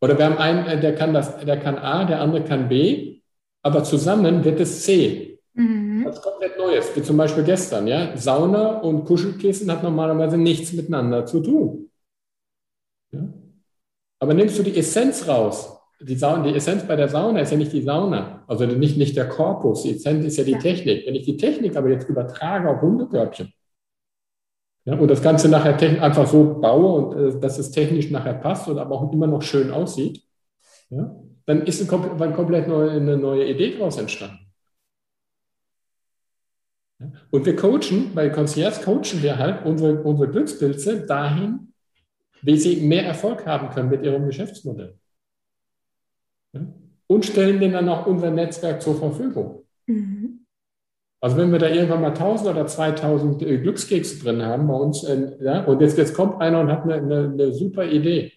Oder 0.00 0.16
wir 0.16 0.26
haben 0.26 0.38
einen, 0.38 0.80
der 0.80 0.94
kann, 0.94 1.12
das, 1.12 1.38
der 1.38 1.58
kann 1.58 1.78
A, 1.78 2.04
der 2.04 2.20
andere 2.20 2.44
kann 2.44 2.68
B, 2.68 3.20
aber 3.62 3.82
zusammen 3.84 4.44
wird 4.44 4.60
es 4.60 4.84
C. 4.84 5.40
Mhm. 5.54 6.04
Das 6.04 6.16
ist 6.16 6.22
komplett 6.22 6.56
Neues. 6.56 6.94
Wie 6.94 7.02
zum 7.02 7.16
Beispiel 7.16 7.44
gestern. 7.44 7.86
Ja? 7.86 8.16
Sauna 8.16 8.78
und 8.78 9.04
Kuschelkissen 9.04 9.70
hat 9.70 9.82
normalerweise 9.82 10.38
nichts 10.38 10.72
miteinander 10.72 11.26
zu 11.26 11.40
tun. 11.40 11.90
Ja? 13.10 13.20
Aber 14.20 14.34
nimmst 14.34 14.58
du 14.58 14.62
die 14.62 14.76
Essenz 14.76 15.26
raus, 15.26 15.77
die, 16.00 16.16
Sauna, 16.16 16.44
die 16.44 16.54
Essenz 16.54 16.86
bei 16.86 16.96
der 16.96 17.08
Sauna 17.08 17.40
ist 17.40 17.50
ja 17.50 17.56
nicht 17.56 17.72
die 17.72 17.82
Sauna, 17.82 18.44
also 18.46 18.66
nicht, 18.66 18.96
nicht 18.96 19.16
der 19.16 19.28
Korpus, 19.28 19.82
die 19.82 19.96
Essenz 19.96 20.24
ist 20.24 20.36
ja 20.36 20.44
die 20.44 20.52
ja. 20.52 20.58
Technik. 20.58 21.06
Wenn 21.06 21.14
ich 21.14 21.24
die 21.24 21.36
Technik 21.36 21.76
aber 21.76 21.88
jetzt 21.88 22.08
übertrage 22.08 22.68
auf 22.68 22.80
Hundekörbchen 22.80 23.52
ja, 24.84 24.94
und 24.94 25.08
das 25.08 25.22
Ganze 25.22 25.48
nachher 25.48 26.02
einfach 26.02 26.26
so 26.26 26.60
baue 26.60 26.92
und 26.92 27.36
äh, 27.36 27.40
dass 27.40 27.58
es 27.58 27.70
technisch 27.70 28.10
nachher 28.10 28.34
passt 28.34 28.68
und 28.68 28.78
aber 28.78 28.94
auch 28.94 29.12
immer 29.12 29.26
noch 29.26 29.42
schön 29.42 29.70
aussieht, 29.70 30.22
ja, 30.90 31.14
dann 31.46 31.62
ist 31.62 31.92
eine, 31.92 32.10
eine 32.10 32.32
komplett 32.34 32.68
neue, 32.68 32.90
eine 32.92 33.16
neue 33.16 33.46
Idee 33.48 33.76
daraus 33.76 33.98
entstanden. 33.98 34.38
Und 37.30 37.46
wir 37.46 37.54
coachen, 37.54 38.12
bei 38.14 38.28
Concierge 38.28 38.80
coachen 38.82 39.22
wir 39.22 39.38
halt 39.38 39.64
unsere, 39.64 40.02
unsere 40.02 40.30
Glückspilze 40.30 41.06
dahin, 41.06 41.72
wie 42.42 42.56
sie 42.56 42.76
mehr 42.76 43.04
Erfolg 43.04 43.46
haben 43.46 43.70
können 43.70 43.90
mit 43.90 44.02
ihrem 44.04 44.26
Geschäftsmodell. 44.26 44.97
Und 47.06 47.24
stellen 47.24 47.60
denen 47.60 47.72
dann 47.72 47.88
auch 47.88 48.06
unser 48.06 48.30
Netzwerk 48.30 48.82
zur 48.82 48.96
Verfügung. 48.96 49.64
Mhm. 49.86 50.44
Also 51.20 51.36
wenn 51.36 51.50
wir 51.50 51.58
da 51.58 51.68
irgendwann 51.68 52.02
mal 52.02 52.08
1000 52.08 52.50
oder 52.50 52.66
2000 52.66 53.42
äh, 53.42 53.58
Glückskekse 53.58 54.22
drin 54.22 54.42
haben 54.42 54.68
bei 54.68 54.74
uns, 54.74 55.02
äh, 55.04 55.36
ja, 55.40 55.64
und 55.64 55.80
jetzt, 55.80 55.98
jetzt 55.98 56.14
kommt 56.14 56.40
einer 56.40 56.60
und 56.60 56.70
hat 56.70 56.84
eine, 56.84 56.94
eine, 56.94 57.30
eine 57.32 57.52
super 57.52 57.84
Idee. 57.84 58.32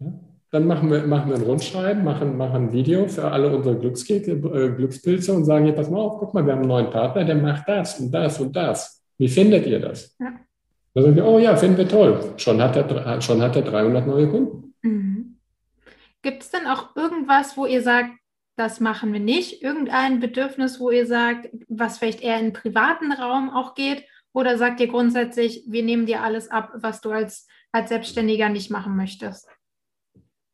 Ja, 0.00 0.12
dann 0.50 0.66
machen 0.66 0.90
wir, 0.90 1.06
machen 1.06 1.30
wir 1.30 1.36
ein 1.36 1.42
Rundschreiben, 1.42 2.02
machen, 2.02 2.36
machen 2.36 2.68
ein 2.68 2.72
Video 2.72 3.06
für 3.06 3.30
alle 3.30 3.54
unsere 3.54 3.78
Glückskekse, 3.78 4.32
äh, 4.32 4.70
Glückspilze 4.74 5.32
und 5.32 5.44
sagen, 5.44 5.66
hier, 5.66 5.74
pass 5.74 5.90
mal 5.90 6.00
auf, 6.00 6.18
guck 6.18 6.34
mal, 6.34 6.44
wir 6.44 6.52
haben 6.52 6.60
einen 6.60 6.68
neuen 6.68 6.90
Partner, 6.90 7.24
der 7.24 7.36
macht 7.36 7.68
das 7.68 8.00
und 8.00 8.10
das 8.10 8.40
und 8.40 8.56
das. 8.56 9.04
Wie 9.18 9.28
findet 9.28 9.66
ihr 9.66 9.78
das? 9.78 10.16
Ja. 10.18 10.32
Da 10.94 11.02
sagen 11.02 11.14
wir, 11.14 11.26
oh 11.26 11.38
ja, 11.38 11.54
finden 11.54 11.76
wir 11.76 11.88
toll. 11.88 12.18
Schon 12.38 12.60
hat 12.60 12.76
er, 12.76 13.20
schon 13.20 13.40
hat 13.40 13.54
er 13.54 13.62
300 13.62 14.06
neue 14.06 14.28
Kunden. 14.28 14.74
Mhm. 14.82 15.17
Gibt 16.22 16.42
es 16.42 16.50
denn 16.50 16.66
auch 16.66 16.96
irgendwas, 16.96 17.56
wo 17.56 17.66
ihr 17.66 17.82
sagt, 17.82 18.10
das 18.56 18.80
machen 18.80 19.12
wir 19.12 19.20
nicht? 19.20 19.62
Irgendein 19.62 20.18
Bedürfnis, 20.18 20.80
wo 20.80 20.90
ihr 20.90 21.06
sagt, 21.06 21.48
was 21.68 21.98
vielleicht 21.98 22.20
eher 22.20 22.40
in 22.40 22.52
privaten 22.52 23.12
Raum 23.12 23.50
auch 23.50 23.74
geht? 23.74 24.04
Oder 24.32 24.58
sagt 24.58 24.80
ihr 24.80 24.88
grundsätzlich, 24.88 25.64
wir 25.66 25.82
nehmen 25.82 26.06
dir 26.06 26.22
alles 26.22 26.50
ab, 26.50 26.72
was 26.74 27.00
du 27.00 27.10
als, 27.10 27.46
als 27.72 27.88
Selbstständiger 27.88 28.48
nicht 28.48 28.70
machen 28.70 28.96
möchtest? 28.96 29.48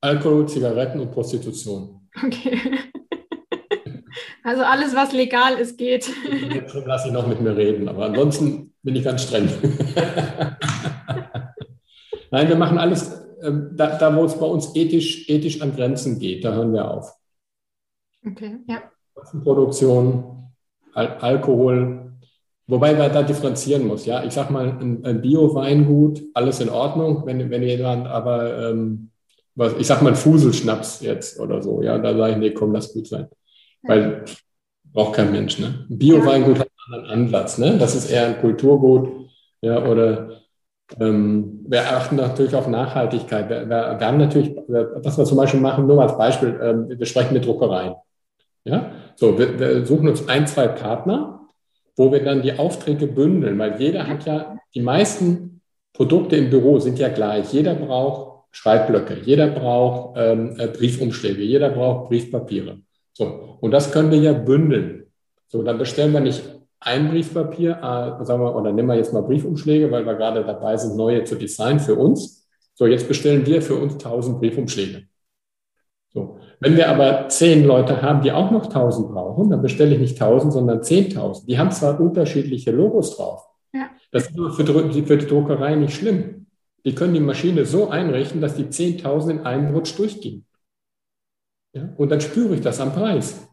Alkohol, 0.03 0.46
Zigaretten 0.48 1.00
und 1.00 1.11
Prostitution. 1.12 2.09
Okay. 2.22 2.61
Also 4.46 4.62
alles, 4.62 4.94
was 4.94 5.12
legal 5.12 5.55
ist, 5.55 5.79
geht. 5.79 6.07
Jetzt 6.53 6.74
lasse 6.74 7.09
ich 7.09 7.14
noch 7.14 7.27
mit 7.27 7.40
mir 7.40 7.57
reden, 7.57 7.88
aber 7.88 8.05
ansonsten 8.05 8.74
bin 8.83 8.94
ich 8.94 9.03
ganz 9.03 9.22
streng. 9.22 9.48
Nein, 12.31 12.48
wir 12.48 12.57
machen 12.57 12.77
alles, 12.77 13.23
da, 13.50 13.98
da, 13.98 14.16
wo 14.16 14.24
es 14.24 14.38
bei 14.38 14.46
uns 14.46 14.74
ethisch, 14.74 15.28
ethisch 15.28 15.61
an 15.61 15.74
Grenzen 15.74 16.18
geht, 16.18 16.44
da 16.44 16.54
hören 16.54 16.72
wir 16.72 16.90
auf. 16.90 17.14
Okay, 18.26 18.59
ja. 18.68 18.83
Produktion, 19.42 20.52
Al 20.94 21.18
Alkohol, 21.18 22.12
wobei 22.66 22.94
man 22.94 23.12
da 23.12 23.22
differenzieren 23.22 23.87
muss. 23.87 24.07
Ja, 24.07 24.24
ich 24.24 24.33
sag 24.33 24.50
mal, 24.50 24.68
ein, 24.68 25.04
ein 25.04 25.20
Bio-Weingut, 25.20 26.22
alles 26.35 26.61
in 26.61 26.70
Ordnung, 26.70 27.26
wenn, 27.26 27.50
wenn 27.50 27.62
jemand 27.62 28.07
aber, 28.07 28.70
ähm, 28.70 29.11
was, 29.54 29.74
ich 29.78 29.87
sag 29.87 30.02
mal, 30.02 30.11
ein 30.11 30.16
Fuselschnaps 30.16 31.00
jetzt 31.00 31.38
oder 31.38 31.62
so, 31.62 31.83
ja, 31.83 31.98
da 31.98 32.16
sage 32.16 32.33
ich, 32.33 32.38
nee, 32.38 32.50
komm, 32.50 32.72
lass 32.72 32.92
gut 32.92 33.07
sein. 33.07 33.28
Weil 33.83 34.24
braucht 34.94 35.16
kein 35.16 35.33
Mensch. 35.33 35.59
Ne? 35.59 35.85
Bio-Weingut 35.88 36.61
hat 36.61 36.68
einen 36.87 37.04
anderen 37.04 37.26
Ansatz. 37.26 37.59
Ne? 37.59 37.76
Das 37.76 37.94
ist 37.94 38.11
eher 38.11 38.28
ein 38.28 38.40
Kulturgut. 38.40 39.11
Ja, 39.61 39.85
oder 39.87 40.40
ähm, 41.01 41.64
wir 41.66 41.97
achten 41.97 42.16
natürlich 42.16 42.55
auf 42.55 42.68
Nachhaltigkeit. 42.68 43.49
Wir, 43.49 43.68
wir, 43.68 43.99
wir, 43.99 44.07
haben 44.07 44.18
natürlich, 44.18 44.55
was 44.66 45.18
wir 45.18 45.25
zum 45.25 45.37
Beispiel 45.37 45.61
machen, 45.61 45.87
nur 45.87 46.03
als 46.03 46.16
Beispiel, 46.16 46.59
ähm, 46.62 46.88
wir 46.88 47.07
sprechen 47.07 47.35
mit 47.35 47.47
Druckereien. 47.47 47.94
Ja? 48.64 48.92
So, 49.16 49.38
wir, 49.38 49.59
wir 49.59 49.87
suchen 49.87 50.09
uns 50.09 50.29
ein, 50.29 50.47
zwei 50.47 50.68
Partner, 50.68 51.40
wo 51.97 52.12
wir 52.12 52.23
dann 52.23 52.42
die 52.42 52.59
Aufträge 52.59 53.07
bündeln, 53.07 53.59
weil 53.59 53.81
jeder 53.81 54.07
hat 54.07 54.27
ja, 54.27 54.59
die 54.75 54.81
meisten 54.81 55.61
Produkte 55.92 56.37
im 56.37 56.51
Büro 56.51 56.81
sind 56.81 56.99
ja 56.99 57.09
gleich. 57.09 57.53
Jeder 57.53 57.75
braucht 57.75 58.44
Schreibblöcke, 58.51 59.18
jeder 59.25 59.49
braucht 59.49 60.16
ähm, 60.18 60.57
äh, 60.59 60.68
Briefumschläge, 60.68 61.42
jeder 61.42 61.70
braucht 61.70 62.09
Briefpapiere. 62.09 62.79
So, 63.12 63.59
und 63.61 63.70
das 63.70 63.92
können 63.92 64.11
wir 64.11 64.18
ja 64.18 64.33
bündeln. 64.33 65.07
So, 65.49 65.62
dann 65.62 65.79
bestellen 65.79 66.12
wir 66.12 66.20
nicht 66.20 66.42
ein 66.85 67.09
Briefpapier, 67.09 67.79
äh, 67.79 68.25
sagen 68.25 68.42
wir, 68.42 68.55
oder 68.55 68.73
nehmen 68.73 68.88
wir 68.88 68.97
jetzt 68.97 69.12
mal 69.12 69.23
Briefumschläge, 69.23 69.90
weil 69.90 70.05
wir 70.05 70.14
gerade 70.14 70.44
dabei 70.44 70.77
sind, 70.77 70.97
neue 70.97 71.25
zu 71.25 71.35
designen 71.35 71.81
für 71.81 71.94
uns. 71.94 72.47
So, 72.75 72.87
jetzt 72.87 73.09
bestellen 73.09 73.47
wir 73.47 73.62
für 73.62 73.77
uns 73.77 73.94
1000 73.94 74.38
Briefumschläge. 74.38 75.05
So, 76.12 76.38
wenn 76.61 76.77
wir 76.77 76.88
aber 76.88 77.29
zehn 77.29 77.64
Leute 77.64 78.03
haben, 78.03 78.23
die 78.23 78.33
auch 78.33 78.51
noch 78.51 78.66
1000 78.66 79.09
brauchen, 79.09 79.51
dann 79.51 79.62
bestelle 79.62 79.94
ich 79.94 80.01
nicht 80.01 80.20
1000, 80.20 80.53
sondern 80.53 80.81
10.000. 80.81 81.47
Die 81.47 81.59
haben 81.59 81.73
zwar 81.73 81.99
unterschiedliche 81.99 82.70
Logos 82.70 83.16
drauf. 83.16 83.47
Ja. 83.73 83.90
Das 84.12 84.29
ist 84.29 84.35
für, 84.35 84.53
für 84.53 85.16
die 85.16 85.27
Druckerei 85.27 85.75
nicht 85.75 85.94
schlimm. 85.94 86.47
Die 86.85 86.94
können 86.94 87.14
die 87.14 87.20
Maschine 87.20 87.64
so 87.64 87.88
einrichten, 87.88 88.40
dass 88.40 88.55
die 88.55 88.66
10.000 88.66 89.31
in 89.31 89.40
einem 89.40 89.75
Rutsch 89.75 89.99
durchgehen. 89.99 90.47
Ja? 91.73 91.88
Und 91.97 92.11
dann 92.11 92.20
spüre 92.20 92.55
ich 92.55 92.61
das 92.61 92.79
am 92.81 92.92
Preis. 92.92 93.49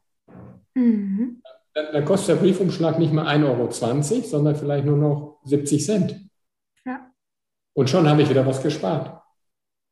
Mhm. 0.74 1.40
Dann, 1.73 2.05
kostet 2.05 2.36
der 2.36 2.41
Briefumschlag 2.41 2.99
nicht 2.99 3.13
mehr 3.13 3.25
1,20 3.25 3.45
Euro, 3.45 4.27
sondern 4.27 4.55
vielleicht 4.55 4.86
nur 4.86 4.97
noch 4.97 5.39
70 5.45 5.86
Cent. 5.86 6.15
Ja. 6.86 7.12
Und 7.73 7.89
schon 7.89 8.10
habe 8.10 8.21
ich 8.21 8.29
wieder 8.29 8.45
was 8.45 8.62
gespart. 8.62 9.21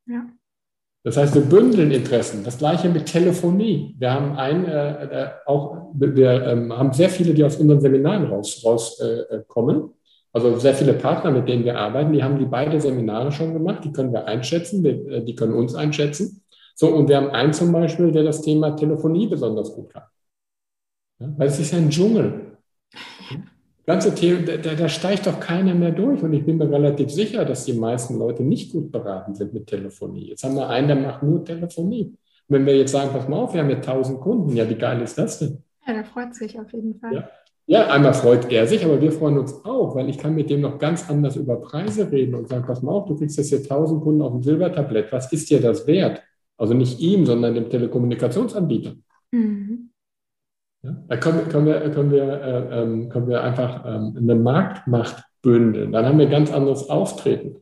Ja. 0.06 0.26
Das 1.04 1.16
heißt, 1.16 1.34
wir 1.34 1.44
bündeln 1.44 1.92
Interessen. 1.92 2.44
Das 2.44 2.58
gleiche 2.58 2.90
mit 2.90 3.06
Telefonie. 3.06 3.96
Wir 3.98 4.14
haben 4.14 4.36
ein, 4.36 4.66
äh, 4.66 5.04
äh 5.06 5.30
auch, 5.46 5.92
wir 5.94 6.46
ähm, 6.46 6.74
haben 6.74 6.92
sehr 6.92 7.10
viele, 7.10 7.34
die 7.34 7.44
aus 7.44 7.56
unseren 7.56 7.80
Seminaren 7.80 8.26
rauskommen. 8.26 8.74
Raus, 8.74 9.00
äh, 9.00 10.00
also 10.32 10.60
sehr 10.60 10.76
viele 10.76 10.94
Partner, 10.94 11.32
mit 11.32 11.48
denen 11.48 11.64
wir 11.64 11.80
arbeiten, 11.80 12.14
die 12.14 12.24
haben 12.24 12.38
die 12.38 12.46
beide 12.46 12.80
Seminare 12.80 13.32
schon 13.32 13.54
gemacht. 13.54 13.84
Die 13.86 13.92
können 13.92 14.12
wir 14.12 14.26
einschätzen, 14.26 14.86
äh, 14.86 15.24
die 15.24 15.36
können 15.36 15.54
uns 15.54 15.74
einschätzen. 15.74 16.44
So, 16.76 16.94
und 16.94 17.10
wir 17.10 17.18
haben 17.18 17.32
einen 17.32 17.54
zum 17.54 17.72
Beispiel, 17.72 18.12
der 18.12 18.24
das 18.24 18.42
Thema 18.42 18.72
Telefonie 18.72 19.28
besonders 19.28 19.74
gut 19.74 19.92
kann. 19.92 20.04
Ja, 21.20 21.34
weil 21.38 21.48
es 21.48 21.60
ist 21.60 21.72
ja 21.72 21.78
ein 21.78 21.90
Dschungel. 21.90 22.58
Ganze 23.86 24.14
Thema, 24.14 24.42
da, 24.58 24.76
da, 24.76 24.88
steigt 24.88 25.26
doch 25.26 25.40
keiner 25.40 25.74
mehr 25.74 25.92
durch. 25.92 26.22
Und 26.22 26.34
ich 26.34 26.46
bin 26.46 26.58
mir 26.58 26.70
relativ 26.70 27.10
sicher, 27.10 27.44
dass 27.44 27.66
die 27.66 27.74
meisten 27.74 28.20
Leute 28.20 28.44
nicht 28.44 28.72
gut 28.72 28.92
beraten 28.92 29.34
sind 29.34 29.54
mit 29.54 29.68
Telefonie. 29.68 30.30
Jetzt 30.30 30.44
haben 30.44 30.56
wir 30.56 30.70
einen, 30.70 30.88
der 30.88 30.98
macht 30.98 31.24
nur 31.24 31.44
Telefonie. 31.44 32.06
Und 32.06 32.56
wenn 32.56 32.66
wir 32.66 32.78
jetzt 32.78 32.92
sagen, 32.92 33.10
pass 33.12 33.28
mal 33.28 33.38
auf, 33.38 33.54
wir 33.54 33.62
haben 33.62 33.70
ja 33.70 33.78
1000 33.78 34.22
Kunden, 34.22 34.56
ja, 34.56 34.70
wie 34.70 34.76
geil 34.76 35.02
ist 35.02 35.18
das 35.18 35.40
denn? 35.40 35.64
Ja, 35.88 35.94
der 35.94 36.06
freut 36.06 36.36
sich 36.36 36.60
auf 36.60 36.72
jeden 36.72 37.00
Fall. 37.00 37.16
Ja. 37.16 37.30
Ja, 37.72 37.86
einmal 37.92 38.16
freut 38.16 38.52
er 38.52 38.66
sich, 38.66 38.84
aber 38.84 39.00
wir 39.00 39.12
freuen 39.12 39.38
uns 39.38 39.64
auch, 39.64 39.94
weil 39.94 40.10
ich 40.10 40.18
kann 40.18 40.34
mit 40.34 40.50
dem 40.50 40.62
noch 40.62 40.80
ganz 40.80 41.08
anders 41.08 41.36
über 41.36 41.58
Preise 41.58 42.12
reden 42.12 42.34
und 42.34 42.50
sagen, 42.50 42.66
pass 42.66 42.82
mal 42.82 42.92
auf, 42.92 43.06
du 43.06 43.16
kriegst 43.16 43.38
das 43.38 43.50
hier 43.50 43.60
1000 43.60 44.02
Kunden 44.02 44.24
auf 44.24 44.32
dem 44.32 44.42
Silbertablett. 44.42 45.12
Was 45.12 45.32
ist 45.32 45.52
dir 45.52 45.62
das 45.62 45.86
wert? 45.86 46.24
Also 46.58 46.74
nicht 46.74 47.00
ihm, 47.00 47.28
sondern 47.28 47.54
dem 47.54 47.70
Telekommunikationsanbieter. 47.70 48.96
Mhm. 49.30 49.89
Ja, 50.82 50.96
da 51.08 51.18
können, 51.18 51.50
können, 51.50 51.66
wir, 51.66 51.92
können, 51.92 52.12
wir, 52.12 52.24
äh, 52.24 52.82
ähm, 52.82 53.10
können 53.10 53.28
wir 53.28 53.44
einfach 53.44 53.86
ähm, 53.86 54.16
eine 54.18 54.36
Marktmacht 54.36 55.24
bündeln. 55.42 55.92
Dann 55.92 56.06
haben 56.06 56.20
wir 56.20 56.28
ganz 56.28 56.52
anderes 56.52 56.90
Auftreten. 56.90 57.62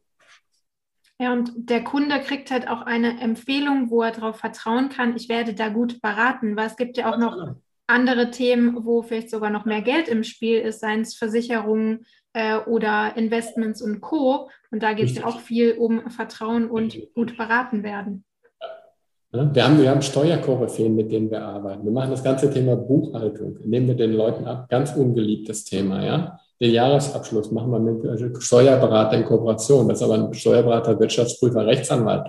Ja, 1.19 1.33
und 1.33 1.51
der 1.55 1.83
Kunde 1.83 2.19
kriegt 2.19 2.51
halt 2.51 2.67
auch 2.67 2.81
eine 2.81 3.19
Empfehlung, 3.19 3.89
wo 3.89 4.03
er 4.03 4.11
darauf 4.11 4.37
vertrauen 4.37 4.89
kann, 4.89 5.15
ich 5.15 5.29
werde 5.29 5.55
da 5.55 5.69
gut 5.69 5.99
beraten, 5.99 6.55
weil 6.55 6.67
es 6.67 6.77
gibt 6.77 6.97
ja 6.97 7.11
auch 7.11 7.17
noch 7.17 7.55
andere 7.87 8.29
Themen, 8.29 8.85
wo 8.85 9.01
vielleicht 9.01 9.31
sogar 9.31 9.49
noch 9.49 9.65
mehr 9.65 9.81
Geld 9.81 10.07
im 10.09 10.23
Spiel 10.23 10.59
ist, 10.59 10.81
seien 10.81 11.01
es 11.01 11.15
Versicherungen 11.15 12.05
äh, 12.33 12.57
oder 12.57 13.15
Investments 13.15 13.81
und 13.81 14.01
Co. 14.01 14.51
Und 14.69 14.83
da 14.83 14.93
geht 14.93 15.09
es 15.09 15.15
ja 15.15 15.25
auch 15.25 15.39
viel 15.39 15.73
um 15.73 16.11
Vertrauen 16.11 16.69
und 16.69 16.95
gut 17.15 17.35
beraten 17.37 17.81
werden. 17.81 18.25
Wir 19.31 19.65
haben, 19.65 19.81
wir 19.81 19.89
haben 19.89 20.01
Steuerkoryphäen, 20.01 20.95
mit 20.95 21.11
denen 21.11 21.29
wir 21.29 21.43
arbeiten. 21.43 21.83
Wir 21.83 21.91
machen 21.91 22.11
das 22.11 22.23
ganze 22.23 22.49
Thema 22.49 22.77
Buchhaltung, 22.77 23.57
nehmen 23.65 23.87
wir 23.87 23.95
den 23.95 24.13
Leuten 24.13 24.45
ab, 24.45 24.69
ganz 24.69 24.95
ungeliebtes 24.95 25.65
Thema, 25.65 26.05
ja. 26.05 26.39
Den 26.59 26.73
Jahresabschluss 26.73 27.51
machen 27.51 27.71
wir 27.71 27.79
mit 27.79 28.03
äh, 28.03 28.41
Steuerberater 28.41 29.17
in 29.17 29.25
Kooperation. 29.25 29.87
Das 29.87 29.99
ist 29.99 30.03
aber 30.03 30.15
ein 30.15 30.33
Steuerberater, 30.33 30.99
Wirtschaftsprüfer, 30.99 31.67
Rechtsanwalt. 31.67 32.27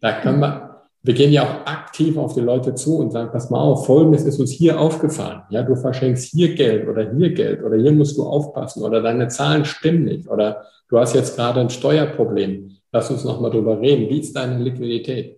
Da 0.00 0.20
können 0.20 0.40
wir, 0.40 0.84
wir 1.02 1.12
gehen 1.12 1.32
ja 1.32 1.42
auch 1.42 1.66
aktiv 1.66 2.16
auf 2.16 2.34
die 2.34 2.40
Leute 2.40 2.74
zu 2.74 2.98
und 2.98 3.10
sagen, 3.10 3.30
pass 3.30 3.50
mal 3.50 3.60
auf, 3.60 3.84
Folgendes 3.84 4.24
ist 4.24 4.40
uns 4.40 4.52
hier 4.52 4.80
aufgefallen. 4.80 5.42
Ja, 5.50 5.62
du 5.62 5.74
verschenkst 5.74 6.30
hier 6.30 6.54
Geld 6.54 6.88
oder 6.88 7.12
hier 7.12 7.34
Geld 7.34 7.62
oder 7.62 7.76
hier 7.76 7.92
musst 7.92 8.16
du 8.16 8.24
aufpassen 8.24 8.82
oder 8.84 9.02
deine 9.02 9.28
Zahlen 9.28 9.66
stimmen 9.66 10.04
nicht 10.04 10.28
oder 10.28 10.62
du 10.88 10.98
hast 10.98 11.14
jetzt 11.14 11.36
gerade 11.36 11.60
ein 11.60 11.68
Steuerproblem. 11.68 12.70
Lass 12.90 13.10
uns 13.10 13.24
nochmal 13.24 13.50
drüber 13.50 13.78
reden. 13.78 14.08
Wie 14.08 14.20
ist 14.20 14.34
deine 14.34 14.62
Liquidität? 14.62 15.37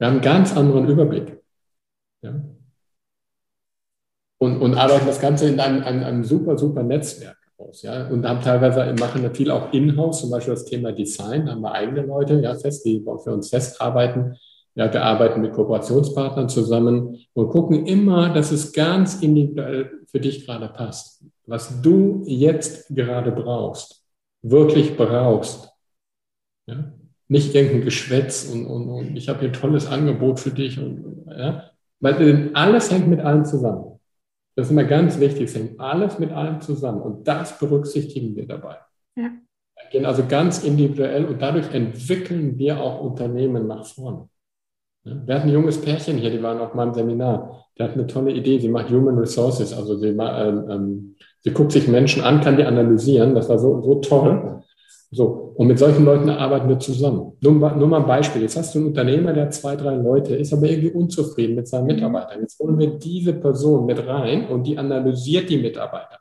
Wir 0.00 0.08
haben 0.08 0.14
einen 0.14 0.22
ganz 0.22 0.56
anderen 0.56 0.88
Überblick. 0.88 1.40
Ja. 2.22 2.42
Und, 4.38 4.60
und 4.60 4.74
arbeiten 4.74 5.06
das 5.06 5.20
Ganze 5.20 5.48
in 5.48 5.60
einem, 5.60 5.84
einem, 5.84 6.02
einem 6.02 6.24
super, 6.24 6.58
super 6.58 6.82
Netzwerk 6.82 7.36
aus. 7.58 7.82
Ja. 7.82 8.08
Und 8.08 8.26
haben 8.26 8.40
teilweise, 8.40 8.92
machen 8.98 9.32
viel 9.32 9.52
auch 9.52 9.72
in-house, 9.72 10.22
zum 10.22 10.30
Beispiel 10.30 10.54
das 10.54 10.64
Thema 10.64 10.90
Design, 10.90 11.46
da 11.46 11.52
haben 11.52 11.60
wir 11.60 11.72
eigene 11.72 12.02
Leute, 12.02 12.40
ja, 12.40 12.54
fest, 12.54 12.84
die 12.84 13.04
für 13.22 13.32
uns 13.32 13.50
festarbeiten 13.50 14.36
ja, 14.74 14.92
wir 14.92 15.02
arbeiten 15.02 15.40
mit 15.40 15.52
Kooperationspartnern 15.52 16.48
zusammen 16.48 17.18
und 17.32 17.48
gucken 17.50 17.86
immer, 17.86 18.32
dass 18.32 18.52
es 18.52 18.72
ganz 18.72 19.20
individuell 19.22 20.04
für 20.06 20.20
dich 20.20 20.46
gerade 20.46 20.68
passt. 20.68 21.24
Was 21.46 21.82
du 21.82 22.22
jetzt 22.26 22.88
gerade 22.94 23.32
brauchst, 23.32 24.04
wirklich 24.42 24.96
brauchst. 24.96 25.70
Ja? 26.66 26.92
Nicht 27.30 27.54
irgendein 27.54 27.82
Geschwätz 27.82 28.50
und, 28.52 28.66
und, 28.66 28.88
und 28.88 29.16
ich 29.16 29.28
habe 29.28 29.38
hier 29.38 29.48
ein 29.48 29.54
tolles 29.54 29.86
Angebot 29.86 30.40
für 30.40 30.50
dich. 30.50 30.78
Und, 30.78 31.26
ja? 31.28 31.70
Weil 32.00 32.50
alles 32.54 32.90
hängt 32.90 33.08
mit 33.08 33.20
allem 33.20 33.44
zusammen. 33.44 33.98
Das 34.56 34.66
ist 34.66 34.72
immer 34.72 34.84
ganz 34.84 35.20
wichtig, 35.20 35.44
es 35.44 35.54
hängt 35.54 35.78
alles 35.78 36.18
mit 36.18 36.32
allem 36.32 36.60
zusammen 36.60 37.00
und 37.00 37.26
das 37.26 37.58
berücksichtigen 37.58 38.34
wir 38.34 38.46
dabei. 38.46 38.76
Ja. 39.16 39.30
Wir 39.76 39.90
gehen 39.92 40.04
also 40.04 40.24
ganz 40.28 40.64
individuell 40.64 41.24
und 41.24 41.40
dadurch 41.40 41.72
entwickeln 41.72 42.58
wir 42.58 42.80
auch 42.80 43.00
Unternehmen 43.00 43.66
nach 43.66 43.86
vorne. 43.86 44.28
Wir 45.02 45.34
hatten 45.34 45.48
ein 45.48 45.54
junges 45.54 45.80
Pärchen 45.80 46.18
hier, 46.18 46.30
die 46.30 46.42
waren 46.42 46.58
auf 46.58 46.74
meinem 46.74 46.92
Seminar. 46.92 47.64
Der 47.78 47.88
hat 47.88 47.94
eine 47.94 48.06
tolle 48.06 48.32
Idee. 48.32 48.58
Sie 48.58 48.68
macht 48.68 48.90
Human 48.90 49.16
Resources. 49.16 49.72
Also 49.72 49.96
sie, 49.96 50.08
ähm, 50.08 50.66
ähm, 50.68 51.16
sie 51.40 51.52
guckt 51.52 51.72
sich 51.72 51.88
Menschen 51.88 52.22
an, 52.22 52.42
kann 52.42 52.58
die 52.58 52.64
analysieren. 52.64 53.34
Das 53.34 53.48
war 53.48 53.58
so, 53.58 53.80
so 53.80 53.94
toll. 54.00 54.62
So. 55.12 55.52
Und 55.56 55.66
mit 55.66 55.78
solchen 55.78 56.04
Leuten 56.04 56.30
arbeiten 56.30 56.68
wir 56.68 56.78
zusammen. 56.78 57.32
Nur, 57.40 57.52
nur 57.52 57.88
mal 57.88 58.00
ein 58.00 58.06
Beispiel. 58.06 58.42
Jetzt 58.42 58.56
hast 58.56 58.74
du 58.74 58.78
einen 58.78 58.88
Unternehmer, 58.88 59.32
der 59.32 59.50
zwei, 59.50 59.74
drei 59.74 59.94
Leute, 59.94 60.36
ist 60.36 60.52
aber 60.52 60.68
irgendwie 60.68 60.92
unzufrieden 60.92 61.56
mit 61.56 61.66
seinen 61.66 61.84
mhm. 61.84 61.94
Mitarbeitern. 61.94 62.40
Jetzt 62.42 62.58
holen 62.60 62.78
wir 62.78 62.90
diese 62.98 63.32
Person 63.34 63.86
mit 63.86 64.06
rein 64.06 64.48
und 64.48 64.64
die 64.64 64.78
analysiert 64.78 65.50
die 65.50 65.58
Mitarbeiter. 65.58 66.18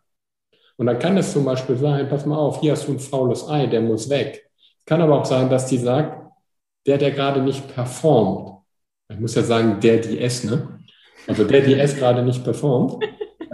Und 0.78 0.86
dann 0.86 0.98
kann 0.98 1.18
es 1.18 1.34
zum 1.34 1.46
Beispiel 1.46 1.76
sein, 1.76 2.08
pass 2.10 2.26
mal 2.26 2.38
auf, 2.38 2.62
hier 2.62 2.72
hast 2.72 2.88
du 2.88 2.94
ein 2.94 3.00
faules 3.00 3.48
Ei, 3.48 3.68
der 3.68 3.82
muss 3.82 4.10
weg. 4.10 4.50
Kann 4.86 5.02
aber 5.02 5.20
auch 5.20 5.26
sein, 5.26 5.50
dass 5.50 5.68
die 5.68 5.78
sagt, 5.78 6.32
der, 6.88 6.98
der 6.98 7.12
gerade 7.12 7.42
nicht 7.42 7.68
performt, 7.76 8.60
ich 9.12 9.20
muss 9.20 9.36
ja 9.36 9.44
sagen, 9.44 9.80
der, 9.82 9.98
die 9.98 10.20
es, 10.20 10.44
ne? 10.44 10.80
Also 11.28 11.44
der, 11.44 11.62
die 11.62 11.74
es 11.74 11.96
gerade 11.96 12.24
nicht 12.24 12.44
performt, 12.44 13.04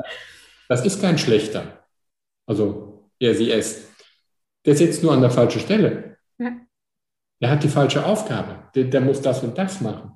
das 0.70 0.86
ist 0.86 1.02
kein 1.02 1.18
schlechter. 1.18 1.64
Also 2.46 3.10
er, 3.20 3.34
sie, 3.34 3.52
es. 3.52 3.92
Der 4.66 4.76
sitzt 4.76 5.04
nur 5.04 5.14
an 5.14 5.22
der 5.22 5.30
falschen 5.30 5.62
Stelle. 5.62 6.18
Ja. 6.38 6.52
Der 7.42 7.52
hat 7.52 7.64
die 7.64 7.70
falsche 7.70 8.06
Aufgabe. 8.06 8.70
Der, 8.76 8.86
der, 8.86 9.02
muss 9.02 9.22
das 9.22 9.44
und 9.44 9.58
das 9.58 9.82
machen. 9.82 10.12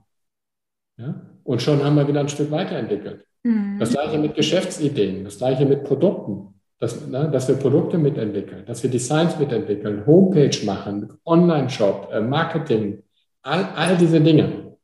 Ja? 0.97 1.22
Und 1.43 1.62
schon 1.62 1.84
haben 1.84 1.95
wir 1.95 2.08
wieder 2.08 2.20
ein 2.20 2.30
Stück 2.30 2.52
weiterentwickelt. 2.52 3.26
Mhm. 3.43 3.78
Das 3.80 3.91
gleiche 3.91 4.18
mit 4.18 4.36
Geschäftsideen, 4.36 5.24
das 5.24 5.38
gleiche 5.38 5.66
mit 5.66 5.84
Produkten. 5.84 6.56
Dass, 6.82 7.06
ne, 7.06 7.30
dass 7.30 7.50
wir 7.50 7.56
Produkte 7.56 7.97
mitentwickeln, 7.97 8.66
dass 8.66 8.82
wir 8.82 8.89
Designs 8.89 9.38
mitentwickeln, 9.38 10.06
Homepage 10.06 10.66
machen, 10.66 11.12
Online-Shop, 11.26 12.10
äh, 12.14 12.22
Marketing, 12.22 13.04
all, 13.41 13.66
all 13.76 13.97
diese 13.97 14.22
Dinge. 14.22 14.78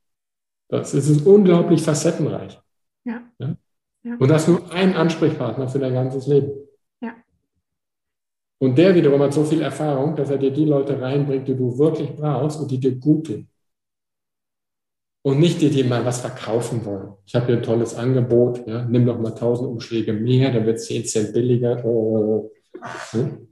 Das 0.67 0.93
ist 0.93 1.25
unglaublich 1.25 1.81
facettenreich. 1.81 2.59
Ja. 3.05 3.21
ja? 3.39 3.55
Und 4.19 4.29
hast 4.29 4.49
nur 4.49 4.71
einen 4.73 4.93
Ansprechpartner 4.93 5.69
für 5.69 5.79
dein 5.79 5.93
ganzes 5.93 6.27
Leben. 6.27 6.51
Und 8.59 8.77
der 8.77 8.95
wiederum 8.95 9.21
hat 9.21 9.33
so 9.33 9.43
viel 9.43 9.61
Erfahrung, 9.61 10.15
dass 10.15 10.29
er 10.29 10.37
dir 10.37 10.51
die 10.51 10.65
Leute 10.65 10.99
reinbringt, 10.99 11.47
die 11.47 11.55
du 11.55 11.77
wirklich 11.77 12.15
brauchst 12.15 12.59
und 12.59 12.71
die 12.71 12.79
dir 12.79 12.95
gut 12.95 13.27
tun. 13.27 13.47
Und 15.23 15.39
nicht 15.39 15.59
die, 15.59 15.69
die 15.69 15.83
mal 15.83 16.05
was 16.05 16.21
verkaufen 16.21 16.85
wollen. 16.85 17.13
Ich 17.25 17.33
habe 17.33 17.47
hier 17.47 17.57
ein 17.57 17.63
tolles 17.63 17.95
Angebot, 17.95 18.65
ja, 18.67 18.85
nimm 18.85 19.07
doch 19.07 19.19
mal 19.19 19.31
1000 19.31 19.67
Umschläge 19.67 20.13
mehr, 20.13 20.53
dann 20.53 20.65
wird 20.65 20.77
es 20.77 20.85
10 20.85 21.05
Cent 21.05 21.33
billiger. 21.33 21.79
Äh, 21.79 22.49
hm? 23.11 23.47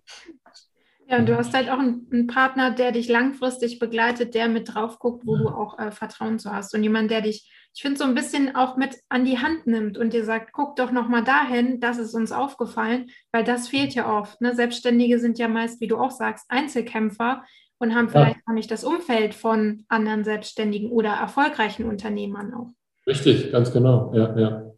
Ja, 1.07 1.17
und 1.17 1.27
du 1.27 1.35
hast 1.35 1.53
halt 1.53 1.69
auch 1.69 1.79
einen, 1.79 2.07
einen, 2.11 2.27
Partner, 2.27 2.71
der 2.71 2.91
dich 2.91 3.09
langfristig 3.09 3.79
begleitet, 3.79 4.35
der 4.35 4.47
mit 4.47 4.73
drauf 4.73 4.99
guckt, 4.99 5.25
wo 5.25 5.35
du 5.35 5.47
auch 5.47 5.77
äh, 5.79 5.91
Vertrauen 5.91 6.39
zu 6.39 6.51
hast. 6.51 6.73
Und 6.73 6.83
jemand, 6.83 7.11
der 7.11 7.21
dich, 7.21 7.51
ich 7.75 7.81
finde, 7.81 7.97
so 7.97 8.03
ein 8.03 8.13
bisschen 8.13 8.55
auch 8.55 8.77
mit 8.77 8.99
an 9.09 9.25
die 9.25 9.39
Hand 9.39 9.65
nimmt 9.65 9.97
und 9.97 10.13
dir 10.13 10.23
sagt, 10.23 10.53
guck 10.53 10.75
doch 10.75 10.91
nochmal 10.91 11.23
dahin, 11.23 11.79
das 11.79 11.97
ist 11.97 12.13
uns 12.13 12.31
aufgefallen, 12.31 13.09
weil 13.31 13.43
das 13.43 13.67
fehlt 13.67 13.95
ja 13.95 14.15
oft. 14.15 14.39
Ne? 14.41 14.55
Selbstständige 14.55 15.19
sind 15.19 15.39
ja 15.39 15.47
meist, 15.47 15.81
wie 15.81 15.87
du 15.87 15.97
auch 15.97 16.11
sagst, 16.11 16.45
Einzelkämpfer 16.49 17.43
und 17.79 17.95
haben 17.95 18.09
vielleicht 18.09 18.37
ja. 18.37 18.41
auch 18.47 18.53
nicht 18.53 18.69
das 18.69 18.83
Umfeld 18.83 19.33
von 19.33 19.85
anderen 19.87 20.23
Selbstständigen 20.23 20.91
oder 20.91 21.13
erfolgreichen 21.13 21.85
Unternehmern 21.85 22.53
auch. 22.53 22.69
Richtig, 23.07 23.51
ganz 23.51 23.73
genau, 23.73 24.13
ja, 24.13 24.37
ja. 24.37 24.71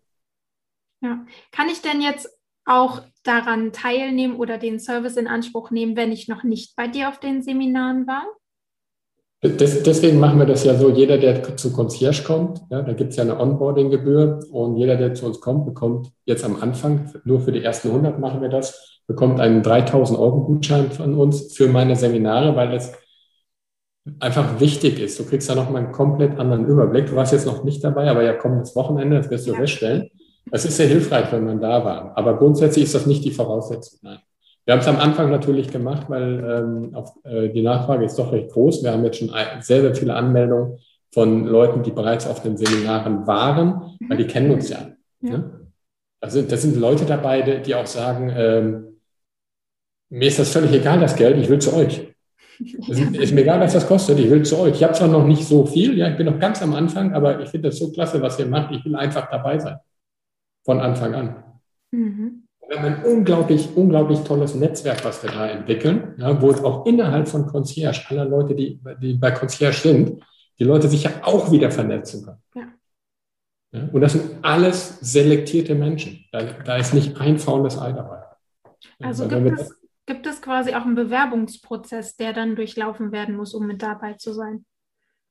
Ja. 1.02 1.26
Kann 1.52 1.68
ich 1.68 1.82
denn 1.82 2.02
jetzt 2.02 2.30
auch 2.64 3.04
daran 3.24 3.74
teilnehmen 3.74 4.38
oder 4.38 4.58
den 4.58 4.80
Service 4.80 5.18
in 5.18 5.28
Anspruch 5.28 5.70
nehmen, 5.70 5.96
wenn 5.98 6.12
ich 6.12 6.28
noch 6.28 6.44
nicht 6.44 6.76
bei 6.76 6.88
dir 6.88 7.10
auf 7.10 7.20
den 7.20 7.44
Seminaren 7.44 8.08
war? 8.08 8.26
Das, 9.50 9.84
deswegen 9.84 10.20
machen 10.20 10.40
wir 10.40 10.46
das 10.46 10.64
ja 10.64 10.76
so, 10.76 10.90
jeder, 10.90 11.18
der 11.18 11.58
zu 11.58 11.72
Concierge 11.72 12.24
kommt, 12.24 12.62
ja, 12.70 12.82
da 12.82 12.94
gibt 12.94 13.12
es 13.12 13.18
ja 13.18 13.24
eine 13.24 13.40
Onboarding-Gebühr 13.40 14.40
und 14.52 14.78
jeder, 14.78 14.96
der 14.96 15.14
zu 15.14 15.26
uns 15.26 15.42
kommt, 15.42 15.66
bekommt 15.66 16.12
jetzt 16.26 16.44
am 16.46 16.62
Anfang, 16.62 17.12
nur 17.26 17.42
für 17.42 17.52
die 17.52 17.64
ersten 17.64 17.90
100 17.90 18.20
machen 18.20 18.42
wir 18.42 18.50
das, 18.50 19.02
bekommt 19.08 19.40
einen 19.40 19.62
3000 19.62 20.18
Euro 20.18 20.42
Gutschein 20.46 20.92
von 20.92 21.14
uns 21.16 21.54
für 21.54 21.68
meine 21.68 21.96
Seminare, 21.96 22.56
weil 22.56 22.72
das 22.72 22.94
einfach 24.20 24.60
wichtig 24.60 25.00
ist. 25.00 25.20
Du 25.20 25.26
kriegst 25.26 25.50
da 25.50 25.56
nochmal 25.56 25.84
einen 25.84 25.92
komplett 25.92 26.40
anderen 26.40 26.66
Überblick. 26.66 27.08
Du 27.08 27.16
warst 27.16 27.34
jetzt 27.34 27.46
noch 27.46 27.64
nicht 27.64 27.84
dabei, 27.84 28.10
aber 28.10 28.24
ja 28.24 28.34
kommendes 28.34 28.76
Wochenende, 28.76 29.18
das 29.18 29.30
wirst 29.30 29.48
du 29.48 29.52
ja. 29.52 29.58
feststellen. 29.58 30.10
Es 30.52 30.64
ist 30.66 30.78
sehr 30.78 30.88
hilfreich, 30.88 31.32
wenn 31.32 31.46
man 31.46 31.60
da 31.60 31.84
war. 31.84 32.16
Aber 32.16 32.38
grundsätzlich 32.38 32.86
ist 32.86 32.96
das 32.96 33.08
nicht 33.08 33.26
die 33.26 33.32
Voraussetzung. 33.32 34.00
Nein. 34.04 34.20
Wir 34.66 34.74
haben 34.74 34.82
es 34.82 34.88
am 34.88 34.98
Anfang 34.98 35.30
natürlich 35.30 35.72
gemacht, 35.72 36.10
weil 36.10 36.44
ähm, 36.44 36.96
auf, 36.96 37.14
äh, 37.24 37.50
die 37.50 37.62
Nachfrage 37.62 38.06
ist 38.06 38.18
doch 38.18 38.32
recht 38.32 38.50
groß. 38.52 38.84
Wir 38.84 38.92
haben 38.92 39.04
jetzt 39.06 39.20
schon 39.20 39.32
sehr, 39.62 39.82
sehr 39.82 39.96
viele 39.96 40.16
Anmeldungen 40.16 40.80
von 41.14 41.46
Leuten, 41.46 41.84
die 41.84 41.92
bereits 41.92 42.28
auf 42.28 42.42
den 42.42 42.58
Seminaren 42.58 43.28
waren, 43.28 43.98
weil 44.10 44.18
die 44.18 44.28
kennen 44.28 44.52
uns 44.52 44.70
ja. 44.70 44.90
ja. 45.22 45.38
Ne? 45.38 45.52
Also 46.20 46.42
das 46.42 46.64
sind 46.64 46.78
Leute 46.78 47.06
dabei, 47.06 47.42
die 47.42 47.76
auch 47.76 47.86
sagen, 47.86 48.34
ähm, 48.36 48.98
mir 50.10 50.28
ist 50.28 50.40
das 50.40 50.52
völlig 50.52 50.74
egal, 50.74 51.00
das 51.00 51.16
Geld, 51.16 51.38
ich 51.38 51.50
will 51.50 51.60
zu 51.60 51.74
euch. 51.74 52.08
Es 52.90 52.98
ist 52.98 53.34
mir 53.34 53.42
egal, 53.42 53.60
was 53.60 53.74
das 53.74 53.86
kostet, 53.86 54.18
ich 54.18 54.30
will 54.30 54.44
zu 54.44 54.58
euch. 54.58 54.76
Ich 54.76 54.84
habe 54.84 54.94
zwar 54.94 55.10
noch 55.10 55.28
nicht 55.28 55.44
so 55.44 55.66
viel, 55.66 55.98
ja, 55.98 56.08
ich 56.08 56.16
bin 56.16 56.26
noch 56.26 56.40
ganz 56.40 56.62
am 56.62 56.74
Anfang, 56.74 57.14
aber 57.14 57.42
ich 57.42 57.50
finde 57.50 57.68
das 57.68 57.78
so 57.78 57.92
klasse, 57.92 58.22
was 58.22 58.40
ihr 58.40 58.46
macht. 58.46 58.74
Ich 58.74 58.86
will 58.86 58.96
einfach 58.96 59.30
dabei 59.30 59.60
sein 59.60 59.78
von 60.64 60.80
Anfang 60.80 61.14
an. 61.14 61.36
Mhm. 61.92 62.45
Wir 62.68 62.78
haben 62.78 62.86
ein 62.86 63.04
unglaublich, 63.04 63.70
unglaublich 63.76 64.20
tolles 64.22 64.56
Netzwerk, 64.56 65.06
was 65.06 65.22
wir 65.24 65.32
da 65.32 65.48
entwickeln, 65.48 66.16
ja, 66.18 66.42
wo 66.42 66.50
es 66.50 66.64
auch 66.64 66.86
innerhalb 66.86 67.28
von 67.28 67.46
Concierge, 67.46 68.06
aller 68.10 68.26
Leute, 68.26 68.56
die, 68.56 68.80
die 69.02 69.14
bei 69.14 69.32
Concierge 69.32 69.78
sind, 69.78 70.24
die 70.58 70.64
Leute 70.64 70.88
sich 70.88 71.04
ja 71.04 71.12
auch 71.22 71.52
wieder 71.52 71.70
vernetzen 71.70 72.26
können. 72.26 72.42
Ja. 72.56 72.68
Ja? 73.76 73.90
Und 73.92 74.02
das 74.02 74.14
sind 74.14 74.44
alles 74.44 75.00
selektierte 75.02 75.76
Menschen. 75.76 76.26
Da, 76.32 76.44
da 76.44 76.78
ist 76.78 76.94
nicht 76.94 77.20
ein 77.20 77.38
faules 77.38 77.78
Ei 77.80 77.92
dabei. 77.92 78.24
Also 79.02 79.28
gibt 79.28 79.60
es, 79.60 79.76
gibt 80.06 80.26
es 80.28 80.42
quasi 80.42 80.74
auch 80.74 80.86
einen 80.86 80.96
Bewerbungsprozess, 80.96 82.16
der 82.16 82.34
dann 82.34 82.56
durchlaufen 82.56 83.12
werden 83.12 83.36
muss, 83.36 83.54
um 83.54 83.68
mit 83.68 83.82
dabei 83.82 84.14
zu 84.14 84.34
sein? 84.34 84.66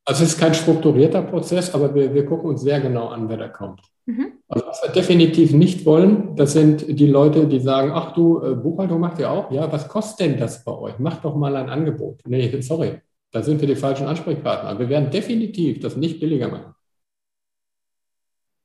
Also 0.05 0.25
es 0.25 0.35
ist 0.35 0.39
kein 0.39 0.53
strukturierter 0.53 1.23
Prozess, 1.23 1.75
aber 1.75 1.95
wir, 1.95 2.13
wir 2.13 2.27
gucken 2.27 2.51
uns 2.51 2.61
sehr 2.61 2.81
genau 2.81 3.09
an, 3.09 3.29
wer 3.29 3.39
da 3.39 3.49
kommt. 3.49 3.81
Mhm. 4.07 4.33
Also 4.49 4.67
was 4.67 4.83
wir 4.83 4.93
definitiv 4.93 5.53
nicht 5.53 5.87
wollen, 5.87 6.37
das 6.37 6.53
sind 6.53 6.99
die 6.99 7.07
Leute, 7.07 7.47
die 7.47 7.61
sagen, 7.61 7.91
ach 7.93 8.13
du, 8.13 8.43
äh, 8.43 8.55
Buchhaltung 8.55 9.01
macht 9.01 9.19
ihr 9.19 9.31
auch? 9.31 9.51
Ja, 9.51 9.71
was 9.73 9.89
kostet 9.89 10.27
denn 10.27 10.39
das 10.39 10.63
bei 10.63 10.73
euch? 10.73 10.99
Macht 10.99 11.25
doch 11.25 11.35
mal 11.35 11.57
ein 11.57 11.71
Angebot. 11.71 12.21
Nee, 12.27 12.61
sorry, 12.61 13.01
da 13.31 13.43
sind 13.43 13.61
wir 13.61 13.69
die 13.69 13.77
falschen 13.77 14.07
Ansprechpartner. 14.07 14.79
Wir 14.79 14.89
werden 14.89 15.11
definitiv 15.11 15.81
das 15.81 15.97
nicht 15.97 16.21
billiger 16.21 16.49
machen. 16.49 16.75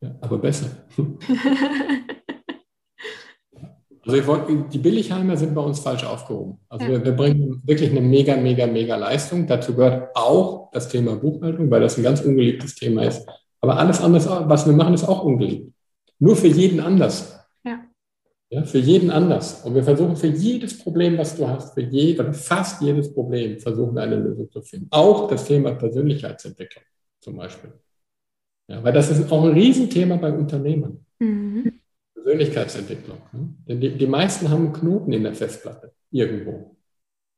Ja, 0.02 0.16
aber 0.22 0.38
besser. 0.38 0.68
Also 4.10 4.26
wollt, 4.28 4.74
die 4.74 4.78
Billigheimer 4.80 5.38
sind 5.38 5.54
bei 5.54 5.62
uns 5.62 5.80
falsch 5.82 6.04
aufgehoben. 6.04 6.58
Also 6.68 6.86
ja. 6.86 6.92
wir, 6.94 7.06
wir, 7.06 7.12
bringen 7.12 7.62
wirklich 7.66 7.92
eine 7.92 8.02
mega, 8.02 8.36
mega, 8.38 8.66
mega 8.66 8.96
Leistung. 8.96 9.46
Dazu 9.46 9.76
gehört 9.76 10.16
auch 10.16 10.72
das 10.72 10.90
Thema 10.90 11.16
Buchhaltung, 11.16 11.70
weil 11.70 11.82
das 11.82 11.98
ein 11.98 12.04
ganz 12.04 12.22
ungeliebtes 12.22 12.76
Thema 12.76 13.04
ist. 13.04 13.28
Aber 13.62 13.78
alles 13.78 14.02
andere, 14.02 14.50
was 14.50 14.66
wir 14.66 14.74
machen, 14.74 14.94
ist 14.94 15.08
auch 15.08 15.24
ungeliebt. 15.24 15.74
Nur 16.20 16.36
für 16.36 16.48
jeden 16.48 16.80
anders. 16.80 17.40
Ja. 17.64 17.80
ja. 18.50 18.64
Für 18.64 18.80
jeden 18.80 19.10
anders. 19.10 19.64
Und 19.64 19.76
wir 19.76 19.84
versuchen 19.84 20.16
für 20.16 20.28
jedes 20.28 20.78
Problem, 20.78 21.18
was 21.18 21.36
du 21.36 21.48
hast, 21.48 21.74
für 21.74 21.82
je, 21.82 22.18
oder 22.20 22.34
fast 22.34 22.82
jedes 22.82 23.14
Problem, 23.14 23.60
versuchen 23.60 23.98
eine 23.98 24.16
Lösung 24.16 24.50
zu 24.52 24.62
finden. 24.62 24.88
Auch 24.92 25.28
das 25.28 25.46
Thema 25.46 25.74
Persönlichkeitsentwicklung 25.74 26.84
zum 27.22 27.38
Beispiel. 27.38 27.72
Ja, 28.68 28.84
weil 28.84 28.94
das 28.94 29.10
ist 29.10 29.32
auch 29.32 29.44
ein 29.44 29.54
Riesenthema 29.54 30.16
bei 30.18 30.32
Unternehmern. 30.32 31.04
Mhm. 31.20 31.80
Persönlichkeitsentwicklung. 32.14 33.18
Ne? 33.32 33.56
Denn 33.68 33.82
die, 33.82 33.98
die 33.98 34.08
meisten 34.08 34.50
haben 34.50 34.66
einen 34.66 34.74
Knoten 34.74 35.12
in 35.14 35.24
der 35.24 35.34
Festplatte 35.34 35.92
irgendwo. 36.12 36.76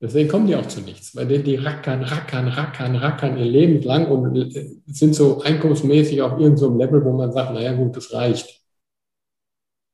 Deswegen 0.01 0.29
kommen 0.29 0.47
die 0.47 0.55
auch 0.55 0.65
zu 0.65 0.81
nichts, 0.81 1.15
weil 1.15 1.27
die, 1.27 1.43
die 1.43 1.55
rackern, 1.55 2.03
rackern, 2.03 2.47
rackern, 2.47 2.95
rackern 2.95 3.37
ihr 3.37 3.45
Leben 3.45 3.81
lang 3.83 4.07
und 4.07 4.35
äh, 4.35 4.71
sind 4.87 5.13
so 5.13 5.41
einkommensmäßig 5.41 6.21
auf 6.21 6.31
irgendeinem 6.31 6.57
so 6.57 6.77
Level, 6.77 7.05
wo 7.05 7.11
man 7.11 7.31
sagt, 7.31 7.53
naja 7.53 7.73
gut, 7.73 7.95
das 7.95 8.11
reicht. 8.11 8.61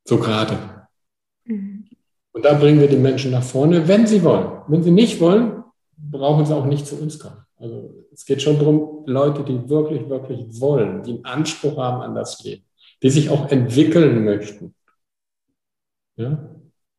So 0.05 0.17
gerade. 0.17 0.57
Mhm. 1.43 1.85
Und 2.31 2.45
da 2.45 2.53
bringen 2.53 2.79
wir 2.79 2.87
die 2.87 2.95
Menschen 2.95 3.31
nach 3.31 3.43
vorne, 3.43 3.87
wenn 3.87 4.07
sie 4.07 4.23
wollen. 4.23 4.61
Wenn 4.67 4.83
sie 4.83 4.91
nicht 4.91 5.19
wollen, 5.19 5.63
brauchen 5.97 6.45
sie 6.45 6.55
auch 6.55 6.65
nicht 6.65 6.87
zu 6.87 6.95
uns 6.95 7.19
kommen. 7.19 7.43
Also 7.57 8.05
es 8.13 8.23
geht 8.25 8.41
schon 8.41 8.59
darum, 8.59 9.03
Leute, 9.07 9.43
die 9.43 9.67
wirklich, 9.67 10.07
wirklich 10.07 10.45
wollen, 10.61 11.03
die 11.03 11.15
einen 11.15 11.25
Anspruch 11.25 11.77
haben 11.77 12.01
an 12.01 12.15
das 12.15 12.41
Leben, 12.43 12.63
die 13.03 13.09
sich 13.09 13.29
auch 13.29 13.49
entwickeln 13.49 14.23
möchten, 14.23 14.73
ja? 16.17 16.49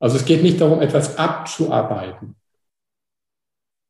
Also 0.01 0.17
es 0.17 0.25
geht 0.25 0.43
nicht 0.43 0.61
darum, 0.61 0.81
etwas 0.81 1.19
abzuarbeiten. 1.19 2.37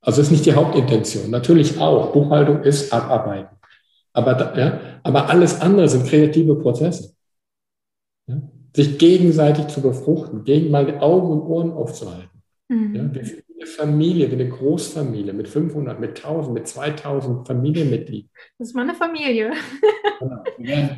Also 0.01 0.23
ist 0.23 0.31
nicht 0.31 0.47
die 0.47 0.55
Hauptintention. 0.55 1.31
Natürlich 1.31 1.79
auch. 1.79 2.13
Buchhaltung 2.13 2.63
ist 2.63 2.93
abarbeiten. 2.93 3.57
Aber, 4.13 4.59
ja, 4.59 4.81
aber 5.03 5.29
alles 5.29 5.61
andere 5.61 5.89
sind 5.89 6.07
kreative 6.07 6.57
Prozesse. 6.57 7.15
Ja? 8.27 8.43
Sich 8.75 8.99
gegenseitig 8.99 9.69
zu 9.69 9.81
befruchten, 9.81 10.45
gegen 10.45 10.71
mal 10.71 10.87
die 10.87 10.99
Augen 10.99 11.29
und 11.31 11.43
Ohren 11.43 11.73
aufzuhalten. 11.73 12.43
Mhm. 12.69 12.95
Ja? 12.95 13.15
Wie 13.15 13.21
eine 13.61 13.67
Familie, 13.67 14.31
wie 14.31 14.35
eine 14.35 14.49
Großfamilie 14.49 15.33
mit 15.33 15.49
500, 15.49 15.99
mit 15.99 16.17
1000, 16.17 16.55
mit 16.55 16.69
2000 16.69 17.47
Familienmitgliedern. 17.47 18.31
Das 18.59 18.69
ist 18.69 18.75
mal 18.75 18.83
eine 18.83 18.95
Familie. 18.95 19.53
ja, 20.59 20.91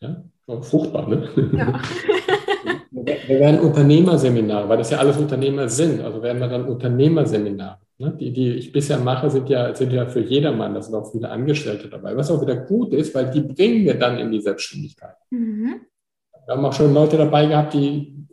ja, 0.00 0.62
fruchtbar, 0.62 1.08
ne? 1.08 1.28
Ja. 1.56 1.80
Wir 3.26 3.40
werden 3.40 3.60
Unternehmerseminare, 3.60 4.68
weil 4.68 4.78
das 4.78 4.90
ja 4.90 4.98
alles 4.98 5.16
Unternehmer 5.16 5.68
sind. 5.68 6.00
Also 6.00 6.22
werden 6.22 6.40
wir 6.40 6.48
dann 6.48 6.66
Unternehmerseminare. 6.66 7.78
Ne? 7.98 8.16
Die, 8.18 8.32
die 8.32 8.52
ich 8.52 8.72
bisher 8.72 8.98
mache, 8.98 9.28
sind 9.28 9.48
ja, 9.48 9.74
sind 9.74 9.92
ja 9.92 10.06
für 10.06 10.20
jedermann. 10.20 10.74
Da 10.74 10.82
sind 10.82 10.94
auch 10.94 11.10
viele 11.10 11.28
Angestellte 11.28 11.88
dabei. 11.88 12.16
Was 12.16 12.30
auch 12.30 12.40
wieder 12.40 12.56
gut 12.56 12.92
ist, 12.92 13.14
weil 13.14 13.30
die 13.30 13.40
bringen 13.40 13.84
wir 13.84 13.98
dann 13.98 14.18
in 14.18 14.30
die 14.30 14.40
Selbstständigkeit. 14.40 15.16
Mhm. 15.30 15.80
Wir 16.46 16.54
haben 16.54 16.64
auch 16.64 16.72
schon 16.72 16.94
Leute 16.94 17.16
dabei 17.16 17.46
gehabt, 17.46 17.74
die, 17.74 18.26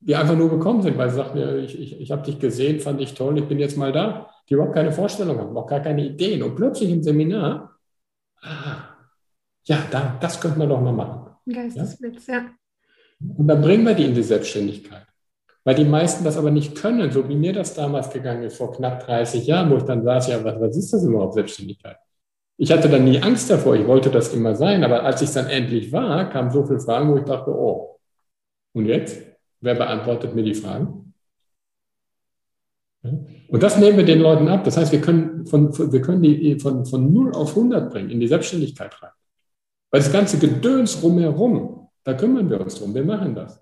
die 0.00 0.16
einfach 0.16 0.36
nur 0.36 0.48
gekommen 0.48 0.82
sind, 0.82 0.96
weil 0.96 1.10
sie 1.10 1.16
sagten, 1.16 1.64
ich, 1.64 1.78
ich, 1.78 2.00
ich 2.00 2.10
habe 2.10 2.22
dich 2.22 2.38
gesehen, 2.38 2.80
fand 2.80 3.00
ich 3.00 3.14
toll, 3.14 3.36
ich 3.38 3.44
bin 3.46 3.58
jetzt 3.58 3.76
mal 3.76 3.92
da. 3.92 4.30
Die 4.48 4.54
überhaupt 4.54 4.74
keine 4.74 4.92
Vorstellung 4.92 5.38
haben, 5.38 5.56
auch 5.56 5.66
gar 5.66 5.80
keine 5.80 6.06
Ideen. 6.06 6.42
Und 6.42 6.54
plötzlich 6.56 6.90
im 6.90 7.02
Seminar, 7.02 7.76
ah, 8.40 8.96
ja, 9.64 9.78
da, 9.90 10.16
das 10.20 10.40
könnte 10.40 10.58
man 10.58 10.68
doch 10.68 10.80
mal 10.80 10.92
machen. 10.92 11.26
Geistesblitz, 11.46 12.26
ja. 12.26 12.34
ja. 12.34 12.44
Und 13.20 13.48
dann 13.48 13.62
bringen 13.62 13.84
wir 13.84 13.94
die 13.94 14.04
in 14.04 14.14
die 14.14 14.22
Selbstständigkeit. 14.22 15.06
Weil 15.64 15.74
die 15.74 15.84
meisten 15.84 16.24
das 16.24 16.36
aber 16.36 16.50
nicht 16.50 16.76
können, 16.76 17.10
so 17.10 17.28
wie 17.28 17.36
mir 17.36 17.52
das 17.52 17.74
damals 17.74 18.10
gegangen 18.10 18.44
ist, 18.44 18.56
vor 18.56 18.72
knapp 18.72 19.04
30 19.04 19.46
Jahren, 19.46 19.70
wo 19.70 19.76
ich 19.76 19.82
dann 19.82 20.02
saß, 20.02 20.28
ja, 20.28 20.42
was, 20.42 20.60
was 20.60 20.76
ist 20.76 20.92
das 20.92 21.04
überhaupt, 21.04 21.34
Selbstständigkeit? 21.34 21.96
Ich 22.56 22.72
hatte 22.72 22.88
dann 22.88 23.04
nie 23.04 23.20
Angst 23.20 23.50
davor, 23.50 23.76
ich 23.76 23.86
wollte 23.86 24.10
das 24.10 24.32
immer 24.34 24.54
sein, 24.54 24.82
aber 24.82 25.04
als 25.04 25.20
ich 25.20 25.28
es 25.28 25.34
dann 25.34 25.46
endlich 25.46 25.92
war, 25.92 26.28
kamen 26.30 26.50
so 26.50 26.64
viele 26.64 26.80
Fragen, 26.80 27.12
wo 27.12 27.18
ich 27.18 27.24
dachte, 27.24 27.50
oh, 27.50 27.98
und 28.72 28.86
jetzt? 28.86 29.20
Wer 29.60 29.74
beantwortet 29.74 30.34
mir 30.34 30.44
die 30.44 30.54
Fragen? 30.54 31.12
Und 33.02 33.62
das 33.62 33.78
nehmen 33.78 33.96
wir 33.96 34.04
den 34.04 34.20
Leuten 34.20 34.48
ab. 34.48 34.64
Das 34.64 34.76
heißt, 34.76 34.92
wir 34.92 35.00
können, 35.00 35.46
von, 35.46 35.76
wir 35.92 36.02
können 36.02 36.22
die 36.22 36.58
von, 36.60 36.84
von 36.84 37.12
0 37.12 37.34
auf 37.34 37.50
100 37.50 37.90
bringen, 37.90 38.10
in 38.10 38.20
die 38.20 38.28
Selbstständigkeit 38.28 39.02
rein. 39.02 39.10
Weil 39.90 40.00
das 40.00 40.12
ganze 40.12 40.38
Gedöns 40.38 41.02
rumherum, 41.02 41.77
da 42.08 42.14
kümmern 42.14 42.48
wir 42.48 42.58
uns 42.58 42.76
drum, 42.76 42.94
wir 42.94 43.04
machen 43.04 43.34
das. 43.34 43.60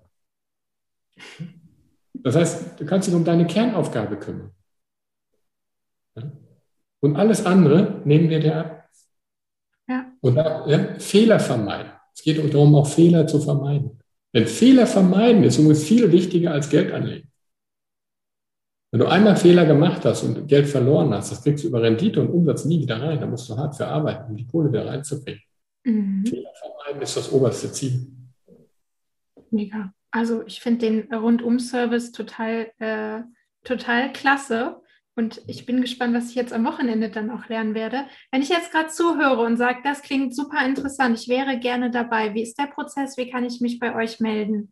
Das 2.13 2.33
heißt, 2.33 2.79
du 2.79 2.85
kannst 2.85 3.09
dich 3.09 3.13
um 3.13 3.25
deine 3.25 3.45
Kernaufgabe 3.45 4.15
kümmern. 4.15 4.51
Und 7.01 7.17
alles 7.17 7.45
andere 7.45 8.01
nehmen 8.05 8.29
wir 8.29 8.39
dir 8.39 8.55
ab. 8.55 8.89
Ja. 9.89 10.13
Und 10.21 10.35
da, 10.35 10.65
ja, 10.65 10.97
Fehler 10.97 11.41
vermeiden. 11.41 11.91
Es 12.15 12.23
geht 12.23 12.37
darum, 12.37 12.73
auch 12.75 12.87
Fehler 12.87 13.27
zu 13.27 13.41
vermeiden. 13.41 13.99
Denn 14.33 14.47
Fehler 14.47 14.87
vermeiden 14.87 15.43
ist 15.43 15.57
übrigens 15.57 15.83
viel 15.83 16.09
wichtiger 16.13 16.51
als 16.51 16.69
Geld 16.69 16.93
anlegen. 16.93 17.29
Wenn 18.91 19.01
du 19.01 19.07
einmal 19.07 19.35
Fehler 19.35 19.65
gemacht 19.65 20.05
hast 20.05 20.23
und 20.23 20.47
Geld 20.47 20.69
verloren 20.69 21.13
hast, 21.13 21.33
das 21.33 21.43
kriegst 21.43 21.65
du 21.65 21.67
über 21.67 21.81
Rendite 21.81 22.21
und 22.21 22.29
Umsatz 22.29 22.63
nie 22.63 22.79
wieder 22.79 23.01
rein. 23.01 23.19
Da 23.19 23.27
musst 23.27 23.49
du 23.49 23.57
hart 23.57 23.75
für 23.75 23.87
arbeiten, 23.87 24.31
um 24.31 24.37
die 24.37 24.47
Kohle 24.47 24.69
wieder 24.69 24.85
reinzukriegen. 24.85 25.41
Mhm. 25.83 26.25
Fehler 26.25 26.53
vermeiden 26.53 27.01
ist 27.01 27.17
das 27.17 27.29
oberste 27.29 27.69
Ziel. 27.73 28.16
Mega. 29.51 29.93
Also 30.11 30.43
ich 30.45 30.61
finde 30.61 30.89
den 30.89 31.13
Rundum-Service 31.13 32.11
total, 32.11 32.71
äh, 32.79 33.21
total 33.63 34.11
klasse. 34.13 34.81
Und 35.15 35.41
ich 35.47 35.65
bin 35.65 35.81
gespannt, 35.81 36.13
was 36.13 36.29
ich 36.29 36.35
jetzt 36.35 36.53
am 36.53 36.65
Wochenende 36.65 37.09
dann 37.09 37.31
auch 37.31 37.49
lernen 37.49 37.73
werde. 37.73 38.05
Wenn 38.31 38.43
ich 38.43 38.49
jetzt 38.49 38.71
gerade 38.71 38.89
zuhöre 38.89 39.41
und 39.41 39.57
sage, 39.57 39.79
das 39.83 40.03
klingt 40.03 40.35
super 40.35 40.63
interessant, 40.63 41.19
ich 41.19 41.27
wäre 41.27 41.59
gerne 41.59 41.89
dabei. 41.89 42.35
Wie 42.35 42.43
ist 42.43 42.59
der 42.59 42.67
Prozess? 42.67 43.17
Wie 43.17 43.29
kann 43.29 43.43
ich 43.43 43.59
mich 43.59 43.79
bei 43.79 43.95
euch 43.95 44.19
melden? 44.19 44.71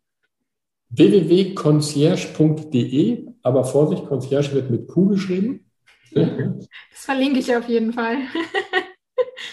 www.concierge.de, 0.90 3.26
aber 3.42 3.64
Vorsicht, 3.64 4.06
Concierge 4.06 4.52
wird 4.52 4.70
mit 4.70 4.86
Q 4.86 5.08
geschrieben. 5.08 5.68
Das 6.12 7.04
verlinke 7.04 7.40
ich 7.40 7.52
auf 7.54 7.68
jeden 7.68 7.92
Fall. 7.92 8.16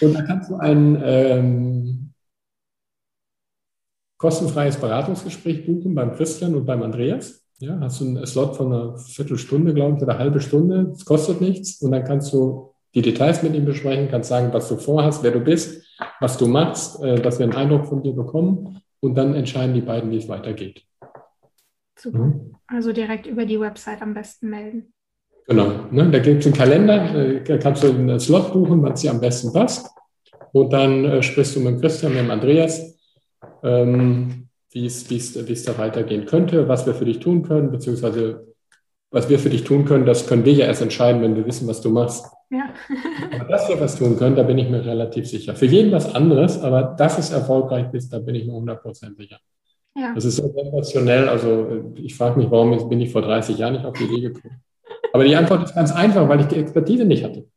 und 0.02 0.14
da 0.14 0.22
kannst 0.22 0.50
du 0.50 0.56
einen 0.58 1.02
ähm, 1.04 2.03
kostenfreies 4.24 4.78
Beratungsgespräch 4.78 5.66
buchen 5.66 5.94
beim 5.96 6.14
Christian 6.14 6.56
und 6.56 6.66
beim 6.66 6.82
Andreas. 6.82 7.46
Ja, 7.60 7.78
hast 7.82 8.00
du 8.00 8.06
einen 8.06 8.26
Slot 8.26 8.56
von 8.56 8.72
einer 8.72 8.98
Viertelstunde, 8.98 9.74
glaube 9.74 9.98
ich, 9.98 10.04
oder 10.04 10.18
halbe 10.18 10.40
Stunde. 10.40 10.94
Es 10.94 11.04
kostet 11.04 11.42
nichts. 11.42 11.82
Und 11.82 11.92
dann 11.92 12.06
kannst 12.06 12.32
du 12.32 12.72
die 12.96 13.02
Details 13.02 13.44
mit 13.44 13.54
ihm 13.54 13.66
besprechen, 13.66 14.08
kannst 14.10 14.30
sagen, 14.30 14.54
was 14.54 14.70
du 14.70 14.78
vorhast, 14.78 15.24
wer 15.24 15.32
du 15.32 15.42
bist, 15.42 15.84
was 16.22 16.38
du 16.38 16.48
machst, 16.48 17.04
äh, 17.04 17.22
dass 17.22 17.38
wir 17.38 17.44
einen 17.44 17.56
Eindruck 17.56 17.86
von 17.86 18.02
dir 18.02 18.14
bekommen. 18.14 18.82
Und 19.02 19.16
dann 19.16 19.36
entscheiden 19.36 19.74
die 19.76 19.82
beiden, 19.82 20.10
wie 20.10 20.18
es 20.20 20.30
weitergeht. 20.30 20.84
Super. 22.00 22.20
Mhm. 22.20 22.56
Also 22.66 22.94
direkt 22.94 23.28
über 23.28 23.46
die 23.46 23.60
Website 23.60 24.02
am 24.02 24.14
besten 24.14 24.50
melden. 24.50 24.94
Genau. 25.50 25.70
Ne? 25.92 26.10
Da 26.12 26.20
gibt 26.20 26.40
es 26.40 26.46
einen 26.46 26.56
Kalender, 26.56 27.14
äh, 27.14 27.44
da 27.44 27.58
kannst 27.58 27.84
du 27.84 27.90
einen 27.90 28.22
Slot 28.22 28.54
buchen, 28.54 28.82
was 28.84 29.02
dir 29.02 29.12
am 29.12 29.20
besten 29.20 29.52
passt. 29.52 29.90
Und 30.54 30.72
dann 30.72 31.04
äh, 31.04 31.22
sprichst 31.22 31.58
du 31.58 31.60
mit 31.60 31.82
Christian, 31.82 32.14
mit 32.14 32.22
dem 32.22 32.32
Andreas 32.32 32.93
ähm, 33.64 34.48
wie 34.72 34.86
es, 34.86 35.64
da 35.66 35.78
weitergehen 35.78 36.26
könnte, 36.26 36.68
was 36.68 36.86
wir 36.86 36.94
für 36.94 37.06
dich 37.06 37.20
tun 37.20 37.44
können, 37.44 37.72
beziehungsweise 37.72 38.48
was 39.12 39.30
wir 39.30 39.38
für 39.38 39.52
dich 39.52 39.64
tun 39.64 39.86
können, 39.86 40.08
das 40.08 40.26
können 40.28 40.44
wir 40.44 40.54
ja 40.54 40.66
erst 40.66 40.82
entscheiden, 40.82 41.22
wenn 41.22 41.36
wir 41.36 41.46
wissen, 41.46 41.68
was 41.68 41.82
du 41.82 41.92
machst. 41.92 42.26
Ja. 42.50 42.74
aber 43.40 43.46
dass 43.46 43.70
wir 43.70 43.80
was 43.80 43.96
tun 43.96 44.18
können, 44.18 44.36
da 44.36 44.44
bin 44.44 44.58
ich 44.58 44.70
mir 44.70 44.84
relativ 44.84 45.28
sicher. 45.28 45.56
Für 45.56 45.68
jeden 45.68 45.92
was 45.92 46.14
anderes, 46.16 46.60
aber 46.60 46.96
dass 46.98 47.20
es 47.20 47.30
erfolgreich 47.30 47.94
ist, 47.94 48.12
da 48.12 48.20
bin 48.20 48.34
ich 48.34 48.46
mir 48.46 48.54
100% 48.54 49.16
sicher. 49.16 49.38
Ja. 49.96 50.14
Das 50.16 50.26
ist 50.26 50.38
so 50.38 50.52
sensationell. 50.52 51.30
Also 51.30 51.94
ich 51.96 52.16
frage 52.16 52.40
mich, 52.40 52.50
warum 52.50 52.90
bin 52.90 53.02
ich 53.02 53.12
vor 53.12 53.22
30 53.22 53.58
Jahren 53.58 53.74
nicht 53.74 53.86
auf 53.86 53.94
die 53.96 54.06
Idee 54.06 54.22
gekommen? 54.22 54.62
Aber 55.14 55.24
die 55.24 55.36
Antwort 55.36 55.64
ist 55.64 55.76
ganz 55.76 55.92
einfach, 55.92 56.28
weil 56.28 56.42
ich 56.42 56.48
die 56.48 56.58
Expertise 56.58 57.06
nicht 57.06 57.24
hatte. 57.24 57.48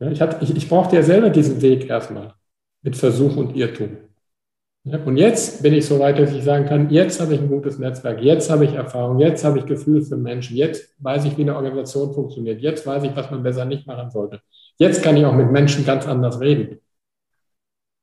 Ja, 0.00 0.10
ich, 0.10 0.20
hatte, 0.20 0.44
ich, 0.44 0.56
ich 0.56 0.68
brauchte 0.68 0.96
ja 0.96 1.02
selber 1.02 1.30
diesen 1.30 1.62
Weg 1.62 1.88
erstmal 1.88 2.34
mit 2.82 2.96
Versuch 2.96 3.36
und 3.36 3.56
Irrtum. 3.56 3.96
Und 5.04 5.16
jetzt 5.16 5.62
bin 5.62 5.74
ich 5.74 5.86
so 5.86 5.98
weit, 5.98 6.18
dass 6.18 6.32
ich 6.32 6.44
sagen 6.44 6.64
kann, 6.64 6.88
jetzt 6.90 7.20
habe 7.20 7.34
ich 7.34 7.40
ein 7.40 7.48
gutes 7.48 7.78
Netzwerk, 7.78 8.22
jetzt 8.22 8.48
habe 8.48 8.64
ich 8.64 8.72
Erfahrung, 8.72 9.18
jetzt 9.18 9.44
habe 9.44 9.58
ich 9.58 9.66
Gefühl 9.66 10.02
für 10.02 10.16
Menschen, 10.16 10.56
jetzt 10.56 10.94
weiß 10.98 11.24
ich, 11.26 11.36
wie 11.36 11.42
eine 11.42 11.56
Organisation 11.56 12.14
funktioniert, 12.14 12.60
jetzt 12.60 12.86
weiß 12.86 13.02
ich, 13.02 13.14
was 13.14 13.30
man 13.30 13.42
besser 13.42 13.64
nicht 13.64 13.86
machen 13.86 14.10
sollte. 14.10 14.40
Jetzt 14.78 15.02
kann 15.02 15.16
ich 15.16 15.26
auch 15.26 15.34
mit 15.34 15.50
Menschen 15.50 15.84
ganz 15.84 16.06
anders 16.06 16.40
reden. 16.40 16.78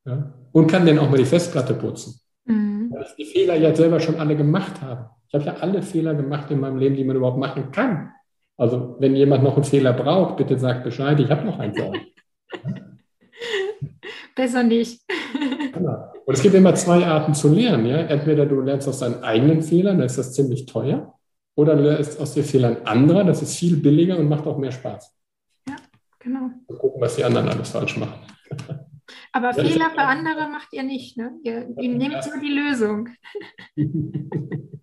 Ja? 0.06 0.34
Und 0.52 0.68
kann 0.68 0.86
denen 0.86 1.00
auch 1.00 1.10
mal 1.10 1.18
die 1.18 1.26
Festplatte 1.26 1.74
putzen. 1.74 2.20
Mhm. 2.46 2.92
Weil 2.92 3.04
ich 3.04 3.16
die 3.16 3.26
Fehler 3.26 3.56
ja 3.56 3.74
selber 3.74 4.00
schon 4.00 4.20
alle 4.20 4.36
gemacht 4.36 4.82
habe. 4.82 5.10
Ich 5.28 5.34
habe 5.34 5.46
ja 5.46 5.56
alle 5.62 5.82
Fehler 5.82 6.14
gemacht 6.14 6.52
in 6.52 6.60
meinem 6.60 6.78
Leben, 6.78 6.96
die 6.96 7.04
man 7.04 7.16
überhaupt 7.16 7.40
machen 7.40 7.72
kann. 7.72 8.12
Also 8.58 8.96
wenn 9.00 9.16
jemand 9.16 9.44
noch 9.44 9.56
einen 9.56 9.64
Fehler 9.64 9.94
braucht, 9.94 10.38
bitte 10.38 10.58
sagt 10.58 10.84
Bescheid, 10.84 11.20
ich 11.20 11.30
habe 11.30 11.46
noch 11.46 11.60
einen. 11.60 11.74
Besser 14.36 14.64
nicht. 14.64 15.02
Genau. 15.74 16.14
Und 16.26 16.34
es 16.34 16.42
gibt 16.42 16.56
immer 16.56 16.76
zwei 16.76 17.06
Arten 17.06 17.34
zu 17.34 17.54
lernen. 17.54 17.86
Ja? 17.86 17.98
Entweder 17.98 18.46
du 18.46 18.62
lernst 18.62 18.88
aus 18.88 19.00
deinen 19.00 19.24
eigenen 19.24 19.62
Fehlern, 19.62 19.98
dann 19.98 20.06
ist 20.06 20.18
das 20.18 20.34
ziemlich 20.34 20.66
teuer, 20.66 21.14
oder 21.56 21.76
du 21.76 21.84
lernst 21.84 22.20
aus 22.20 22.34
den 22.34 22.44
Fehlern 22.44 22.78
anderer, 22.86 23.24
das 23.24 23.42
ist 23.42 23.56
viel 23.56 23.78
billiger 23.78 24.18
und 24.18 24.28
macht 24.28 24.46
auch 24.46 24.58
mehr 24.58 24.72
Spaß. 24.72 25.16
Ja, 25.68 25.76
genau. 26.20 26.50
Mal 26.68 26.78
gucken, 26.78 27.02
was 27.02 27.16
die 27.16 27.24
anderen 27.24 27.50
alles 27.50 27.70
falsch 27.70 27.98
machen. 27.98 28.20
Aber 29.32 29.48
ja, 29.48 29.64
Fehler 29.64 29.90
für 29.92 30.02
andere 30.02 30.50
macht 30.50 30.74
ihr 30.74 30.84
nicht, 30.84 31.18
ne? 31.18 31.38
Ihr, 31.44 31.70
ihr 31.78 31.90
nehmt 31.90 32.26
nur 32.26 32.40
die 32.42 32.54
Lösung. 32.54 33.10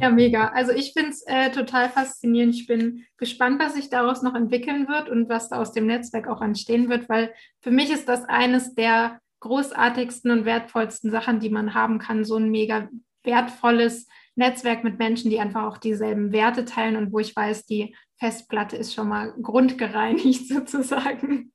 ja, 0.00 0.10
mega. 0.10 0.48
Also 0.48 0.72
ich 0.72 0.92
finde 0.92 1.10
es 1.10 1.22
äh, 1.26 1.50
total 1.50 1.88
faszinierend. 1.88 2.54
Ich 2.54 2.66
bin 2.66 3.04
gespannt, 3.16 3.60
was 3.60 3.74
sich 3.74 3.90
daraus 3.90 4.22
noch 4.22 4.34
entwickeln 4.34 4.88
wird 4.88 5.08
und 5.08 5.28
was 5.28 5.48
da 5.48 5.60
aus 5.60 5.72
dem 5.72 5.86
Netzwerk 5.86 6.28
auch 6.28 6.42
entstehen 6.42 6.88
wird, 6.88 7.08
weil 7.08 7.32
für 7.60 7.70
mich 7.70 7.90
ist 7.90 8.08
das 8.08 8.24
eines 8.24 8.74
der 8.74 9.20
großartigsten 9.40 10.30
und 10.30 10.44
wertvollsten 10.44 11.10
Sachen, 11.10 11.40
die 11.40 11.50
man 11.50 11.74
haben 11.74 11.98
kann. 11.98 12.24
So 12.24 12.36
ein 12.36 12.50
mega 12.50 12.88
wertvolles 13.22 14.08
Netzwerk 14.36 14.84
mit 14.84 14.98
Menschen, 14.98 15.30
die 15.30 15.38
einfach 15.38 15.64
auch 15.64 15.78
dieselben 15.78 16.32
Werte 16.32 16.64
teilen 16.64 16.96
und 16.96 17.12
wo 17.12 17.18
ich 17.18 17.34
weiß, 17.36 17.66
die 17.66 17.94
Festplatte 18.18 18.76
ist 18.76 18.94
schon 18.94 19.08
mal 19.08 19.32
grundgereinigt 19.40 20.48
sozusagen. 20.48 21.52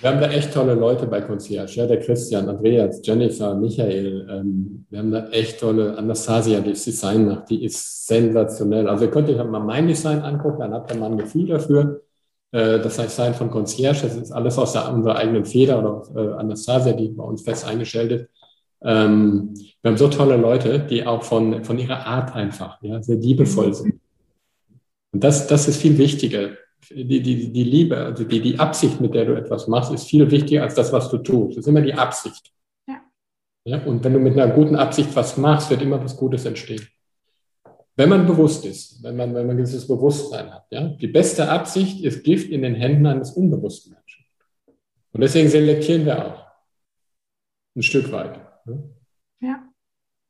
Wir 0.00 0.10
haben 0.10 0.20
da 0.20 0.30
echt 0.30 0.54
tolle 0.54 0.74
Leute 0.74 1.06
bei 1.06 1.20
Concierge. 1.20 1.74
Ja, 1.74 1.86
der 1.86 1.98
Christian, 1.98 2.48
Andreas, 2.48 3.00
Jennifer, 3.02 3.54
Michael. 3.54 4.28
Ähm, 4.30 4.86
wir 4.90 4.98
haben 5.00 5.10
da 5.10 5.28
echt 5.30 5.58
tolle 5.58 5.96
Anastasia, 5.96 6.60
die 6.60 6.72
Design 6.72 7.26
macht. 7.26 7.50
Die 7.50 7.64
ist 7.64 8.06
sensationell. 8.06 8.88
Also 8.88 9.06
ihr 9.06 9.10
könnt 9.10 9.28
euch 9.28 9.36
mal 9.36 9.58
mein 9.58 9.88
Design 9.88 10.20
angucken, 10.22 10.60
dann 10.60 10.72
habt 10.72 10.92
ihr 10.92 10.98
mal 10.98 11.10
ein 11.10 11.18
Gefühl 11.18 11.46
dafür. 11.46 12.02
Äh, 12.52 12.78
das 12.78 12.96
Design 12.96 13.34
von 13.34 13.50
Concierge, 13.50 14.02
das 14.02 14.16
ist 14.16 14.30
alles 14.30 14.56
aus 14.56 14.72
der, 14.72 14.92
unserer 14.92 15.16
eigenen 15.16 15.44
Feder 15.44 15.78
oder 15.80 16.02
äh, 16.14 16.34
Anastasia, 16.34 16.92
die 16.92 17.08
bei 17.08 17.24
uns 17.24 17.42
fest 17.42 17.66
eingestellt 17.66 18.12
ist. 18.12 18.26
Ähm, 18.82 19.52
wir 19.82 19.90
haben 19.90 19.98
so 19.98 20.06
tolle 20.06 20.36
Leute, 20.36 20.78
die 20.78 21.04
auch 21.04 21.24
von, 21.24 21.64
von 21.64 21.76
ihrer 21.76 22.06
Art 22.06 22.36
einfach 22.36 22.80
ja, 22.82 23.02
sehr 23.02 23.16
liebevoll 23.16 23.74
sind. 23.74 24.00
Und 25.12 25.24
das, 25.24 25.48
das 25.48 25.66
ist 25.66 25.80
viel 25.82 25.98
wichtiger 25.98 26.50
die, 26.90 27.22
die, 27.22 27.52
die 27.52 27.64
Liebe, 27.64 27.96
also 27.96 28.24
die, 28.24 28.40
die 28.40 28.58
Absicht, 28.58 29.00
mit 29.00 29.14
der 29.14 29.24
du 29.24 29.34
etwas 29.34 29.68
machst, 29.68 29.92
ist 29.92 30.08
viel 30.08 30.30
wichtiger 30.30 30.62
als 30.62 30.74
das, 30.74 30.92
was 30.92 31.10
du 31.10 31.18
tust. 31.18 31.56
Das 31.56 31.64
ist 31.64 31.68
immer 31.68 31.82
die 31.82 31.94
Absicht. 31.94 32.52
Ja. 32.86 33.00
ja. 33.64 33.84
Und 33.84 34.02
wenn 34.04 34.14
du 34.14 34.18
mit 34.18 34.38
einer 34.38 34.52
guten 34.52 34.76
Absicht 34.76 35.14
was 35.14 35.36
machst, 35.36 35.70
wird 35.70 35.82
immer 35.82 36.02
was 36.02 36.16
Gutes 36.16 36.44
entstehen. 36.44 36.86
Wenn 37.96 38.10
man 38.10 38.26
bewusst 38.26 38.64
ist, 38.64 39.02
wenn 39.02 39.16
man, 39.16 39.34
wenn 39.34 39.46
man 39.46 39.56
dieses 39.56 39.86
Bewusstsein 39.86 40.52
hat. 40.52 40.66
Ja? 40.70 40.88
Die 40.88 41.08
beste 41.08 41.50
Absicht 41.50 42.04
ist 42.04 42.22
Gift 42.22 42.48
in 42.48 42.62
den 42.62 42.76
Händen 42.76 43.06
eines 43.06 43.32
unbewussten 43.32 43.92
Menschen. 43.92 44.24
Und 45.12 45.20
deswegen 45.20 45.48
selektieren 45.48 46.06
wir 46.06 46.24
auch. 46.24 46.46
Ein 47.74 47.82
Stück 47.82 48.10
weit. 48.12 48.38
Ne? 48.66 48.84
Ja. 49.40 49.68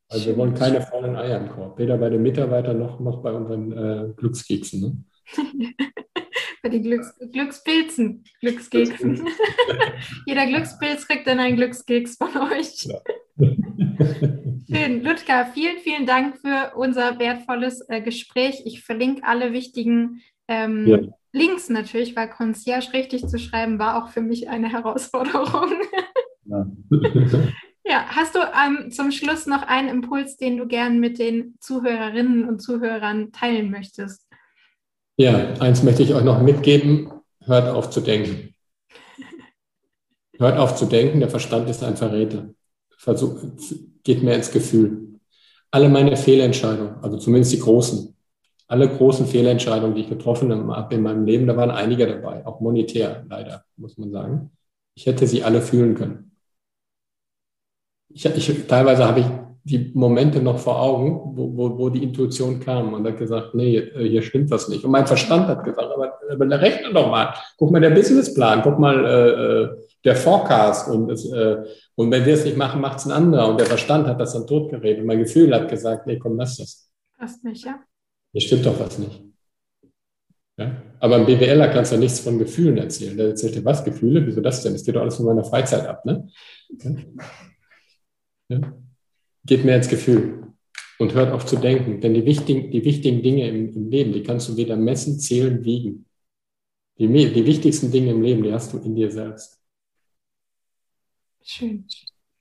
Also 0.09 0.27
wir 0.27 0.37
wollen 0.39 0.55
keine 0.55 0.81
faulen 0.81 1.15
Eier 1.17 1.39
im 1.39 1.51
Korb. 1.51 1.79
Weder 1.79 1.99
bei 1.99 2.09
den 2.09 2.23
Mitarbeitern 2.23 2.79
noch, 2.79 3.01
noch 3.01 3.23
bei 3.23 3.33
unseren 3.33 3.73
äh, 3.73 4.13
Glückskeksen. 4.17 4.81
Ne? 4.81 5.05
Bei 6.63 6.69
den 6.69 6.83
Glücks 6.83 7.15
Glückspilzen, 7.33 8.25
Glückskeksen. 8.41 9.29
Jeder 10.27 10.47
Glückspilz 10.47 11.07
kriegt 11.07 11.27
dann 11.27 11.39
einen 11.39 11.57
Glückskeks 11.57 12.17
von 12.17 12.37
euch. 12.37 12.85
Ja. 12.85 13.01
Schön. 14.71 15.03
Ludger, 15.03 15.47
vielen, 15.55 15.79
vielen 15.79 16.07
Dank 16.07 16.39
für 16.39 16.77
unser 16.77 17.19
wertvolles 17.19 17.89
äh, 17.89 18.03
Gespräch. 18.03 18.63
Ich 18.67 18.83
verlinke 18.83 19.25
alle 19.25 19.53
wichtigen 19.53 20.21
ähm, 20.47 20.87
ja. 20.87 20.99
Links 21.33 21.69
natürlich, 21.69 22.17
weil 22.17 22.29
Concierge 22.29 22.93
richtig 22.93 23.27
zu 23.29 23.39
schreiben 23.39 23.79
war 23.79 24.03
auch 24.03 24.11
für 24.11 24.21
mich 24.21 24.49
eine 24.49 24.71
Herausforderung. 24.71 25.73
Ja. 26.45 26.67
ja, 27.85 28.05
hast 28.09 28.35
du 28.35 28.41
ähm, 28.41 28.91
zum 28.91 29.11
Schluss 29.11 29.47
noch 29.47 29.63
einen 29.63 29.89
Impuls, 29.89 30.37
den 30.37 30.57
du 30.57 30.67
gern 30.67 30.99
mit 30.99 31.19
den 31.19 31.57
Zuhörerinnen 31.61 32.49
und 32.49 32.61
Zuhörern 32.61 33.33
teilen 33.33 33.71
möchtest? 33.71 34.28
Ja, 35.21 35.55
eins 35.59 35.83
möchte 35.83 36.05
ich 36.05 36.15
euch 36.15 36.23
noch 36.23 36.41
mitgeben. 36.41 37.11
Hört 37.45 37.69
auf 37.69 37.91
zu 37.91 38.01
denken. 38.01 38.55
Hört 40.39 40.59
auf 40.59 40.77
zu 40.77 40.87
denken, 40.87 41.19
der 41.19 41.29
Verstand 41.29 41.69
ist 41.69 41.83
ein 41.83 41.97
Verräter. 41.97 42.51
Versuch, 42.97 43.43
geht 44.05 44.23
mehr 44.23 44.37
ins 44.37 44.53
Gefühl. 44.53 45.19
Alle 45.73 45.89
meine 45.89 46.17
Fehlentscheidungen, 46.17 47.03
also 47.03 47.19
zumindest 47.19 47.53
die 47.53 47.59
großen, 47.59 48.17
alle 48.69 48.89
großen 48.89 49.27
Fehlentscheidungen, 49.27 49.97
die 49.97 50.03
ich 50.03 50.09
getroffen 50.09 50.53
habe 50.53 50.95
in 50.95 51.03
meinem 51.03 51.25
Leben, 51.25 51.49
da 51.49 51.57
waren 51.57 51.73
einige 51.73 52.07
dabei, 52.07 52.47
auch 52.47 52.61
monetär 52.61 53.27
leider, 53.29 53.65
muss 53.77 53.99
man 53.99 54.13
sagen. 54.13 54.53
Ich 54.95 55.07
hätte 55.07 55.27
sie 55.27 55.43
alle 55.43 55.61
fühlen 55.63 55.97
können. 55.97 56.37
Ich, 58.11 58.25
ich, 58.25 58.67
teilweise 58.69 59.05
habe 59.05 59.21
ich 59.21 59.27
die 59.69 59.93
Momente 59.95 60.41
noch 60.41 60.59
vor 60.59 60.81
Augen, 60.81 61.37
wo, 61.37 61.57
wo, 61.57 61.79
wo 61.79 61.89
die 61.91 62.03
Intuition 62.03 62.59
kam 62.59 62.95
und 62.95 63.07
hat 63.07 63.19
gesagt, 63.19 63.55
nee, 63.55 63.77
äh, 63.77 64.09
hier 64.09 64.23
stimmt 64.23 64.51
was 64.51 64.69
nicht. 64.69 64.85
Und 64.85 64.91
mein 64.91 65.07
Verstand 65.07 65.47
hat 65.47 65.65
gesagt, 65.65 65.93
aber, 65.93 66.19
aber 66.31 66.61
rechne 66.61 66.93
doch 66.93 67.11
mal. 67.11 67.35
Guck 67.57 67.71
mal 67.71 67.81
der 67.81 67.91
Businessplan, 67.91 68.63
guck 68.63 68.79
mal 68.79 69.05
äh, 69.05 69.29
äh, 69.29 69.69
der 70.05 70.17
Forecast 70.17 70.89
und, 70.89 71.11
es, 71.11 71.31
äh, 71.31 71.65
und 71.97 72.11
wenn 72.11 72.25
wir 72.25 72.35
es 72.35 72.45
nicht 72.45 72.57
machen, 72.57 72.81
macht 72.81 72.99
es 72.99 73.07
ein 73.07 73.13
anderer. 73.13 73.49
Und 73.49 73.61
der 73.61 73.67
Verstand 73.67 74.07
hat 74.07 74.21
das 74.21 74.33
dann 74.33 74.47
totgeredet. 74.47 75.01
Und 75.01 75.07
mein 75.07 75.19
Gefühl 75.19 75.55
hat 75.55 75.69
gesagt, 75.69 76.07
nee, 76.07 76.19
komm, 76.19 76.37
lass 76.37 76.57
das. 76.57 76.91
Passt 77.19 77.45
nicht, 77.45 77.65
ja. 77.65 77.81
Hier 78.33 78.41
stimmt 78.41 78.65
doch 78.65 78.79
was 78.81 78.99
nicht. 78.99 79.23
Ja? 80.57 80.83
Aber 81.01 81.17
ein 81.17 81.27
BWLer 81.27 81.69
kannst 81.69 81.93
du 81.93 81.99
nichts 81.99 82.21
von 82.21 82.39
Gefühlen 82.39 82.79
erzählen. 82.79 83.17
Der 83.17 83.29
erzählt 83.29 83.55
dir 83.55 83.65
was, 83.65 83.85
Gefühle? 83.85 84.27
Wieso 84.27 84.41
das 84.41 84.63
denn? 84.63 84.73
Das 84.73 84.85
geht 84.85 84.97
doch 84.97 85.03
alles 85.03 85.17
von 85.17 85.27
meiner 85.27 85.45
Freizeit 85.45 85.87
ab, 85.87 86.05
ne? 86.05 86.29
Ja? 86.79 86.91
ja? 88.49 88.61
Geht 89.45 89.65
mehr 89.65 89.77
ins 89.77 89.89
Gefühl 89.89 90.55
und 90.99 91.15
hört 91.15 91.33
auf 91.33 91.47
zu 91.47 91.57
denken. 91.57 92.01
Denn 92.01 92.15
die 92.15 92.25
wichtigen, 92.25 92.71
die 92.71 92.85
wichtigen 92.85 93.23
Dinge 93.23 93.49
im, 93.49 93.75
im 93.75 93.91
Leben, 93.91 94.13
die 94.13 94.23
kannst 94.23 94.49
du 94.49 94.57
weder 94.57 94.77
messen, 94.77 95.19
zählen, 95.19 95.65
wiegen. 95.65 96.07
Die, 96.99 97.07
die 97.07 97.47
wichtigsten 97.47 97.93
Dinge 97.93 98.11
im 98.11 98.23
Leben, 98.23 98.43
die 98.43 98.53
hast 98.53 98.73
du 98.73 98.79
in 98.79 98.97
dir 98.97 99.11
selbst. 99.11 99.61
Schön. 101.45 101.87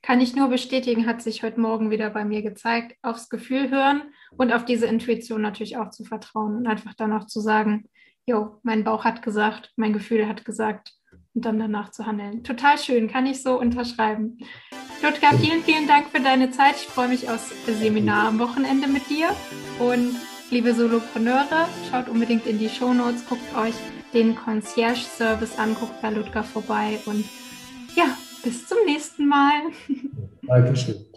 Kann 0.02 0.20
ich 0.20 0.34
nur 0.34 0.48
bestätigen, 0.48 1.06
hat 1.06 1.22
sich 1.22 1.42
heute 1.42 1.60
Morgen 1.60 1.90
wieder 1.90 2.10
bei 2.10 2.24
mir 2.24 2.42
gezeigt, 2.42 2.96
aufs 3.02 3.28
Gefühl 3.28 3.70
hören 3.70 4.02
und 4.36 4.52
auf 4.52 4.64
diese 4.64 4.86
Intuition 4.86 5.42
natürlich 5.42 5.76
auch 5.76 5.90
zu 5.90 6.04
vertrauen 6.04 6.56
und 6.56 6.66
einfach 6.66 6.94
dann 6.94 7.12
auch 7.12 7.26
zu 7.26 7.40
sagen, 7.40 7.88
jo, 8.26 8.58
mein 8.62 8.84
Bauch 8.84 9.04
hat 9.04 9.22
gesagt, 9.22 9.72
mein 9.76 9.92
Gefühl 9.92 10.28
hat 10.28 10.44
gesagt 10.44 10.94
und 11.34 11.44
dann 11.44 11.58
danach 11.58 11.90
zu 11.90 12.06
handeln. 12.06 12.44
Total 12.44 12.78
schön, 12.78 13.08
kann 13.08 13.26
ich 13.26 13.42
so 13.42 13.58
unterschreiben. 13.58 14.38
Ludger, 15.00 15.38
vielen, 15.38 15.62
vielen 15.62 15.86
Dank 15.86 16.08
für 16.10 16.20
deine 16.20 16.50
Zeit. 16.50 16.74
Ich 16.76 16.88
freue 16.88 17.08
mich 17.08 17.30
aufs 17.30 17.52
Seminar 17.66 18.28
am 18.28 18.38
Wochenende 18.40 18.88
mit 18.88 19.08
dir. 19.08 19.28
Und 19.78 20.16
liebe 20.50 20.74
Solopreneure, 20.74 21.68
schaut 21.90 22.08
unbedingt 22.08 22.46
in 22.46 22.58
die 22.58 22.68
Shownotes, 22.68 23.24
guckt 23.28 23.56
euch 23.56 23.74
den 24.12 24.34
Concierge-Service 24.34 25.56
an, 25.58 25.74
guckt 25.74 26.02
bei 26.02 26.10
Ludger 26.10 26.42
vorbei 26.42 26.98
und 27.06 27.24
ja, 27.94 28.06
bis 28.42 28.66
zum 28.66 28.78
nächsten 28.86 29.28
Mal. 29.28 29.60
Dankeschön. 30.42 31.07